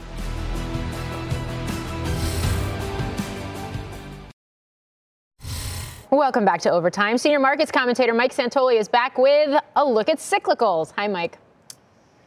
Welcome 6.11 6.43
back 6.43 6.61
to 6.61 6.71
Overtime. 6.71 7.17
Senior 7.17 7.39
markets 7.39 7.71
commentator 7.71 8.13
Mike 8.13 8.35
Santoli 8.35 8.77
is 8.77 8.87
back 8.87 9.17
with 9.17 9.59
a 9.75 9.85
look 9.85 10.09
at 10.09 10.17
cyclicals. 10.17 10.93
Hi, 10.97 11.07
Mike. 11.07 11.37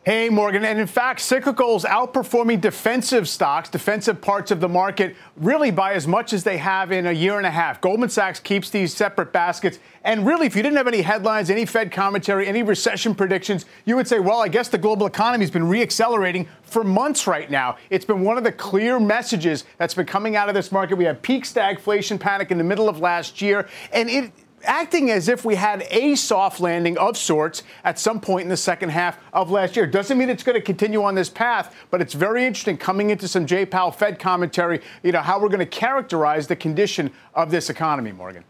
Hey, 0.04 0.28
Morgan. 0.28 0.66
And 0.66 0.78
in 0.78 0.86
fact, 0.86 1.20
cyclicals 1.20 1.86
outperforming 1.86 2.60
defensive 2.60 3.26
stocks, 3.26 3.70
defensive 3.70 4.20
parts 4.20 4.50
of 4.50 4.60
the 4.60 4.68
market, 4.68 5.16
really 5.38 5.70
by 5.70 5.94
as 5.94 6.06
much 6.06 6.34
as 6.34 6.44
they 6.44 6.58
have 6.58 6.92
in 6.92 7.06
a 7.06 7.12
year 7.12 7.38
and 7.38 7.46
a 7.46 7.50
half. 7.50 7.80
Goldman 7.80 8.10
Sachs 8.10 8.38
keeps 8.38 8.68
these 8.68 8.94
separate 8.94 9.32
baskets. 9.32 9.78
And 10.04 10.26
really, 10.26 10.46
if 10.46 10.54
you 10.54 10.62
didn't 10.62 10.76
have 10.76 10.88
any 10.88 11.00
headlines, 11.00 11.48
any 11.48 11.64
Fed 11.64 11.90
commentary, 11.90 12.46
any 12.46 12.62
recession 12.62 13.14
predictions, 13.14 13.64
you 13.86 13.96
would 13.96 14.06
say, 14.06 14.18
well, 14.18 14.42
I 14.42 14.48
guess 14.48 14.68
the 14.68 14.76
global 14.76 15.06
economy 15.06 15.42
has 15.42 15.50
been 15.50 15.64
reaccelerating 15.64 16.48
for 16.64 16.84
months 16.84 17.26
right 17.26 17.50
now. 17.50 17.78
It's 17.88 18.04
been 18.04 18.20
one 18.20 18.36
of 18.36 18.44
the 18.44 18.52
clear 18.52 19.00
messages 19.00 19.64
that's 19.78 19.94
been 19.94 20.04
coming 20.04 20.36
out 20.36 20.50
of 20.50 20.54
this 20.54 20.70
market. 20.70 20.96
We 20.96 21.04
had 21.04 21.22
peak 21.22 21.44
stagflation 21.44 22.20
panic 22.20 22.50
in 22.50 22.58
the 22.58 22.64
middle 22.64 22.90
of 22.90 23.00
last 23.00 23.40
year. 23.40 23.70
And 23.90 24.10
it 24.10 24.32
acting 24.66 25.10
as 25.10 25.28
if 25.28 25.44
we 25.44 25.54
had 25.54 25.86
a 25.90 26.14
soft 26.14 26.60
landing 26.60 26.98
of 26.98 27.16
sorts 27.16 27.62
at 27.84 27.98
some 27.98 28.20
point 28.20 28.42
in 28.42 28.48
the 28.48 28.56
second 28.56 28.90
half 28.90 29.18
of 29.32 29.50
last 29.50 29.76
year. 29.76 29.86
Doesn't 29.86 30.18
mean 30.18 30.28
it's 30.28 30.42
going 30.42 30.54
to 30.54 30.62
continue 30.62 31.02
on 31.02 31.14
this 31.14 31.28
path, 31.28 31.74
but 31.90 32.00
it's 32.00 32.14
very 32.14 32.44
interesting 32.44 32.76
coming 32.76 33.10
into 33.10 33.28
some 33.28 33.46
Jay 33.46 33.64
Powell 33.64 33.90
Fed 33.90 34.18
commentary, 34.18 34.80
you 35.02 35.12
know, 35.12 35.20
how 35.20 35.40
we're 35.40 35.48
going 35.48 35.58
to 35.60 35.66
characterize 35.66 36.46
the 36.46 36.56
condition 36.56 37.10
of 37.34 37.50
this 37.50 37.70
economy, 37.70 38.12
Morgan. 38.12 38.44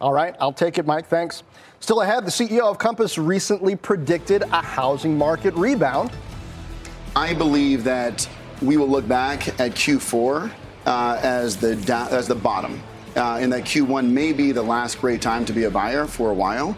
All 0.00 0.12
right, 0.12 0.34
I'll 0.40 0.52
take 0.52 0.78
it, 0.78 0.86
Mike. 0.86 1.06
Thanks. 1.06 1.42
Still 1.80 2.02
ahead, 2.02 2.24
the 2.24 2.30
CEO 2.30 2.62
of 2.62 2.78
Compass 2.78 3.18
recently 3.18 3.76
predicted 3.76 4.42
a 4.42 4.62
housing 4.62 5.16
market 5.16 5.54
rebound. 5.54 6.10
I 7.16 7.34
believe 7.34 7.84
that 7.84 8.28
we 8.62 8.76
will 8.76 8.88
look 8.88 9.08
back 9.08 9.48
at 9.60 9.72
Q4 9.72 10.50
uh, 10.86 11.20
as 11.22 11.56
the 11.56 11.76
da- 11.76 12.08
as 12.10 12.28
the 12.28 12.34
bottom, 12.34 12.82
uh, 13.16 13.38
and 13.40 13.52
that 13.52 13.62
Q1 13.62 14.08
may 14.08 14.32
be 14.32 14.52
the 14.52 14.62
last 14.62 15.00
great 15.00 15.20
time 15.20 15.44
to 15.44 15.52
be 15.52 15.64
a 15.64 15.70
buyer 15.70 16.06
for 16.06 16.30
a 16.30 16.34
while. 16.34 16.76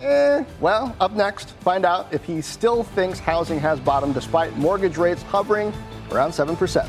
Eh, 0.00 0.44
well, 0.60 0.94
up 1.00 1.12
next, 1.12 1.50
find 1.60 1.86
out 1.86 2.12
if 2.12 2.24
he 2.24 2.42
still 2.42 2.82
thinks 2.82 3.18
housing 3.18 3.58
has 3.58 3.80
bottomed 3.80 4.14
despite 4.14 4.54
mortgage 4.56 4.98
rates 4.98 5.22
hovering 5.22 5.72
around 6.10 6.30
7%. 6.30 6.86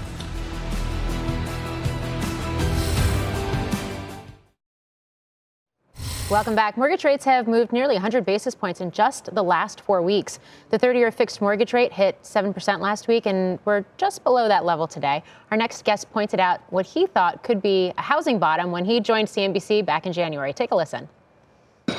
Welcome 6.28 6.56
back. 6.56 6.76
Mortgage 6.76 7.04
rates 7.04 7.24
have 7.26 7.48
moved 7.48 7.72
nearly 7.72 7.94
100 7.94 8.26
basis 8.26 8.56
points 8.56 8.82
in 8.82 8.90
just 8.90 9.36
the 9.36 9.44
last 9.44 9.82
four 9.82 10.02
weeks. 10.02 10.40
The 10.72 10.80
30 10.80 10.98
year 10.98 11.12
fixed 11.12 11.40
mortgage 11.40 11.72
rate 11.72 11.94
hit 11.94 12.20
7% 12.24 12.80
last 12.80 13.08
week, 13.08 13.28
and 13.28 13.60
we're 13.64 13.86
just 13.98 14.24
below 14.24 14.48
that 14.48 14.66
level 14.66 14.88
today. 14.88 15.22
Our 15.52 15.58
next 15.58 15.86
guest 15.86 16.12
pointed 16.12 16.40
out 16.40 16.62
what 16.72 16.88
he 16.88 17.06
thought 17.06 17.44
could 17.44 17.62
be 17.62 17.94
a 18.00 18.02
housing 18.02 18.40
bottom 18.40 18.72
when 18.72 18.86
he 18.86 19.00
joined 19.00 19.28
CNBC 19.28 19.86
back 19.86 20.08
in 20.08 20.14
January. 20.14 20.52
Take 20.52 20.72
a 20.72 20.76
listen. 20.76 21.08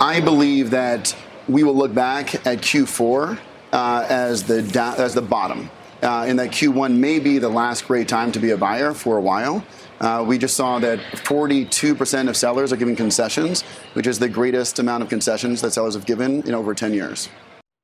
I 0.01 0.21
believe 0.21 0.71
that 0.71 1.17
we 1.47 1.63
will 1.63 1.77
look 1.77 1.95
back 1.95 2.35
at 2.49 2.59
Q4 2.59 3.39
uh, 3.73 4.07
as 4.09 4.43
the 4.43 4.61
da- 4.61 4.97
as 4.99 5.15
the 5.15 5.23
bottom, 5.23 5.71
uh, 6.03 6.25
and 6.27 6.37
that 6.41 6.49
Q1 6.49 6.97
may 6.97 7.21
be 7.21 7.39
the 7.39 7.49
last 7.49 7.87
great 7.87 8.09
time 8.09 8.33
to 8.33 8.41
be 8.41 8.51
a 8.51 8.57
buyer 8.57 8.93
for 8.93 9.19
a 9.19 9.23
while. 9.23 9.65
Uh, 10.01 10.25
we 10.27 10.37
just 10.37 10.57
saw 10.57 10.79
that 10.79 10.99
42% 10.99 12.29
of 12.29 12.37
sellers 12.37 12.73
are 12.73 12.77
giving 12.77 12.97
concessions, 12.97 13.63
which 13.95 14.07
is 14.07 14.19
the 14.19 14.29
greatest 14.29 14.79
amount 14.79 15.03
of 15.03 15.09
concessions 15.09 15.63
that 15.63 15.73
sellers 15.73 15.95
have 15.95 16.05
given 16.05 16.43
in 16.43 16.55
over 16.55 16.75
10 16.75 16.93
years. 16.93 17.29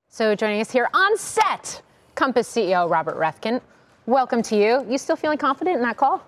So, 0.09 0.35
joining 0.35 0.61
us 0.61 0.71
here 0.71 0.91
on 0.93 1.17
set, 1.17 1.81
Compass 2.15 2.53
CEO 2.53 2.89
Robert 2.91 3.17
Reffkin. 3.17 3.63
Welcome 4.05 4.43
to 4.43 4.57
you. 4.57 4.87
You 4.91 4.99
still 4.99 5.17
feeling 5.17 5.39
confident 5.39 5.77
in 5.77 5.83
that 5.83 5.97
call? 5.97 6.23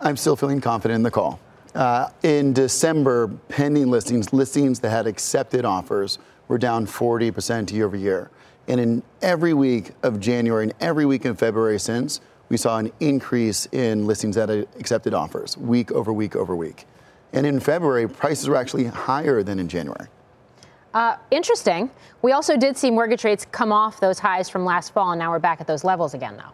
I'm 0.00 0.16
still 0.16 0.36
feeling 0.36 0.60
confident 0.60 0.96
in 0.96 1.02
the 1.02 1.10
call. 1.10 1.40
Uh, 1.74 2.10
in 2.22 2.52
December, 2.52 3.28
pending 3.48 3.88
listings, 3.88 4.32
listings 4.32 4.80
that 4.80 4.90
had 4.90 5.06
accepted 5.06 5.64
offers 5.64 6.18
were 6.48 6.58
down 6.58 6.86
40% 6.86 7.72
year 7.72 7.86
over 7.86 7.96
year. 7.96 8.30
And 8.68 8.80
in 8.80 9.02
every 9.22 9.54
week 9.54 9.92
of 10.02 10.20
January 10.20 10.64
and 10.64 10.74
every 10.80 11.06
week 11.06 11.24
in 11.24 11.36
February 11.36 11.78
since, 11.78 12.20
we 12.50 12.56
saw 12.56 12.78
an 12.78 12.92
increase 13.00 13.66
in 13.72 14.06
listings 14.06 14.34
that 14.34 14.50
accepted 14.50 15.14
offers 15.14 15.56
week 15.56 15.90
over 15.92 16.12
week 16.12 16.36
over 16.36 16.54
week. 16.54 16.84
And 17.32 17.46
in 17.46 17.60
February, 17.60 18.08
prices 18.08 18.48
were 18.48 18.56
actually 18.56 18.84
higher 18.84 19.42
than 19.42 19.58
in 19.58 19.68
January. 19.68 20.08
Uh, 20.92 21.16
interesting. 21.30 21.88
We 22.22 22.32
also 22.32 22.56
did 22.56 22.76
see 22.76 22.90
mortgage 22.90 23.22
rates 23.22 23.46
come 23.52 23.72
off 23.72 24.00
those 24.00 24.18
highs 24.18 24.48
from 24.48 24.64
last 24.64 24.92
fall, 24.92 25.12
and 25.12 25.18
now 25.20 25.30
we're 25.30 25.38
back 25.38 25.60
at 25.60 25.68
those 25.68 25.84
levels 25.84 26.14
again, 26.14 26.36
though. 26.36 26.52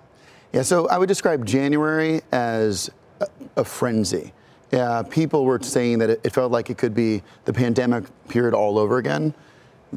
Yeah, 0.52 0.62
so 0.62 0.86
I 0.88 0.98
would 0.98 1.08
describe 1.08 1.46
January 1.46 2.20
as 2.32 2.90
a, 3.20 3.26
a 3.56 3.64
frenzy. 3.64 4.34
Yeah, 4.72 5.02
people 5.08 5.46
were 5.46 5.62
saying 5.62 6.00
that 6.00 6.10
it, 6.10 6.20
it 6.24 6.32
felt 6.34 6.52
like 6.52 6.68
it 6.68 6.76
could 6.76 6.94
be 6.94 7.22
the 7.46 7.52
pandemic 7.52 8.04
period 8.28 8.52
all 8.52 8.78
over 8.78 8.98
again. 8.98 9.32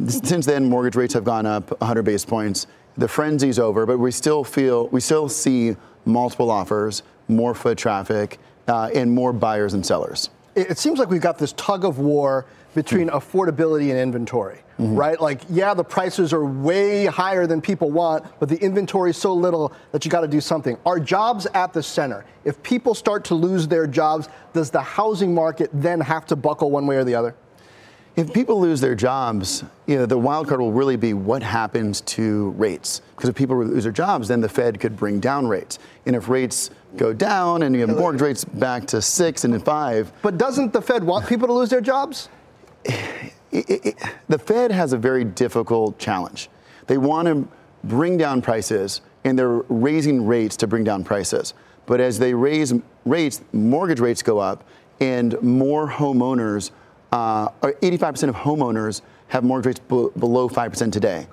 Since 0.08 0.46
then, 0.46 0.70
mortgage 0.70 0.96
rates 0.96 1.14
have 1.16 1.26
gone 1.26 1.46
up 1.46 1.72
100 1.82 2.04
basis 2.04 2.24
points. 2.24 2.68
The 3.00 3.08
frenzy's 3.08 3.60
over, 3.60 3.86
but 3.86 3.98
we 3.98 4.12
still 4.12 4.44
feel 4.44 4.90
we 4.90 5.00
still 5.00 5.30
see 5.30 5.76
multiple 6.06 6.52
offers, 6.52 7.04
more 7.30 7.56
foot 7.56 7.78
traffic, 7.78 8.40
uh, 8.68 8.90
and 8.94 9.10
more 9.10 9.32
buyers 9.32 9.74
and 9.74 9.86
sellers. 9.86 10.30
It, 10.56 10.78
seems 10.78 11.00
like 11.00 11.10
we've 11.10 11.22
got 11.22 11.38
this 11.38 11.54
tug 11.54 11.86
of 11.86 12.00
war 12.00 12.46
between 12.76 13.08
mm. 13.08 13.14
affordability 13.14 13.90
and 13.92 13.98
inventory, 13.98 14.64
mm-hmm. 14.78 14.96
right? 14.96 15.22
Like, 15.22 15.42
yeah, 15.50 15.74
the 15.74 15.84
prices 15.84 16.34
are 16.34 16.44
way 16.44 17.06
higher 17.06 17.48
than 17.48 17.62
people 17.62 17.90
want, 17.90 18.26
but 18.40 18.50
the 18.50 18.58
inventory 18.58 19.12
is 19.12 19.18
so 19.18 19.34
little 19.34 19.72
that 19.94 20.04
you 20.04 20.12
got 20.12 20.22
to 20.22 20.28
do 20.28 20.42
something. 20.42 20.78
Are 20.86 21.00
jobs 21.00 21.46
at 21.54 21.72
the 21.72 21.82
center? 21.82 22.26
If 22.44 22.62
people 22.64 22.94
start 22.94 23.24
to 23.26 23.36
lose 23.36 23.68
their 23.68 23.88
jobs, 23.88 24.28
does 24.52 24.70
the 24.72 24.82
housing 24.82 25.34
market 25.34 25.70
then 25.72 26.02
have 26.02 26.26
to 26.26 26.36
buckle 26.36 26.70
one 26.70 26.86
way 26.86 26.98
or 26.98 27.06
the 27.06 27.16
other? 27.16 27.36
If 28.20 28.34
people 28.34 28.60
lose 28.60 28.82
their 28.82 28.96
jobs, 28.96 29.64
you 29.88 29.96
know, 29.96 30.06
the 30.06 30.18
wild 30.18 30.50
card 30.50 30.60
will 30.60 30.74
really 30.74 30.98
be 30.98 31.14
what 31.14 31.42
happens 31.42 32.02
to 32.02 32.50
rates. 32.58 33.02
Because 33.16 33.30
if 33.30 33.36
people 33.36 33.56
lose 33.64 33.84
their 33.84 33.94
jobs, 33.94 34.28
then 34.28 34.42
the 34.42 34.50
Fed 34.50 34.78
could 34.82 34.98
bring 34.98 35.22
down 35.22 35.48
rates. 35.48 35.80
And 36.06 36.18
if 36.18 36.28
rates 36.28 36.70
go 36.98 37.14
down 37.14 37.64
and 37.64 37.74
you 37.74 37.88
have 37.88 37.98
mortgage 37.98 38.20
rates 38.20 38.44
back 38.44 38.86
to 38.88 39.02
six 39.02 39.46
and 39.46 39.54
then 39.54 39.62
five. 39.62 40.12
But 40.22 40.38
doesn't 40.38 40.74
the 40.74 40.82
Fed 40.82 41.02
want 41.02 41.28
people 41.28 41.48
to 41.48 41.54
lose 41.54 41.70
their 41.70 41.80
jobs? 41.80 42.28
It, 42.84 43.24
it, 43.52 43.86
it, 43.86 43.96
the 44.28 44.38
Fed 44.38 44.70
has 44.74 44.92
a 44.92 44.98
very 44.98 45.24
difficult 45.24 45.98
challenge. 45.98 46.50
They 46.88 46.98
want 46.98 47.26
to 47.30 47.48
bring 47.86 48.18
down 48.18 48.42
prices, 48.42 49.00
and 49.24 49.40
they're 49.40 49.64
raising 49.70 50.26
rates 50.26 50.58
to 50.58 50.68
bring 50.68 50.84
down 50.84 51.06
prices. 51.06 51.54
But 51.86 52.02
as 52.02 52.20
they 52.20 52.34
raise 52.34 52.74
rates, 53.06 53.42
mortgage 53.54 54.02
rates 54.02 54.22
go 54.22 54.40
up, 54.40 54.66
and 55.00 55.42
more 55.42 55.90
homeowners 55.90 56.72
uh, 57.12 57.50
85% 57.62 58.30
of 58.30 58.36
homeowners 58.36 59.02
have 59.28 59.44
mortgage 59.44 59.66
rates 59.66 59.80
b- 59.80 60.10
below 60.20 60.50
5% 60.50 60.92
today. 60.92 61.28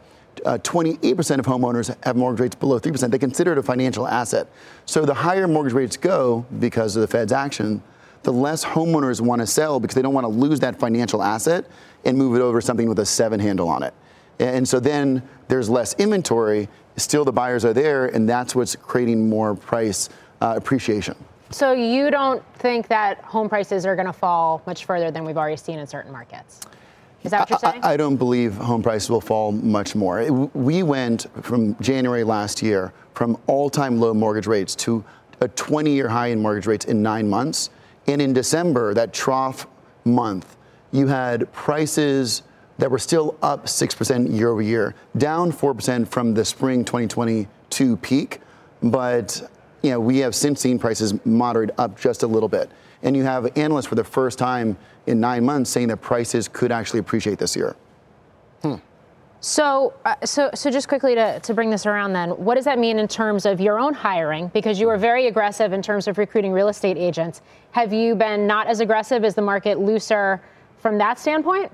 Uh, 0.44 0.58
28% 0.58 1.38
of 1.38 1.46
homeowners 1.46 1.96
have 2.04 2.16
mortgage 2.16 2.40
rates 2.40 2.54
below 2.54 2.78
3%. 2.78 3.10
They 3.10 3.18
consider 3.18 3.52
it 3.52 3.58
a 3.58 3.62
financial 3.62 4.06
asset. 4.06 4.48
So 4.84 5.04
the 5.04 5.14
higher 5.14 5.48
mortgage 5.48 5.72
rates 5.72 5.96
go 5.96 6.44
because 6.58 6.94
of 6.96 7.00
the 7.00 7.08
Fed's 7.08 7.32
action, 7.32 7.82
the 8.22 8.32
less 8.32 8.64
homeowners 8.64 9.20
want 9.20 9.40
to 9.40 9.46
sell 9.46 9.80
because 9.80 9.94
they 9.94 10.02
don't 10.02 10.14
want 10.14 10.24
to 10.24 10.28
lose 10.28 10.60
that 10.60 10.78
financial 10.78 11.22
asset 11.22 11.64
and 12.04 12.18
move 12.18 12.36
it 12.36 12.42
over 12.42 12.60
something 12.60 12.88
with 12.88 12.98
a 12.98 13.06
seven 13.06 13.40
handle 13.40 13.68
on 13.68 13.82
it. 13.82 13.94
And 14.38 14.68
so 14.68 14.80
then 14.80 15.22
there's 15.48 15.70
less 15.70 15.94
inventory, 15.94 16.68
still 16.96 17.24
the 17.24 17.32
buyers 17.32 17.64
are 17.64 17.72
there, 17.72 18.06
and 18.06 18.28
that's 18.28 18.54
what's 18.54 18.76
creating 18.76 19.28
more 19.28 19.54
price 19.54 20.08
uh, 20.40 20.54
appreciation. 20.56 21.16
So 21.50 21.72
you 21.72 22.10
don't 22.10 22.42
think 22.56 22.88
that 22.88 23.18
home 23.18 23.48
prices 23.48 23.86
are 23.86 23.94
going 23.94 24.06
to 24.06 24.12
fall 24.12 24.62
much 24.66 24.84
further 24.84 25.10
than 25.10 25.24
we've 25.24 25.36
already 25.36 25.56
seen 25.56 25.78
in 25.78 25.86
certain 25.86 26.12
markets? 26.12 26.60
Is 27.22 27.30
that 27.30 27.40
what 27.40 27.50
you're 27.50 27.58
saying? 27.58 27.82
I, 27.82 27.94
I, 27.94 27.96
don't 27.96 28.16
believe 28.16 28.54
home 28.54 28.82
prices 28.82 29.10
will 29.10 29.20
fall 29.20 29.50
much 29.52 29.94
more. 29.94 30.30
We 30.54 30.82
went 30.82 31.26
from 31.44 31.76
January 31.80 32.24
last 32.24 32.62
year 32.62 32.92
from 33.14 33.36
all-time 33.46 33.98
low 33.98 34.14
mortgage 34.14 34.46
rates 34.46 34.74
to 34.76 35.04
a 35.40 35.48
20-year 35.48 36.08
high 36.08 36.28
in 36.28 36.40
mortgage 36.40 36.66
rates 36.66 36.84
in 36.84 37.02
nine 37.02 37.28
months. 37.28 37.70
And 38.06 38.22
in 38.22 38.32
December, 38.32 38.94
that 38.94 39.12
trough 39.12 39.66
month, 40.04 40.56
you 40.92 41.08
had 41.08 41.50
prices 41.52 42.42
that 42.78 42.90
were 42.90 42.98
still 42.98 43.36
up 43.42 43.66
6% 43.66 44.32
year 44.32 44.50
over 44.50 44.62
year, 44.62 44.94
down 45.16 45.50
4% 45.50 46.06
from 46.06 46.34
the 46.34 46.44
spring 46.44 46.84
2022 46.84 47.96
peak. 47.96 48.40
But 48.82 49.50
you 49.82 49.90
know, 49.90 50.00
we 50.00 50.18
have 50.18 50.34
since 50.34 50.60
seen 50.60 50.78
prices 50.78 51.14
moderate 51.24 51.70
up 51.78 51.98
just 51.98 52.22
a 52.22 52.26
little 52.26 52.48
bit. 52.48 52.70
And 53.02 53.16
you 53.16 53.22
have 53.24 53.56
analysts 53.56 53.86
for 53.86 53.94
the 53.94 54.04
first 54.04 54.38
time 54.38 54.76
in 55.06 55.20
nine 55.20 55.44
months 55.44 55.70
saying 55.70 55.88
that 55.88 55.98
prices 55.98 56.48
could 56.48 56.72
actually 56.72 57.00
appreciate 57.00 57.38
this 57.38 57.54
year. 57.54 57.76
Hmm. 58.62 58.76
So, 59.40 59.94
uh, 60.04 60.16
so, 60.24 60.50
so 60.54 60.70
just 60.70 60.88
quickly 60.88 61.14
to, 61.14 61.38
to 61.40 61.54
bring 61.54 61.70
this 61.70 61.86
around 61.86 62.14
then, 62.14 62.30
what 62.30 62.54
does 62.54 62.64
that 62.64 62.78
mean 62.78 62.98
in 62.98 63.06
terms 63.06 63.46
of 63.46 63.60
your 63.60 63.78
own 63.78 63.94
hiring? 63.94 64.48
Because 64.48 64.80
you 64.80 64.86
were 64.86 64.96
very 64.96 65.28
aggressive 65.28 65.72
in 65.72 65.82
terms 65.82 66.08
of 66.08 66.18
recruiting 66.18 66.52
real 66.52 66.68
estate 66.68 66.96
agents. 66.96 67.42
Have 67.72 67.92
you 67.92 68.14
been 68.14 68.46
not 68.46 68.66
as 68.66 68.80
aggressive? 68.80 69.24
Is 69.24 69.34
the 69.34 69.42
market 69.42 69.78
looser 69.78 70.42
from 70.78 70.98
that 70.98 71.18
standpoint? 71.18 71.70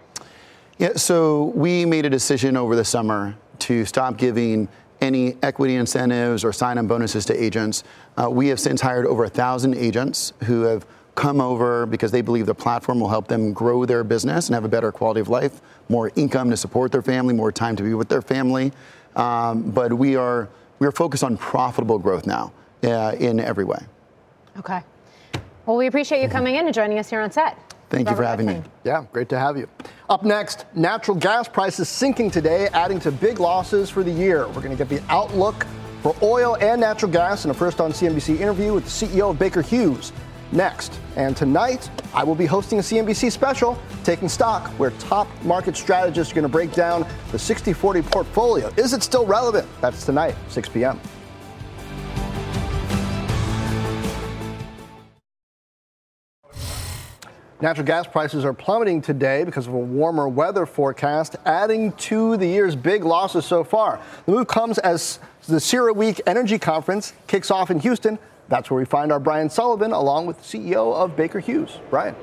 Yeah, 0.79 0.95
so 0.97 1.53
we 1.55 1.87
made 1.87 2.05
a 2.05 2.11
decision 2.11 2.57
over 2.57 2.75
the 2.75 2.85
summer 2.85 3.37
to 3.61 3.85
stop 3.85 4.17
giving 4.17 4.69
any 5.03 5.37
equity 5.43 5.75
incentives 5.75 6.45
or 6.45 6.53
sign 6.53 6.79
on 6.79 6.87
bonuses 6.87 7.27
to 7.27 7.43
agents. 7.45 7.85
Uh, 8.17 8.31
we 8.31 8.49
have 8.49 8.61
since 8.61 8.81
hired 8.81 9.05
over 9.05 9.25
a 9.25 9.29
thousand 9.29 9.75
agents 9.75 10.33
who 10.45 10.63
have 10.63 10.87
come 11.15 11.41
over 11.41 11.85
because 11.85 12.11
they 12.11 12.23
believe 12.23 12.47
the 12.47 12.55
platform 12.55 12.99
will 12.99 13.09
help 13.09 13.29
them 13.29 13.53
grow 13.53 13.85
their 13.85 14.03
business 14.03 14.49
and 14.49 14.55
have 14.55 14.65
a 14.65 14.69
better 14.69 14.91
quality 14.91 15.21
of 15.21 15.29
life, 15.29 15.61
more 15.91 16.11
income 16.17 16.49
to 16.49 16.57
support 16.57 16.91
their 16.91 17.03
family, 17.03 17.35
more 17.35 17.53
time 17.53 17.77
to 17.77 17.83
be 17.83 17.93
with 17.93 18.09
their 18.09 18.23
family. 18.23 18.73
Um, 19.17 19.71
but 19.73 19.93
we 19.93 20.17
are 20.17 20.49
we 20.79 20.87
are 20.87 20.93
focused 20.93 21.23
on 21.23 21.37
profitable 21.37 21.99
growth 21.99 22.27
now 22.27 22.53
uh, 22.83 23.15
in 23.19 23.41
every 23.41 23.65
way. 23.65 23.79
Okay. 24.59 24.81
Well, 25.67 25.77
we 25.77 25.87
appreciate 25.87 26.23
you 26.23 26.29
coming 26.29 26.57
in 26.57 26.65
and 26.65 26.75
joining 26.75 26.99
us 26.99 27.11
here 27.11 27.21
on 27.21 27.31
set. 27.31 27.72
Thank 27.93 28.09
Robert 28.09 28.21
you 28.21 28.25
for 28.25 28.27
having 28.27 28.47
me. 28.47 28.63
Yeah, 28.85 29.05
great 29.13 29.29
to 29.29 29.39
have 29.39 29.59
you. 29.59 29.69
Up 30.09 30.25
next, 30.25 30.65
natural 30.75 31.15
gas 31.15 31.47
prices 31.47 31.91
sinking 31.91 32.31
today, 32.31 32.69
adding 32.73 32.99
to 33.01 33.13
big 33.13 33.39
losses 33.39 33.91
for 33.91 34.03
the 34.03 34.11
year. 34.11 34.49
We're 34.49 34.63
going 34.63 34.75
to 34.75 34.83
get 34.83 34.89
the 34.89 35.03
outlook 35.13 35.67
for 36.03 36.17
oil 36.23 36.57
and 36.63 36.81
natural 36.81 37.13
gas 37.13 37.45
in 37.45 37.51
a 37.51 37.55
first 37.55 37.83
on 37.83 37.93
CNBC 37.93 38.41
interview 38.41 38.73
with 38.73 38.85
the 38.85 38.91
CEO 38.91 39.31
of 39.31 39.39
Baker 39.39 39.61
Hughes. 39.61 40.11
Next, 40.53 40.99
and 41.17 41.37
tonight, 41.37 41.91
I 42.15 42.25
will 42.25 42.35
be 42.35 42.47
hosting 42.47 42.79
a 42.79 42.83
CNBC 42.83 43.31
special, 43.31 43.79
Taking 44.05 44.29
Stock, 44.29 44.69
where 44.79 44.91
top 44.93 45.29
market 45.45 45.77
strategists 45.77 46.33
are 46.33 46.35
going 46.35 46.45
to 46.45 46.49
break 46.49 46.73
down 46.73 47.07
the 47.31 47.39
60 47.39 47.75
40 47.75 48.03
portfolio. 48.03 48.73
Is 48.79 48.95
it 48.95 49.03
still 49.03 49.27
relevant? 49.27 49.69
That's 49.83 50.07
tonight, 50.07 50.35
6 50.49 50.71
p.m. 50.71 50.99
Natural 57.63 57.87
gas 57.87 58.09
prices 58.09 58.45
are 58.45 58.53
plummeting 58.53 59.01
today 59.01 59.45
because 59.45 59.69
of 59.69 59.73
a 59.73 59.79
warmer 59.79 60.29
weather 60.29 60.67
forecast, 60.67 61.37
adding 61.45 61.93
to 61.93 62.37
the 62.37 62.45
year's 62.45 62.75
big 62.75 63.05
losses 63.05 63.47
so 63.47 63.63
far. 63.63 64.01
The 64.27 64.33
move 64.33 64.49
comes 64.49 64.79
as 64.79 65.21
the 65.47 65.59
CERAWeek 65.59 66.23
Energy 66.27 66.59
Conference 66.59 67.13
kicks 67.29 67.53
off 67.53 67.71
in 67.71 67.79
Houston. 67.79 68.19
That's 68.49 68.69
where 68.69 68.81
we 68.81 68.85
find 68.85 69.13
our 69.13 69.21
Brian 69.21 69.49
Sullivan, 69.49 69.93
along 69.93 70.27
with 70.27 70.39
the 70.39 70.59
CEO 70.59 70.93
of 70.93 71.15
Baker 71.15 71.39
Hughes. 71.39 71.79
Brian. 71.89 72.17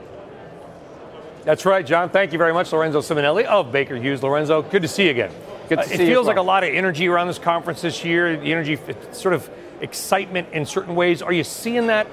That's 1.46 1.66
right, 1.66 1.86
Jon. 1.86 2.10
Thank 2.10 2.34
you 2.34 2.38
very 2.38 2.52
much, 2.52 2.74
Lorenzo 2.74 3.00
Simonelli 3.00 3.46
of 3.46 3.72
Baker 3.72 3.96
Hughes. 3.96 4.22
Lorenzo, 4.22 4.62
good 4.62 4.82
to 4.82 4.90
see 4.90 5.06
you 5.06 5.12
again. 5.12 5.32
Good 5.70 5.78
to 5.78 5.82
uh, 5.84 5.88
see 5.88 5.94
it 5.94 5.98
feels 6.00 6.26
well. 6.26 6.36
like 6.36 6.38
a 6.38 6.42
lot 6.42 6.66
of 6.66 6.74
energy 6.74 7.08
around 7.08 7.28
this 7.28 7.40
conference 7.40 7.82
this 7.82 8.04
year. 8.04 8.36
The 8.36 8.52
energy, 8.52 8.78
sort 9.14 9.34
of 9.34 9.50
excitement 9.80 10.50
in 10.52 10.66
certain 10.66 10.96
ways. 10.96 11.22
Are 11.22 11.32
you 11.32 11.46
seeing 11.46 11.88
that 11.88 12.08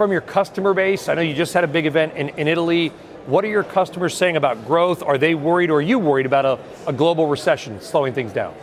from 0.00 0.12
your 0.12 0.22
customer 0.22 0.72
base? 0.72 1.10
I 1.10 1.14
know 1.14 1.20
you 1.20 1.34
just 1.34 1.52
had 1.52 1.62
a 1.62 1.68
big 1.68 1.84
event 1.84 2.14
in, 2.14 2.30
in 2.30 2.48
Italy. 2.48 2.88
What 3.26 3.44
are 3.44 3.48
your 3.48 3.62
customers 3.62 4.16
saying 4.16 4.38
about 4.38 4.66
growth? 4.66 5.02
Are 5.02 5.18
they 5.18 5.34
worried, 5.34 5.68
or 5.68 5.74
are 5.74 5.82
you 5.82 5.98
worried 5.98 6.24
about 6.24 6.46
a, 6.46 6.58
a 6.86 6.92
global 6.94 7.26
recession 7.26 7.82
slowing 7.82 8.14
things 8.14 8.32
down? 8.32 8.54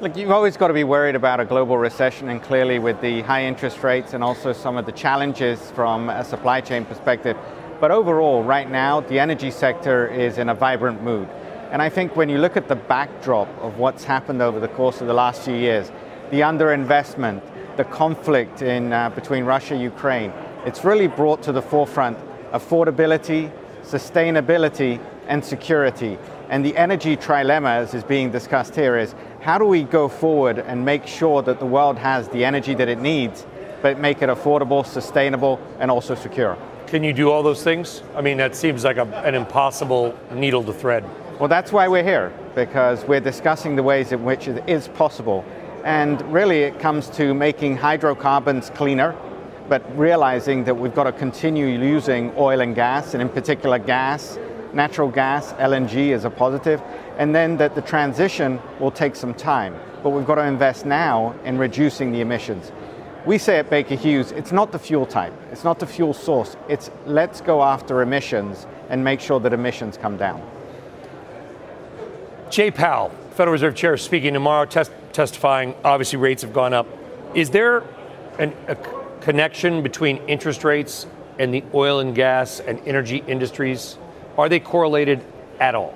Look, 0.00 0.16
you've 0.16 0.32
always 0.32 0.56
got 0.56 0.66
to 0.66 0.74
be 0.74 0.82
worried 0.82 1.14
about 1.14 1.38
a 1.38 1.44
global 1.44 1.78
recession, 1.78 2.30
and 2.30 2.42
clearly 2.42 2.80
with 2.80 3.00
the 3.00 3.22
high 3.22 3.44
interest 3.44 3.84
rates 3.84 4.12
and 4.12 4.24
also 4.24 4.52
some 4.52 4.76
of 4.76 4.84
the 4.84 4.90
challenges 4.90 5.70
from 5.70 6.10
a 6.10 6.24
supply 6.24 6.60
chain 6.60 6.84
perspective. 6.84 7.36
But 7.78 7.92
overall, 7.92 8.42
right 8.42 8.68
now, 8.68 9.02
the 9.02 9.20
energy 9.20 9.52
sector 9.52 10.08
is 10.08 10.36
in 10.36 10.48
a 10.48 10.54
vibrant 10.54 11.00
mood. 11.00 11.28
And 11.70 11.80
I 11.80 11.90
think 11.90 12.16
when 12.16 12.28
you 12.28 12.38
look 12.38 12.56
at 12.56 12.66
the 12.66 12.74
backdrop 12.74 13.46
of 13.60 13.78
what's 13.78 14.02
happened 14.02 14.42
over 14.42 14.58
the 14.58 14.66
course 14.66 15.00
of 15.00 15.06
the 15.06 15.14
last 15.14 15.42
few 15.42 15.54
years, 15.54 15.92
the 16.32 16.40
underinvestment, 16.40 17.40
the 17.76 17.84
conflict 17.84 18.62
in, 18.62 18.92
uh, 18.92 19.10
between 19.10 19.44
Russia 19.44 19.74
and 19.74 19.82
Ukraine, 19.82 20.32
it's 20.64 20.84
really 20.84 21.08
brought 21.08 21.42
to 21.44 21.52
the 21.52 21.62
forefront 21.62 22.18
affordability, 22.52 23.50
sustainability, 23.82 25.00
and 25.26 25.44
security. 25.44 26.18
And 26.50 26.64
the 26.64 26.76
energy 26.76 27.16
trilemma, 27.16 27.76
as 27.76 27.94
is 27.94 28.04
being 28.04 28.30
discussed 28.30 28.74
here, 28.74 28.98
is 28.98 29.14
how 29.40 29.58
do 29.58 29.64
we 29.64 29.84
go 29.84 30.08
forward 30.08 30.58
and 30.58 30.84
make 30.84 31.06
sure 31.06 31.42
that 31.42 31.58
the 31.58 31.66
world 31.66 31.98
has 31.98 32.28
the 32.28 32.44
energy 32.44 32.74
that 32.74 32.88
it 32.88 32.98
needs, 32.98 33.46
but 33.80 33.98
make 33.98 34.22
it 34.22 34.28
affordable, 34.28 34.84
sustainable, 34.84 35.58
and 35.78 35.90
also 35.90 36.14
secure? 36.14 36.56
Can 36.86 37.02
you 37.02 37.14
do 37.14 37.30
all 37.30 37.42
those 37.42 37.64
things? 37.64 38.02
I 38.14 38.20
mean, 38.20 38.36
that 38.36 38.54
seems 38.54 38.84
like 38.84 38.98
a, 38.98 39.06
an 39.24 39.34
impossible 39.34 40.16
needle 40.30 40.62
to 40.64 40.72
thread. 40.72 41.04
Well, 41.38 41.48
that's 41.48 41.72
why 41.72 41.88
we're 41.88 42.04
here, 42.04 42.32
because 42.54 43.04
we're 43.06 43.20
discussing 43.20 43.74
the 43.74 43.82
ways 43.82 44.12
in 44.12 44.22
which 44.24 44.46
it 44.46 44.62
is 44.68 44.88
possible. 44.88 45.44
And 45.84 46.20
really, 46.30 46.62
it 46.64 46.78
comes 46.78 47.08
to 47.10 47.32
making 47.32 47.78
hydrocarbons 47.78 48.70
cleaner, 48.70 49.16
but 49.68 49.82
realizing 49.98 50.64
that 50.64 50.74
we've 50.74 50.94
got 50.94 51.04
to 51.04 51.12
continue 51.12 51.66
using 51.66 52.32
oil 52.36 52.60
and 52.60 52.74
gas, 52.74 53.14
and 53.14 53.22
in 53.22 53.28
particular, 53.28 53.78
gas, 53.78 54.38
natural 54.72 55.08
gas, 55.08 55.52
LNG 55.54 56.08
is 56.08 56.24
a 56.24 56.30
positive, 56.30 56.80
and 57.18 57.34
then 57.34 57.56
that 57.58 57.74
the 57.74 57.82
transition 57.82 58.60
will 58.80 58.90
take 58.90 59.14
some 59.16 59.34
time. 59.34 59.74
But 60.02 60.10
we've 60.10 60.26
got 60.26 60.36
to 60.36 60.44
invest 60.44 60.86
now 60.86 61.34
in 61.44 61.58
reducing 61.58 62.12
the 62.12 62.20
emissions. 62.20 62.72
We 63.24 63.38
say 63.38 63.58
at 63.58 63.70
Baker 63.70 63.94
Hughes, 63.94 64.32
it's 64.32 64.50
not 64.50 64.72
the 64.72 64.78
fuel 64.78 65.06
type, 65.06 65.32
it's 65.52 65.62
not 65.62 65.78
the 65.78 65.86
fuel 65.86 66.12
source, 66.12 66.56
it's 66.68 66.90
let's 67.06 67.40
go 67.40 67.62
after 67.62 68.02
emissions 68.02 68.66
and 68.88 69.04
make 69.04 69.20
sure 69.20 69.38
that 69.40 69.52
emissions 69.52 69.96
come 69.96 70.16
down. 70.16 70.42
Jay 72.50 72.70
Powell, 72.70 73.10
Federal 73.30 73.52
Reserve 73.52 73.74
Chair, 73.74 73.96
speaking 73.96 74.34
tomorrow, 74.34 74.66
test, 74.66 74.90
testifying. 75.12 75.74
Obviously, 75.84 76.18
rates 76.18 76.42
have 76.42 76.52
gone 76.52 76.74
up. 76.74 76.86
Is 77.34 77.48
there 77.48 77.84
an, 78.38 78.52
a 78.68 78.74
connection 79.22 79.82
between 79.82 80.16
interest 80.28 80.64
rates 80.64 81.06
and 81.38 81.54
the 81.54 81.62
oil 81.72 82.00
and 82.00 82.14
gas 82.14 82.60
and 82.60 82.80
energy 82.86 83.22
industries? 83.26 83.96
Are 84.36 84.48
they 84.48 84.60
correlated 84.60 85.24
at 85.60 85.74
all? 85.74 85.94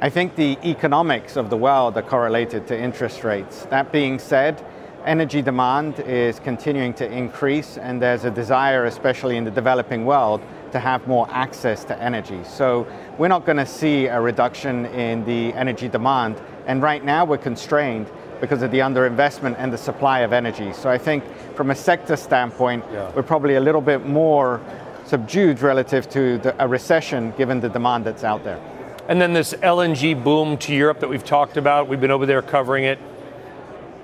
I 0.00 0.08
think 0.08 0.36
the 0.36 0.58
economics 0.64 1.36
of 1.36 1.50
the 1.50 1.56
world 1.56 1.96
are 1.96 2.02
correlated 2.02 2.66
to 2.68 2.78
interest 2.78 3.24
rates. 3.24 3.66
That 3.66 3.92
being 3.92 4.18
said, 4.18 4.64
energy 5.04 5.42
demand 5.42 6.00
is 6.00 6.40
continuing 6.40 6.94
to 6.94 7.10
increase, 7.10 7.76
and 7.76 8.00
there's 8.00 8.24
a 8.24 8.30
desire, 8.30 8.86
especially 8.86 9.36
in 9.36 9.44
the 9.44 9.50
developing 9.50 10.04
world, 10.06 10.40
to 10.72 10.80
have 10.80 11.06
more 11.06 11.28
access 11.30 11.84
to 11.84 12.02
energy. 12.02 12.42
So 12.44 12.86
we're 13.18 13.28
not 13.28 13.44
going 13.44 13.58
to 13.58 13.66
see 13.66 14.06
a 14.06 14.20
reduction 14.20 14.86
in 14.86 15.24
the 15.24 15.52
energy 15.54 15.88
demand. 15.88 16.40
And 16.66 16.82
right 16.82 17.04
now 17.04 17.24
we're 17.24 17.38
constrained 17.38 18.10
because 18.44 18.62
of 18.62 18.70
the 18.70 18.80
underinvestment 18.80 19.56
and 19.58 19.72
the 19.72 19.78
supply 19.78 20.20
of 20.20 20.32
energy. 20.32 20.72
So 20.72 20.90
I 20.90 20.98
think 20.98 21.24
from 21.54 21.70
a 21.70 21.74
sector 21.74 22.16
standpoint, 22.16 22.84
yeah. 22.92 23.10
we're 23.14 23.22
probably 23.22 23.54
a 23.54 23.60
little 23.60 23.80
bit 23.80 24.06
more 24.06 24.60
subdued 25.06 25.60
relative 25.60 26.08
to 26.10 26.38
the, 26.38 26.62
a 26.62 26.68
recession 26.68 27.32
given 27.38 27.60
the 27.60 27.68
demand 27.68 28.04
that's 28.04 28.24
out 28.24 28.44
there. 28.44 28.60
And 29.08 29.20
then 29.20 29.32
this 29.32 29.54
LNG 29.54 30.22
boom 30.22 30.56
to 30.58 30.74
Europe 30.74 31.00
that 31.00 31.08
we've 31.08 31.24
talked 31.24 31.56
about, 31.56 31.88
we've 31.88 32.00
been 32.00 32.10
over 32.10 32.26
there 32.26 32.42
covering 32.42 32.84
it. 32.84 32.98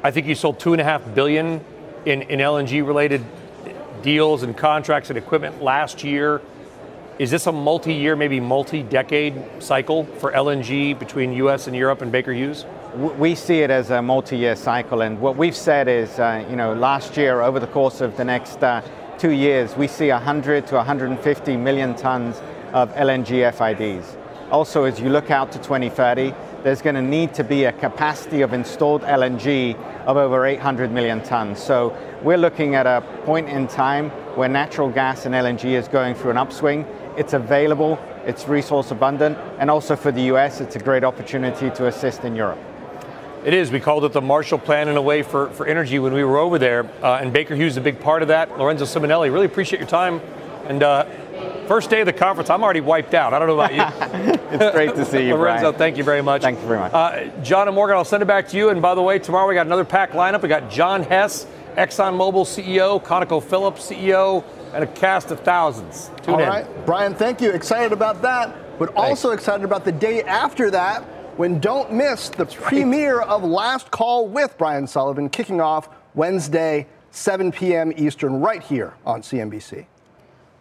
I 0.02 0.10
think 0.10 0.26
you 0.26 0.34
sold 0.34 0.58
two 0.58 0.72
and 0.72 0.80
a 0.80 0.84
half 0.84 1.14
billion 1.14 1.64
in, 2.06 2.22
in 2.22 2.38
LNG 2.38 2.86
related 2.86 3.24
deals 4.02 4.42
and 4.42 4.56
contracts 4.56 5.10
and 5.10 5.18
equipment 5.18 5.62
last 5.62 6.02
year. 6.02 6.40
Is 7.18 7.30
this 7.30 7.46
a 7.46 7.52
multi 7.52 7.92
year, 7.92 8.16
maybe 8.16 8.40
multi 8.40 8.82
decade 8.82 9.34
cycle 9.58 10.04
for 10.04 10.32
LNG 10.32 10.98
between 10.98 11.34
US 11.34 11.66
and 11.66 11.76
Europe 11.76 12.00
and 12.00 12.10
Baker 12.10 12.32
Hughes? 12.32 12.64
We 12.96 13.36
see 13.36 13.60
it 13.60 13.70
as 13.70 13.90
a 13.90 14.02
multi 14.02 14.36
year 14.36 14.56
cycle. 14.56 15.02
And 15.02 15.20
what 15.20 15.36
we've 15.36 15.54
said 15.54 15.86
is, 15.86 16.18
uh, 16.18 16.44
you 16.50 16.56
know, 16.56 16.74
last 16.74 17.16
year, 17.16 17.40
over 17.40 17.60
the 17.60 17.68
course 17.68 18.00
of 18.00 18.16
the 18.16 18.24
next 18.24 18.64
uh, 18.64 18.82
two 19.16 19.30
years, 19.30 19.76
we 19.76 19.86
see 19.86 20.08
100 20.08 20.66
to 20.66 20.74
150 20.74 21.56
million 21.56 21.94
tons 21.94 22.42
of 22.72 22.92
LNG 22.94 23.52
FIDs. 23.54 24.16
Also, 24.50 24.82
as 24.82 24.98
you 24.98 25.08
look 25.08 25.30
out 25.30 25.52
to 25.52 25.58
2030, 25.58 26.34
there's 26.64 26.82
going 26.82 26.96
to 26.96 27.02
need 27.02 27.32
to 27.34 27.44
be 27.44 27.64
a 27.64 27.72
capacity 27.72 28.42
of 28.42 28.52
installed 28.52 29.02
LNG 29.02 29.76
of 30.06 30.16
over 30.16 30.44
800 30.44 30.90
million 30.90 31.22
tons. 31.22 31.62
So 31.62 31.96
we're 32.24 32.38
looking 32.38 32.74
at 32.74 32.86
a 32.86 33.02
point 33.24 33.48
in 33.48 33.68
time 33.68 34.10
where 34.34 34.48
natural 34.48 34.90
gas 34.90 35.26
and 35.26 35.34
LNG 35.34 35.66
is 35.66 35.86
going 35.86 36.16
through 36.16 36.32
an 36.32 36.38
upswing. 36.38 36.84
It's 37.16 37.34
available, 37.34 38.00
it's 38.26 38.48
resource 38.48 38.90
abundant, 38.90 39.38
and 39.60 39.70
also 39.70 39.94
for 39.94 40.10
the 40.10 40.22
US, 40.34 40.60
it's 40.60 40.74
a 40.74 40.80
great 40.80 41.04
opportunity 41.04 41.70
to 41.70 41.86
assist 41.86 42.24
in 42.24 42.34
Europe. 42.34 42.58
It 43.44 43.54
is. 43.54 43.70
We 43.70 43.80
called 43.80 44.04
it 44.04 44.12
the 44.12 44.20
Marshall 44.20 44.58
Plan 44.58 44.88
in 44.88 44.96
a 44.96 45.02
way 45.02 45.22
for, 45.22 45.50
for 45.50 45.66
energy 45.66 45.98
when 45.98 46.12
we 46.12 46.24
were 46.24 46.38
over 46.38 46.58
there. 46.58 46.84
Uh, 47.02 47.18
and 47.20 47.32
Baker 47.32 47.54
Hughes 47.54 47.72
is 47.72 47.76
a 47.78 47.80
big 47.80 48.00
part 48.00 48.22
of 48.22 48.28
that. 48.28 48.58
Lorenzo 48.58 48.84
Simonelli, 48.84 49.32
really 49.32 49.46
appreciate 49.46 49.78
your 49.78 49.88
time. 49.88 50.20
And 50.66 50.82
uh, 50.82 51.06
First 51.70 51.88
day 51.88 52.00
of 52.00 52.06
the 52.06 52.12
conference, 52.12 52.50
I'm 52.50 52.64
already 52.64 52.80
wiped 52.80 53.14
out. 53.14 53.32
I 53.32 53.38
don't 53.38 53.46
know 53.46 53.60
about 53.60 53.72
you. 53.72 53.82
it's 54.50 54.74
great 54.74 54.92
to 54.96 55.04
see 55.04 55.28
you, 55.28 55.36
Lorenzo, 55.36 55.70
Brian. 55.70 55.78
thank 55.78 55.96
you 55.96 56.02
very 56.02 56.20
much. 56.20 56.42
Thank 56.42 56.58
you 56.58 56.66
very 56.66 56.80
much. 56.80 56.92
Uh, 56.92 57.26
Jon 57.44 57.68
and 57.68 57.76
Morgan, 57.76 57.96
I'll 57.96 58.04
send 58.04 58.24
it 58.24 58.26
back 58.26 58.48
to 58.48 58.56
you. 58.56 58.70
And 58.70 58.82
by 58.82 58.96
the 58.96 59.02
way, 59.02 59.20
tomorrow 59.20 59.46
we 59.46 59.54
got 59.54 59.66
another 59.66 59.84
packed 59.84 60.14
lineup. 60.14 60.42
We 60.42 60.48
got 60.48 60.68
John 60.68 61.04
Hess, 61.04 61.46
ExxonMobil 61.76 62.44
CEO, 62.44 63.00
ConocoPhillips 63.00 63.86
CEO, 63.86 64.42
and 64.74 64.82
a 64.82 64.86
cast 64.88 65.30
of 65.30 65.38
thousands. 65.40 66.10
Tune 66.22 66.34
All 66.34 66.40
in. 66.40 66.48
right, 66.48 66.86
Brian, 66.86 67.14
thank 67.14 67.40
you. 67.40 67.50
Excited 67.52 67.92
about 67.92 68.20
that, 68.22 68.52
but 68.76 68.92
Thanks. 68.92 68.98
also 68.98 69.30
excited 69.30 69.62
about 69.64 69.84
the 69.84 69.92
day 69.92 70.24
after 70.24 70.72
that 70.72 71.04
when 71.40 71.58
don't 71.58 71.90
miss 71.90 72.28
the 72.28 72.44
That's 72.44 72.54
premiere 72.54 73.20
right. 73.20 73.28
of 73.30 73.42
Last 73.42 73.90
Call 73.90 74.28
with 74.28 74.58
Brian 74.58 74.86
Sullivan 74.86 75.30
kicking 75.30 75.58
off 75.58 75.88
Wednesday, 76.14 76.86
7 77.12 77.50
p.m. 77.50 77.94
Eastern, 77.96 78.42
right 78.42 78.62
here 78.62 78.92
on 79.06 79.22
CNBC. 79.22 79.86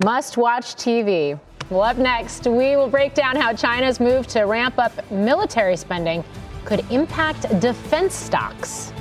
Must 0.05 0.38
watch 0.38 0.75
TV. 0.75 1.38
Well, 1.69 1.82
up 1.82 1.97
next, 1.97 2.47
we 2.47 2.77
will 2.77 2.88
break 2.88 3.13
down 3.13 3.36
how 3.36 3.51
China's 3.51 3.99
move 3.99 4.25
to 4.27 4.43
ramp 4.43 4.80
up 4.80 5.11
military 5.11 5.75
spending 5.75 6.23
could 6.63 6.89
impact 6.89 7.59
defense 7.59 8.15
stocks. 8.15 8.93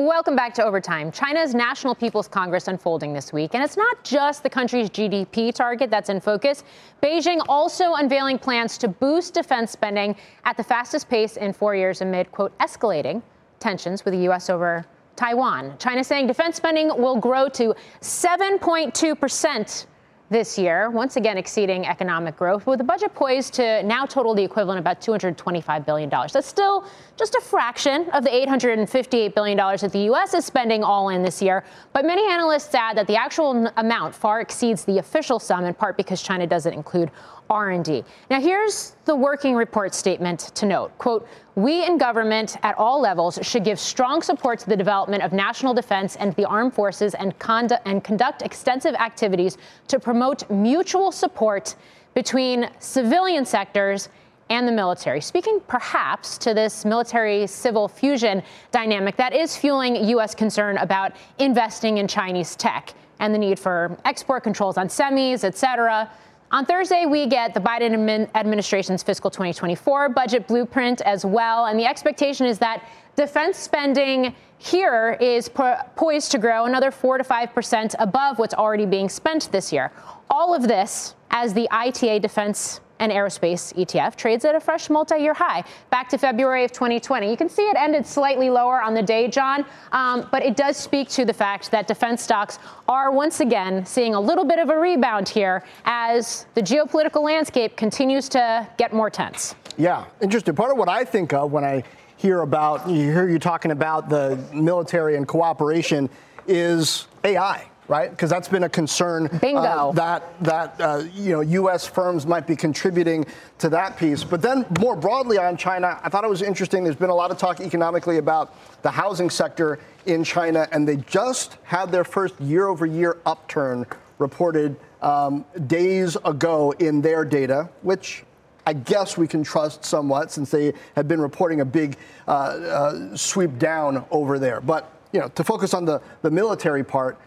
Welcome 0.00 0.34
back 0.34 0.54
to 0.54 0.64
Overtime. 0.64 1.12
China's 1.12 1.54
National 1.54 1.94
People's 1.94 2.26
Congress 2.26 2.68
unfolding 2.68 3.12
this 3.12 3.34
week, 3.34 3.50
and 3.52 3.62
it's 3.62 3.76
not 3.76 4.02
just 4.02 4.42
the 4.42 4.48
country's 4.48 4.88
GDP 4.88 5.52
target 5.52 5.90
that's 5.90 6.08
in 6.08 6.22
focus. 6.22 6.64
Beijing 7.02 7.44
also 7.50 7.92
unveiling 7.92 8.38
plans 8.38 8.78
to 8.78 8.88
boost 8.88 9.34
defense 9.34 9.72
spending 9.72 10.16
at 10.46 10.56
the 10.56 10.64
fastest 10.64 11.10
pace 11.10 11.36
in 11.36 11.52
four 11.52 11.76
years 11.76 12.00
amid, 12.00 12.32
quote, 12.32 12.56
escalating 12.60 13.20
tensions 13.58 14.06
with 14.06 14.14
the 14.14 14.20
U.S. 14.20 14.48
over 14.48 14.86
Taiwan. 15.16 15.76
China 15.78 16.02
saying 16.02 16.28
defense 16.28 16.56
spending 16.56 16.88
will 16.96 17.16
grow 17.16 17.46
to 17.50 17.74
7.2 18.00 19.20
percent 19.20 19.86
this 20.30 20.56
year, 20.56 20.90
once 20.90 21.16
again 21.16 21.36
exceeding 21.36 21.84
economic 21.86 22.36
growth, 22.36 22.64
with 22.64 22.78
the 22.78 22.84
budget 22.84 23.12
poised 23.14 23.52
to 23.54 23.82
now 23.82 24.06
total 24.06 24.32
the 24.32 24.44
equivalent 24.44 24.78
of 24.78 24.82
about 24.82 25.00
$225 25.00 25.84
billion. 25.84 26.08
That's 26.08 26.46
still 26.46 26.86
just 27.16 27.34
a 27.34 27.40
fraction 27.40 28.08
of 28.10 28.22
the 28.22 28.30
$858 28.30 29.34
billion 29.34 29.56
that 29.56 29.90
the 29.92 30.04
U.S. 30.04 30.32
is 30.34 30.44
spending 30.44 30.84
all 30.84 31.08
in 31.08 31.24
this 31.24 31.42
year. 31.42 31.64
But 31.92 32.04
many 32.04 32.30
analysts 32.30 32.72
add 32.72 32.96
that 32.96 33.08
the 33.08 33.16
actual 33.16 33.68
amount 33.76 34.14
far 34.14 34.40
exceeds 34.40 34.84
the 34.84 34.98
official 34.98 35.40
sum, 35.40 35.64
in 35.64 35.74
part 35.74 35.96
because 35.96 36.22
China 36.22 36.46
doesn't 36.46 36.72
include 36.72 37.10
R&D. 37.50 38.04
Now, 38.30 38.40
here's 38.40 38.94
the 39.04 39.14
working 39.14 39.56
report 39.56 39.92
statement 39.92 40.52
to 40.54 40.66
note. 40.66 40.96
Quote, 40.98 41.28
we 41.56 41.84
in 41.84 41.98
government 41.98 42.56
at 42.62 42.78
all 42.78 43.00
levels 43.00 43.40
should 43.42 43.64
give 43.64 43.78
strong 43.78 44.22
support 44.22 44.60
to 44.60 44.68
the 44.68 44.76
development 44.76 45.24
of 45.24 45.32
national 45.32 45.74
defense 45.74 46.14
and 46.16 46.34
the 46.36 46.44
armed 46.44 46.72
forces 46.72 47.14
and, 47.14 47.36
conduct, 47.40 47.86
and 47.86 48.04
conduct 48.04 48.42
extensive 48.42 48.94
activities 48.94 49.58
to 49.88 49.98
promote 49.98 50.48
mutual 50.48 51.10
support 51.10 51.74
between 52.14 52.70
civilian 52.78 53.44
sectors 53.44 54.08
and 54.48 54.66
the 54.66 54.72
military. 54.72 55.20
Speaking 55.20 55.60
perhaps 55.66 56.38
to 56.38 56.54
this 56.54 56.84
military 56.84 57.46
civil 57.46 57.88
fusion 57.88 58.42
dynamic 58.70 59.16
that 59.16 59.32
is 59.32 59.56
fueling 59.56 59.96
U.S. 60.08 60.34
concern 60.34 60.76
about 60.78 61.12
investing 61.38 61.98
in 61.98 62.08
Chinese 62.08 62.56
tech 62.56 62.94
and 63.20 63.34
the 63.34 63.38
need 63.38 63.58
for 63.58 63.96
export 64.04 64.42
controls 64.42 64.76
on 64.76 64.88
semis, 64.88 65.44
et 65.44 65.56
cetera. 65.56 66.10
On 66.52 66.66
Thursday, 66.66 67.06
we 67.06 67.28
get 67.28 67.54
the 67.54 67.60
Biden 67.60 68.28
administration's 68.34 69.04
fiscal 69.04 69.30
2024 69.30 70.08
budget 70.08 70.48
blueprint 70.48 71.00
as 71.02 71.24
well. 71.24 71.66
And 71.66 71.78
the 71.78 71.84
expectation 71.84 72.44
is 72.44 72.58
that 72.58 72.88
defense 73.14 73.56
spending 73.56 74.34
here 74.58 75.16
is 75.20 75.48
po- 75.48 75.76
poised 75.94 76.32
to 76.32 76.38
grow 76.38 76.64
another 76.64 76.90
4 76.90 77.18
to 77.18 77.24
5% 77.24 77.94
above 78.00 78.40
what's 78.40 78.54
already 78.54 78.84
being 78.84 79.08
spent 79.08 79.50
this 79.52 79.72
year. 79.72 79.92
All 80.28 80.52
of 80.52 80.66
this 80.66 81.14
as 81.30 81.54
the 81.54 81.68
ITA 81.70 82.18
defense 82.18 82.80
and 83.00 83.10
aerospace 83.10 83.74
ETF 83.74 84.14
trades 84.14 84.44
at 84.44 84.54
a 84.54 84.60
fresh 84.60 84.88
multi-year 84.88 85.34
high 85.34 85.64
back 85.90 86.08
to 86.10 86.18
February 86.18 86.64
of 86.64 86.70
2020. 86.70 87.28
You 87.28 87.36
can 87.36 87.48
see 87.48 87.62
it 87.62 87.76
ended 87.76 88.06
slightly 88.06 88.50
lower 88.50 88.80
on 88.80 88.94
the 88.94 89.02
day, 89.02 89.26
Jon, 89.26 89.64
um, 89.90 90.28
but 90.30 90.44
it 90.44 90.56
does 90.56 90.76
speak 90.76 91.08
to 91.10 91.24
the 91.24 91.32
fact 91.32 91.70
that 91.72 91.88
defense 91.88 92.22
stocks 92.22 92.58
are 92.88 93.10
once 93.10 93.40
again 93.40 93.84
seeing 93.84 94.14
a 94.14 94.20
little 94.20 94.44
bit 94.44 94.58
of 94.58 94.68
a 94.68 94.78
rebound 94.78 95.28
here 95.28 95.64
as 95.86 96.46
the 96.54 96.60
geopolitical 96.60 97.22
landscape 97.22 97.76
continues 97.76 98.28
to 98.28 98.68
get 98.76 98.92
more 98.92 99.10
tense. 99.10 99.54
Yeah, 99.76 100.04
interesting. 100.20 100.54
Part 100.54 100.70
of 100.70 100.76
what 100.76 100.88
I 100.88 101.04
think 101.04 101.32
of 101.32 101.50
when 101.50 101.64
I 101.64 101.82
hear 102.16 102.42
about 102.42 102.86
you 102.86 103.10
hear 103.10 103.26
you 103.30 103.38
talking 103.38 103.70
about 103.70 104.10
the 104.10 104.38
military 104.52 105.16
and 105.16 105.26
cooperation 105.26 106.10
is 106.46 107.06
AI 107.24 107.69
right? 107.90 108.08
Because 108.08 108.30
that's 108.30 108.48
been 108.48 108.62
a 108.62 108.68
concern. 108.68 109.26
Bingo. 109.40 109.60
Uh, 109.60 109.92
that 109.92 110.44
that 110.44 110.80
uh, 110.80 111.02
you 111.12 111.32
know 111.32 111.40
U.S. 111.40 111.86
firms 111.86 112.24
might 112.24 112.46
be 112.46 112.54
contributing 112.54 113.26
to 113.58 113.68
that 113.70 113.98
piece. 113.98 114.22
But 114.22 114.40
then 114.40 114.64
more 114.78 114.94
broadly 114.94 115.38
on 115.38 115.56
China, 115.56 116.00
I 116.02 116.08
thought 116.08 116.22
it 116.22 116.30
was 116.30 116.40
interesting. 116.40 116.84
There's 116.84 116.96
been 116.96 117.10
a 117.10 117.14
lot 117.14 117.32
of 117.32 117.36
talk 117.36 117.60
economically 117.60 118.18
about 118.18 118.54
the 118.82 118.90
housing 118.92 119.28
sector 119.28 119.80
in 120.06 120.22
China, 120.22 120.68
and 120.70 120.86
they 120.86 120.96
just 120.96 121.58
had 121.64 121.90
their 121.90 122.04
first 122.04 122.40
year-over-year 122.40 123.18
upturn 123.26 123.84
reported 124.18 124.76
um, 125.02 125.44
days 125.66 126.16
ago 126.24 126.70
in 126.78 127.00
their 127.00 127.24
data, 127.24 127.68
which 127.82 128.22
I 128.66 128.72
guess 128.72 129.18
we 129.18 129.26
can 129.26 129.42
trust 129.42 129.84
somewhat 129.84 130.30
since 130.30 130.50
they 130.50 130.74
have 130.94 131.08
been 131.08 131.20
reporting 131.20 131.60
a 131.60 131.64
big 131.64 131.96
uh, 132.28 132.30
uh, 132.30 133.16
sweep 133.16 133.58
down 133.58 134.04
over 134.12 134.38
there. 134.38 134.60
But 134.60 134.92
you 135.12 135.20
know, 135.20 135.28
to 135.28 135.44
focus 135.44 135.74
on 135.74 135.84
the, 135.84 136.00
the 136.22 136.30
military 136.30 136.84
part, 136.84 137.18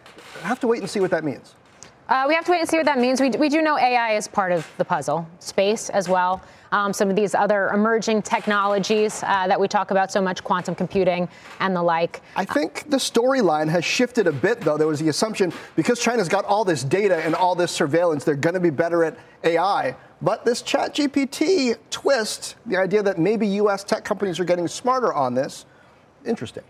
have 0.42 0.60
to 0.60 0.68
wait 0.68 0.80
and 0.80 0.90
see 0.90 1.00
what 1.00 1.12
that 1.12 1.24
means. 1.24 1.56
Uh, 2.10 2.26
we 2.28 2.36
have 2.36 2.44
to 2.44 2.52
wait 2.52 2.60
and 2.60 2.70
see 2.70 2.76
what 2.76 2.86
that 2.86 3.00
means. 3.00 3.22
We, 3.22 3.30
we 3.30 3.48
do 3.48 3.62
know 3.62 3.78
AI 3.78 4.16
is 4.16 4.28
part 4.28 4.52
of 4.52 4.70
the 4.78 4.84
puzzle, 4.84 5.28
space 5.40 5.90
as 5.90 6.10
well. 6.10 6.42
Um, 6.74 6.92
some 6.92 7.10
of 7.10 7.16
these 7.16 7.34
other 7.34 7.70
emerging 7.70 8.24
technologies 8.24 9.24
uh, 9.24 9.48
that 9.48 9.60
we 9.60 9.68
talk 9.68 9.92
about 9.92 10.12
so 10.12 10.22
much, 10.22 10.44
quantum 10.44 10.76
computing 10.76 11.30
and 11.60 11.76
the 11.76 11.82
like. 11.82 12.22
I 12.36 12.46
think 12.46 12.90
the 12.90 12.98
storyline 12.98 13.70
has 13.70 13.86
shifted 13.86 14.28
a 14.28 14.34
bit, 14.34 14.60
though. 14.62 14.78
There 14.78 14.88
was 14.88 15.00
the 15.00 15.10
assumption 15.10 15.54
because 15.76 16.00
China's 16.00 16.28
got 16.28 16.46
all 16.46 16.66
this 16.66 16.84
data 16.84 17.18
and 17.18 17.36
all 17.36 17.56
this 17.56 17.72
surveillance, 17.72 18.26
they're 18.26 18.36
going 18.36 18.56
to 18.56 18.60
be 18.60 18.72
better 18.72 19.04
at 19.04 19.18
AI. 19.44 19.96
But 20.22 20.46
this 20.46 20.62
ChatGPT 20.62 21.78
twist, 21.90 22.56
the 22.66 22.78
idea 22.78 23.02
that 23.04 23.18
maybe 23.18 23.48
U.S. 23.48 23.84
tech 23.84 24.04
companies 24.04 24.40
are 24.40 24.46
getting 24.46 24.68
smarter 24.68 25.14
on 25.14 25.36
this, 25.36 25.66
interesting. 26.26 26.64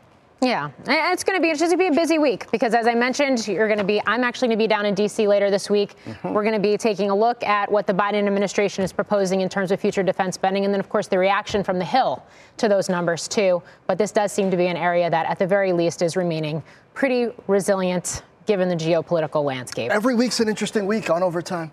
Yeah, 0.44 0.72
it's 0.88 1.24
going 1.24 1.38
to 1.38 1.42
be 1.42 1.50
it's 1.50 1.60
just 1.60 1.78
be 1.78 1.88
a 1.88 1.92
busy 1.92 2.20
week 2.20 2.52
because, 2.52 2.74
as 2.74 2.86
I 2.86 2.94
mentioned, 2.94 3.48
you're 3.48 3.68
going 3.68 3.80
to 3.80 3.86
be. 3.86 4.02
I'm 4.06 4.24
actually 4.24 4.50
going 4.50 4.60
to 4.60 4.64
be 4.64 4.68
down 4.68 4.86
in 4.86 4.94
D.C. 4.94 5.26
later 5.26 5.50
this 5.50 5.70
week. 5.70 5.96
Mm-hmm. 6.06 6.34
We're 6.34 6.44
going 6.44 6.56
to 6.56 6.60
be 6.60 6.76
taking 6.76 7.10
a 7.10 7.16
look 7.16 7.42
at 7.44 7.72
what 7.72 7.88
the 7.88 7.94
Biden 7.94 8.26
administration 8.28 8.84
is 8.84 8.92
proposing 8.92 9.40
in 9.42 9.48
terms 9.48 9.72
of 9.72 9.80
future 9.80 10.04
defense 10.04 10.36
spending, 10.36 10.66
and 10.66 10.74
then, 10.74 10.82
of 10.82 10.90
course, 10.90 11.08
the 11.08 11.18
reaction 11.18 11.64
from 11.64 11.80
the 11.80 11.86
Hill 11.86 12.26
to 12.58 12.68
those 12.68 12.90
numbers 12.90 13.28
too. 13.28 13.64
But 13.88 13.98
this 13.98 14.12
does 14.12 14.34
seem 14.34 14.52
to 14.52 14.58
be 14.58 14.68
an 14.68 14.78
area 14.78 15.10
that, 15.10 15.28
at 15.28 15.40
the 15.40 15.48
very 15.48 15.72
least, 15.72 16.02
is 16.02 16.18
remaining 16.18 16.62
pretty 16.94 17.30
resilient 17.48 18.24
given 18.46 18.68
the 18.68 18.76
geopolitical 18.76 19.46
landscape. 19.46 19.92
Every 19.92 20.16
week's 20.16 20.42
an 20.42 20.50
interesting 20.50 20.86
week 20.86 21.10
on 21.10 21.24
overtime. 21.24 21.72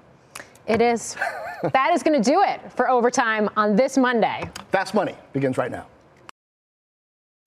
It 0.68 0.81
is. 0.81 1.16
that 1.73 1.91
is 1.93 2.05
going 2.05 2.23
to 2.23 2.31
do 2.31 2.43
it 2.43 2.61
for 2.73 2.89
overtime 2.89 3.49
on 3.57 3.75
this 3.75 3.99
Monday. 3.99 4.49
Fast 4.71 4.95
Money 4.95 5.16
begins 5.33 5.59
right 5.59 5.71
now. 5.71 5.87